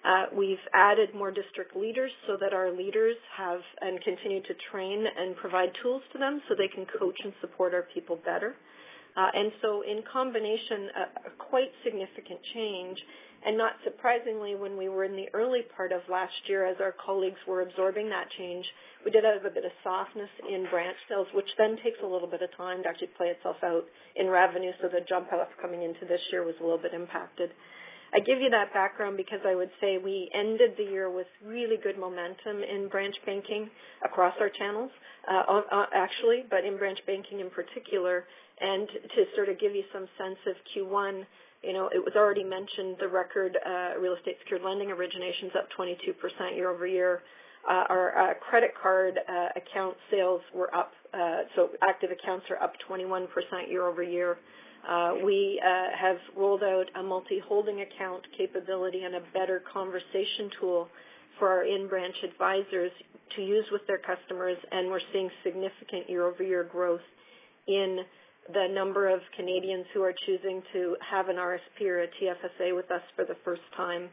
Uh, 0.03 0.25
we've 0.35 0.61
added 0.73 1.09
more 1.13 1.31
district 1.31 1.75
leaders 1.75 2.11
so 2.25 2.35
that 2.39 2.53
our 2.53 2.71
leaders 2.71 3.15
have 3.37 3.59
and 3.81 4.01
continue 4.03 4.41
to 4.41 4.53
train 4.71 5.05
and 5.17 5.35
provide 5.35 5.69
tools 5.83 6.01
to 6.11 6.17
them 6.17 6.41
so 6.47 6.55
they 6.57 6.73
can 6.73 6.85
coach 6.97 7.17
and 7.23 7.33
support 7.41 7.73
our 7.73 7.85
people 7.93 8.17
better. 8.25 8.55
and 9.15 9.51
so, 9.61 9.81
in 9.81 10.01
combination, 10.11 10.89
a, 10.95 11.27
a 11.27 11.31
quite 11.37 11.69
significant 11.83 12.39
change 12.53 12.97
and 13.45 13.57
not 13.57 13.73
surprisingly, 13.83 14.53
when 14.53 14.77
we 14.77 14.89
were 14.89 15.03
in 15.03 15.15
the 15.15 15.25
early 15.33 15.61
part 15.75 15.91
of 15.91 16.01
last 16.09 16.33
year, 16.47 16.65
as 16.65 16.77
our 16.79 16.93
colleagues 17.03 17.39
were 17.47 17.61
absorbing 17.61 18.09
that 18.09 18.27
change, 18.37 18.65
we 19.03 19.09
did 19.09 19.23
have 19.23 19.45
a 19.45 19.53
bit 19.53 19.65
of 19.65 19.71
softness 19.83 20.29
in 20.47 20.67
branch 20.69 20.97
sales, 21.09 21.27
which 21.33 21.49
then 21.57 21.75
takes 21.83 21.97
a 22.03 22.07
little 22.07 22.29
bit 22.29 22.43
of 22.43 22.55
time 22.55 22.83
to 22.83 22.89
actually 22.89 23.09
play 23.17 23.27
itself 23.33 23.57
out 23.63 23.85
in 24.15 24.27
revenue. 24.27 24.71
So 24.81 24.89
the 24.89 25.01
jump 25.09 25.33
off 25.33 25.49
coming 25.59 25.81
into 25.81 26.05
this 26.05 26.21
year 26.31 26.45
was 26.45 26.53
a 26.61 26.63
little 26.63 26.81
bit 26.81 26.93
impacted. 26.93 27.49
I 28.13 28.19
give 28.19 28.43
you 28.43 28.49
that 28.51 28.73
background 28.73 29.15
because 29.15 29.39
I 29.47 29.55
would 29.55 29.71
say 29.79 29.97
we 29.97 30.29
ended 30.35 30.75
the 30.77 30.83
year 30.83 31.09
with 31.09 31.27
really 31.45 31.77
good 31.81 31.97
momentum 31.97 32.59
in 32.61 32.89
branch 32.89 33.15
banking 33.25 33.69
across 34.03 34.35
our 34.39 34.51
channels, 34.59 34.91
uh, 35.31 35.61
uh, 35.71 35.85
actually, 35.95 36.43
but 36.49 36.65
in 36.65 36.77
branch 36.77 36.99
banking 37.07 37.39
in 37.39 37.49
particular. 37.49 38.25
And 38.59 38.87
to 38.87 39.21
sort 39.35 39.49
of 39.49 39.59
give 39.59 39.73
you 39.73 39.83
some 39.93 40.05
sense 40.19 40.37
of 40.45 40.53
Q1, 40.75 41.23
you 41.63 41.73
know, 41.73 41.89
it 41.93 41.99
was 41.99 42.13
already 42.15 42.43
mentioned 42.43 42.97
the 42.99 43.07
record 43.07 43.57
uh, 43.65 43.99
real 43.99 44.15
estate 44.15 44.37
secured 44.43 44.63
lending 44.63 44.89
originations 44.89 45.55
up 45.55 45.67
22% 45.77 46.55
year-over-year. 46.55 47.21
Uh, 47.69 47.83
our 47.89 48.17
uh, 48.17 48.33
credit 48.49 48.71
card 48.81 49.19
account 49.55 49.95
sales 50.09 50.41
were 50.53 50.73
up, 50.75 50.91
uh 51.13 51.41
so 51.55 51.69
active 51.83 52.09
accounts 52.09 52.45
are 52.49 52.61
up 52.63 52.73
21% 52.89 53.27
year-over-year. 53.69 54.37
Uh 54.89 55.13
we 55.23 55.61
uh 55.63 55.95
have 55.95 56.17
rolled 56.35 56.63
out 56.63 56.85
a 56.99 57.03
multi-holding 57.03 57.81
account 57.81 58.23
capability 58.35 59.03
and 59.03 59.13
a 59.13 59.21
better 59.31 59.61
conversation 59.71 60.49
tool 60.59 60.87
for 61.37 61.49
our 61.49 61.63
in-branch 61.63 62.15
advisors 62.23 62.91
to 63.35 63.43
use 63.43 63.65
with 63.71 63.81
their 63.85 63.99
customers, 63.99 64.57
and 64.71 64.89
we're 64.89 64.99
seeing 65.13 65.29
significant 65.43 66.09
year-over-year 66.09 66.63
growth 66.71 67.01
in 67.67 67.99
the 68.53 68.67
number 68.73 69.09
of 69.09 69.19
Canadians 69.35 69.85
who 69.93 70.01
are 70.01 70.13
choosing 70.25 70.61
to 70.73 70.95
have 71.09 71.29
an 71.29 71.35
RSP 71.35 71.85
or 71.85 72.03
a 72.03 72.07
TFSA 72.07 72.75
with 72.75 72.89
us 72.91 73.01
for 73.15 73.25
the 73.25 73.35
first 73.43 73.61
time. 73.75 74.09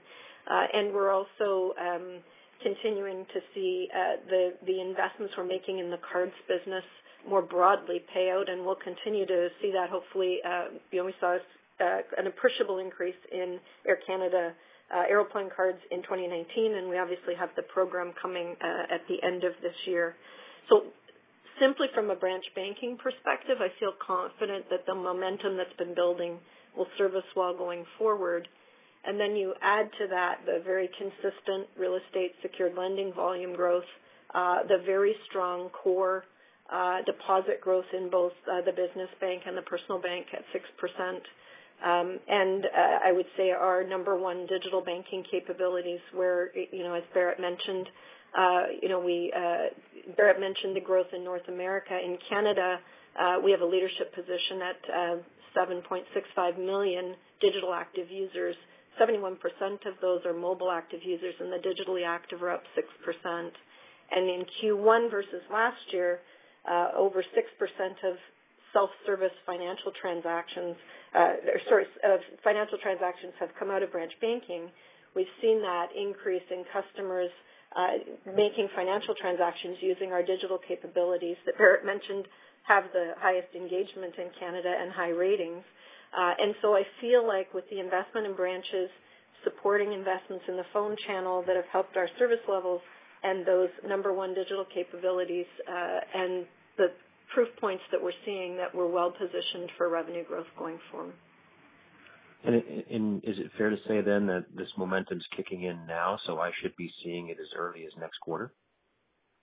Uh, 0.50 0.66
and 0.72 0.94
we're 0.94 1.12
also 1.12 1.74
um, 1.80 2.20
continuing 2.62 3.24
to 3.26 3.40
see 3.54 3.88
uh, 3.94 4.16
the 4.28 4.52
the 4.66 4.80
investments 4.80 5.34
we're 5.36 5.44
making 5.44 5.78
in 5.78 5.90
the 5.90 6.00
cards 6.12 6.32
business 6.48 6.84
more 7.28 7.42
broadly 7.42 8.00
pay 8.14 8.30
out, 8.30 8.48
and 8.48 8.64
we'll 8.64 8.78
continue 8.82 9.26
to 9.26 9.48
see 9.60 9.70
that. 9.72 9.90
Hopefully, 9.90 10.38
uh, 10.46 10.78
you 10.90 11.00
know, 11.00 11.04
we 11.04 11.14
saw 11.20 11.36
uh, 11.36 12.00
an 12.16 12.26
appreciable 12.26 12.78
increase 12.78 13.18
in 13.32 13.58
Air 13.86 13.98
Canada 14.06 14.54
uh, 14.94 15.04
Aeroplan 15.10 15.50
cards 15.54 15.78
in 15.90 16.02
2019, 16.02 16.74
and 16.76 16.88
we 16.88 16.98
obviously 16.98 17.34
have 17.38 17.50
the 17.56 17.62
program 17.62 18.12
coming 18.20 18.56
uh, 18.62 18.94
at 18.94 19.02
the 19.08 19.20
end 19.26 19.44
of 19.44 19.52
this 19.62 19.74
year. 19.86 20.14
So 20.68 20.88
simply 21.60 21.86
from 21.94 22.10
a 22.10 22.16
branch 22.16 22.44
banking 22.54 22.96
perspective, 22.96 23.58
I 23.60 23.68
feel 23.78 23.92
confident 24.04 24.66
that 24.70 24.86
the 24.86 24.94
momentum 24.94 25.56
that's 25.56 25.76
been 25.78 25.94
building 25.94 26.38
will 26.76 26.86
serve 26.96 27.14
us 27.14 27.24
well 27.36 27.56
going 27.56 27.84
forward. 27.98 28.48
And 29.04 29.18
then 29.18 29.36
you 29.36 29.54
add 29.62 29.90
to 29.98 30.06
that 30.10 30.40
the 30.44 30.62
very 30.64 30.88
consistent 30.98 31.68
real 31.78 31.96
estate 31.96 32.32
secured 32.42 32.74
lending 32.76 33.12
volume 33.14 33.54
growth, 33.54 33.88
uh, 34.34 34.64
the 34.68 34.82
very 34.84 35.14
strong 35.28 35.70
core 35.70 36.24
uh, 36.72 36.98
deposit 37.06 37.60
growth 37.60 37.88
in 37.96 38.10
both 38.10 38.32
uh, 38.50 38.60
the 38.66 38.72
business 38.72 39.08
bank 39.20 39.42
and 39.46 39.56
the 39.56 39.62
personal 39.62 40.00
bank 40.00 40.26
at 40.34 40.44
6%. 40.52 41.20
Um, 41.78 42.18
and 42.28 42.64
uh, 42.66 42.98
I 43.06 43.12
would 43.12 43.26
say 43.36 43.50
our 43.50 43.84
number 43.84 44.18
one 44.18 44.46
digital 44.48 44.82
banking 44.84 45.24
capabilities, 45.30 46.00
where 46.12 46.50
you 46.72 46.82
know, 46.82 46.94
as 46.94 47.04
Bharat 47.14 47.40
mentioned, 47.40 47.86
you 48.82 48.88
know, 48.88 49.00
we 49.00 49.32
uh, 49.34 49.72
Bharat 50.18 50.40
mentioned 50.40 50.76
the 50.76 50.80
growth 50.80 51.08
in 51.12 51.24
North 51.24 51.46
America. 51.48 51.92
In 51.92 52.16
Canada, 52.28 52.78
uh, 53.18 53.36
we 53.42 53.50
have 53.50 53.60
a 53.60 53.66
leadership 53.66 54.14
position 54.14 54.62
at 54.62 54.80
uh, 54.88 55.66
7.65 55.66 56.58
million 56.58 57.14
digital 57.40 57.74
active 57.74 58.10
users. 58.10 58.54
71% 59.00 59.36
of 59.86 59.94
those 60.00 60.20
are 60.26 60.34
mobile 60.34 60.70
active 60.70 61.00
users, 61.04 61.34
and 61.40 61.52
the 61.52 61.58
digitally 61.58 62.06
active 62.06 62.42
are 62.42 62.50
up 62.50 62.62
6%. 62.76 63.50
And 64.10 64.28
in 64.28 64.44
Q1 64.62 65.10
versus 65.10 65.42
last 65.52 65.76
year, 65.92 66.20
uh, 66.68 66.88
over 66.96 67.22
6% 67.22 68.10
of 68.10 68.16
self-service 68.72 69.32
financial 69.46 69.92
transactions, 70.00 70.76
uh, 71.14 71.52
or 71.54 71.60
sorry, 71.68 71.84
uh, 72.04 72.16
financial 72.44 72.78
transactions 72.82 73.32
have 73.40 73.50
come 73.58 73.70
out 73.70 73.82
of 73.82 73.92
branch 73.92 74.12
banking. 74.20 74.68
We've 75.14 75.30
seen 75.40 75.60
that 75.62 75.88
increase 75.96 76.44
in 76.50 76.64
customers 76.72 77.30
uh, 77.76 78.32
making 78.36 78.68
financial 78.74 79.14
transactions 79.20 79.76
using 79.80 80.12
our 80.12 80.22
digital 80.22 80.58
capabilities 80.58 81.36
that 81.44 81.58
Bharat 81.58 81.84
mentioned 81.84 82.26
have 82.66 82.84
the 82.92 83.12
highest 83.18 83.48
engagement 83.54 84.14
in 84.16 84.28
Canada 84.38 84.68
and 84.68 84.92
high 84.92 85.12
ratings. 85.12 85.64
Uh, 86.12 86.32
and 86.38 86.54
so 86.62 86.74
I 86.74 86.82
feel 87.00 87.26
like 87.26 87.52
with 87.52 87.64
the 87.70 87.80
investment 87.80 88.26
in 88.26 88.34
branches, 88.34 88.88
supporting 89.44 89.92
investments 89.92 90.44
in 90.48 90.56
the 90.56 90.66
phone 90.72 90.96
channel 91.06 91.44
that 91.46 91.56
have 91.56 91.68
helped 91.72 91.96
our 91.96 92.08
service 92.18 92.42
levels 92.48 92.80
and 93.22 93.46
those 93.46 93.68
number 93.86 94.12
one 94.12 94.34
digital 94.34 94.64
capabilities 94.72 95.46
uh, 95.68 95.98
and 96.14 96.46
the 96.76 96.88
proof 97.34 97.48
points 97.60 97.82
that 97.92 98.02
we're 98.02 98.16
seeing 98.24 98.56
that 98.56 98.74
we're 98.74 98.90
well 98.90 99.10
positioned 99.10 99.70
for 99.76 99.88
revenue 99.88 100.24
growth 100.24 100.46
going 100.58 100.78
forward. 100.90 101.14
And, 102.44 103.24
is 103.24 103.36
it 103.38 103.50
fair 103.58 103.70
to 103.70 103.76
say 103.88 104.00
then 104.00 104.26
that 104.26 104.46
this 104.56 104.68
momentum's 104.76 105.26
kicking 105.36 105.62
in 105.62 105.86
now, 105.86 106.18
so 106.26 106.38
I 106.38 106.50
should 106.62 106.74
be 106.76 106.90
seeing 107.02 107.28
it 107.28 107.38
as 107.40 107.48
early 107.56 107.84
as 107.84 107.92
next 108.00 108.18
quarter? 108.20 108.52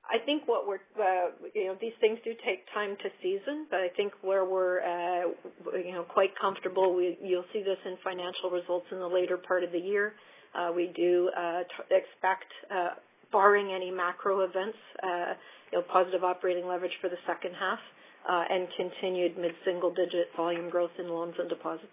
I 0.06 0.24
think 0.24 0.44
what 0.48 0.68
we're, 0.68 0.86
uh, 1.02 1.32
you 1.54 1.66
know, 1.66 1.76
these 1.82 1.94
things 2.00 2.20
do 2.24 2.32
take 2.46 2.64
time 2.74 2.96
to 3.02 3.10
season, 3.22 3.66
but 3.70 3.80
I 3.80 3.90
think 3.98 4.14
where 4.22 4.46
we're, 4.46 4.80
uh, 4.82 5.30
you 5.76 5.94
know, 5.94 6.04
quite 6.04 6.30
comfortable, 6.40 6.96
we, 6.96 7.18
you'll 7.22 7.46
see 7.52 7.64
this 7.64 7.80
in 7.86 7.98
financial 8.04 8.50
results 8.52 8.86
in 8.92 9.00
the 9.00 9.08
later 9.08 9.38
part 9.38 9.64
of 9.64 9.72
the 9.72 9.80
year. 9.80 10.14
Uh, 10.54 10.72
we 10.74 10.92
do 10.96 11.30
expect, 11.92 12.52
barring 13.32 13.74
any 13.74 13.92
macro 13.92 14.42
events, 14.42 14.78
you 15.72 15.80
know, 15.80 15.84
positive 15.92 16.24
operating 16.24 16.66
leverage 16.66 16.96
for 17.02 17.10
the 17.10 17.18
second 17.28 17.52
half, 17.60 17.80
uh, 18.30 18.44
and 18.50 18.68
continued 18.78 19.38
mid-single 19.38 19.90
digit 19.90 20.30
volume 20.38 20.70
growth 20.70 20.92
in 21.00 21.10
loans 21.10 21.34
and 21.38 21.50
deposits. 21.50 21.92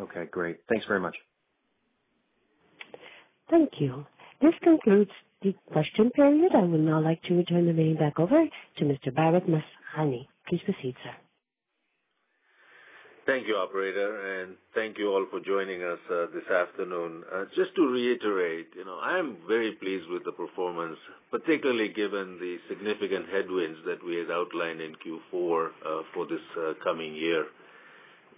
Okay, 0.00 0.24
great. 0.30 0.58
Thanks 0.68 0.84
very 0.86 1.00
much. 1.00 1.16
Thank 3.50 3.70
you. 3.78 4.04
This 4.40 4.54
concludes 4.62 5.10
the 5.42 5.54
question 5.72 6.10
period. 6.10 6.52
I 6.54 6.62
would 6.62 6.80
now 6.80 7.00
like 7.00 7.22
to 7.24 7.34
return 7.34 7.66
the 7.66 7.72
meeting 7.72 7.96
back 7.96 8.18
over 8.18 8.44
to 8.78 8.84
Mr. 8.84 9.12
Bharat 9.12 9.46
Masrani. 9.48 10.26
Please 10.48 10.60
proceed, 10.64 10.94
sir. 11.04 11.14
Thank 13.26 13.46
you, 13.48 13.56
operator, 13.56 14.42
and 14.42 14.56
thank 14.74 14.98
you 14.98 15.08
all 15.08 15.24
for 15.30 15.40
joining 15.40 15.82
us 15.82 15.98
uh, 16.12 16.26
this 16.34 16.44
afternoon. 16.44 17.24
Uh, 17.32 17.44
just 17.56 17.74
to 17.76 17.88
reiterate, 17.88 18.68
you 18.76 18.84
know, 18.84 19.00
I 19.00 19.18
am 19.18 19.38
very 19.48 19.72
pleased 19.80 20.10
with 20.10 20.24
the 20.24 20.32
performance, 20.32 20.98
particularly 21.30 21.88
given 21.88 22.36
the 22.38 22.58
significant 22.68 23.24
headwinds 23.32 23.78
that 23.86 24.04
we 24.04 24.16
had 24.16 24.30
outlined 24.30 24.82
in 24.82 24.92
Q4 25.00 25.32
uh, 25.32 26.02
for 26.12 26.26
this 26.26 26.44
uh, 26.60 26.74
coming 26.84 27.14
year. 27.14 27.46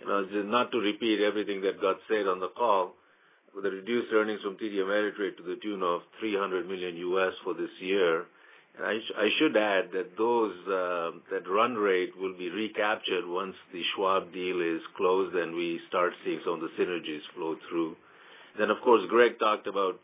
You 0.01 0.07
know, 0.07 0.25
just 0.27 0.49
not 0.49 0.71
to 0.73 0.79
repeat 0.79 1.21
everything 1.21 1.61
that 1.63 1.81
got 1.81 1.97
said 2.09 2.27
on 2.27 2.41
the 2.41 2.49
call, 2.57 2.95
with 3.55 3.65
the 3.65 3.71
reduced 3.71 4.13
earnings 4.13 4.41
from 4.43 4.57
TD 4.57 4.77
Ameritrade 4.85 5.37
to 5.39 5.43
the 5.43 5.57
tune 5.63 5.83
of 5.83 6.03
300 6.21 6.69
million 6.69 6.97
US 6.97 7.33
for 7.43 7.55
this 7.55 7.73
year. 7.81 8.27
I, 8.77 8.99
sh- 9.01 9.17
I 9.17 9.29
should 9.41 9.57
add 9.57 9.89
that 9.97 10.19
those 10.19 10.53
uh, 10.69 11.17
that 11.33 11.49
run 11.49 11.75
rate 11.75 12.13
will 12.21 12.37
be 12.37 12.51
recaptured 12.51 13.25
once 13.25 13.55
the 13.73 13.81
Schwab 13.95 14.33
deal 14.35 14.61
is 14.61 14.83
closed 14.99 15.35
and 15.35 15.57
we 15.57 15.81
start 15.89 16.13
seeing 16.25 16.41
some 16.45 16.55
of 16.55 16.61
the 16.61 16.69
synergies 16.77 17.25
flow 17.35 17.57
through. 17.71 17.97
Then, 18.59 18.69
of 18.69 18.77
course, 18.85 19.01
Greg 19.09 19.39
talked 19.39 19.67
about 19.67 19.99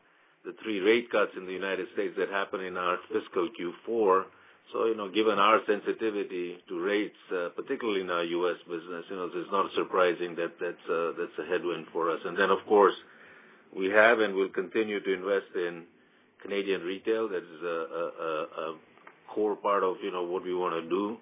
the 0.45 0.55
three 0.63 0.81
rate 0.81 1.11
cuts 1.11 1.33
in 1.37 1.45
the 1.45 1.53
United 1.53 1.87
States 1.93 2.15
that 2.17 2.31
happened 2.31 2.65
in 2.65 2.77
our 2.79 2.97
fiscal 3.13 3.49
Q4. 3.53 4.25
So, 4.71 4.87
you 4.87 4.97
know, 4.97 5.11
given 5.11 5.39
our 5.39 5.61
sensitivity 5.67 6.57
to 6.69 6.81
rates, 6.81 7.19
uh, 7.29 7.51
particularly 7.57 8.01
in 8.01 8.11
our 8.11 8.25
U.S. 8.25 8.57
business, 8.65 9.05
you 9.11 9.17
know, 9.17 9.29
it's 9.29 9.53
not 9.53 9.67
surprising 9.77 10.35
that 10.37 10.57
that's 10.61 10.87
uh, 10.89 11.13
that's 11.19 11.37
a 11.43 11.47
headwind 11.51 11.87
for 11.93 12.11
us. 12.11 12.21
And 12.25 12.39
then, 12.39 12.49
of 12.49 12.65
course, 12.67 12.95
we 13.77 13.91
have 13.91 14.21
and 14.21 14.35
will 14.35 14.49
continue 14.49 15.01
to 15.03 15.13
invest 15.13 15.53
in 15.55 15.85
Canadian 16.41 16.83
retail. 16.83 17.29
That 17.29 17.45
is 17.45 17.63
a, 17.63 18.75
core 19.35 19.57
part 19.57 19.83
of 19.83 19.97
you 20.03 20.13
know 20.13 20.25
what 20.25 20.45
we 20.45 20.55
want 20.55 20.77
to 20.77 20.85
do, 20.89 21.17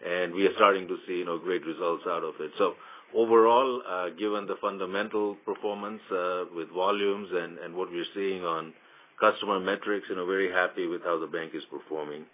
and 0.00 0.32
we 0.32 0.46
are 0.46 0.54
starting 0.56 0.88
to 0.88 0.96
see 1.06 1.20
you 1.20 1.26
know 1.26 1.38
great 1.38 1.64
results 1.64 2.04
out 2.08 2.24
of 2.24 2.34
it. 2.40 2.50
So 2.56 2.72
overall, 3.14 3.82
uh, 3.84 4.08
given 4.16 4.46
the 4.46 4.56
fundamental 4.60 5.36
performance 5.44 6.00
with 6.54 6.68
volumes 6.74 7.28
and, 7.32 7.58
and 7.58 7.74
what 7.74 7.90
we're 7.90 8.08
seeing 8.14 8.44
on 8.44 8.72
customer 9.20 9.60
metrics, 9.60 10.06
you 10.08 10.16
know, 10.16 10.26
very 10.26 10.50
happy 10.50 10.86
with 10.86 11.02
how 11.04 11.20
the 11.20 11.26
bank 11.26 11.52
is 11.54 11.62
performing. 11.70 12.24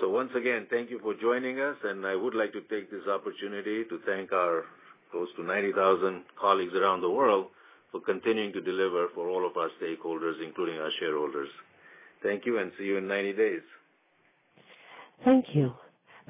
So 0.00 0.08
once 0.08 0.30
again, 0.36 0.66
thank 0.70 0.90
you 0.90 0.98
for 1.00 1.14
joining 1.14 1.60
us, 1.60 1.76
and 1.84 2.04
I 2.04 2.16
would 2.16 2.34
like 2.34 2.52
to 2.52 2.60
take 2.62 2.90
this 2.90 3.06
opportunity 3.08 3.84
to 3.84 3.98
thank 4.06 4.32
our 4.32 4.64
close 5.12 5.28
to 5.36 5.44
90,000 5.44 6.24
colleagues 6.40 6.74
around 6.74 7.00
the 7.00 7.10
world 7.10 7.46
for 7.92 8.00
continuing 8.00 8.52
to 8.52 8.60
deliver 8.60 9.06
for 9.14 9.28
all 9.28 9.46
of 9.46 9.56
our 9.56 9.68
stakeholders, 9.80 10.34
including 10.44 10.78
our 10.78 10.90
shareholders. 10.98 11.48
Thank 12.24 12.44
you, 12.44 12.58
and 12.58 12.72
see 12.76 12.84
you 12.84 12.96
in 12.96 13.06
90 13.06 13.32
days. 13.34 13.60
Thank 15.24 15.46
you. 15.54 15.72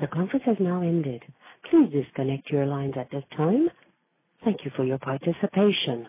The 0.01 0.09
conference 0.09 0.45
has 0.45 0.57
now 0.61 0.83
ended. 0.83 1.23
Please 1.71 1.91
disconnect 1.91 2.51
your 2.51 2.67
lines 2.67 2.95
at 2.99 3.11
this 3.11 3.25
time. 3.37 3.69
Thank 4.45 4.65
you 4.65 4.71
for 4.77 4.85
your 4.85 4.99
participation. 4.99 6.09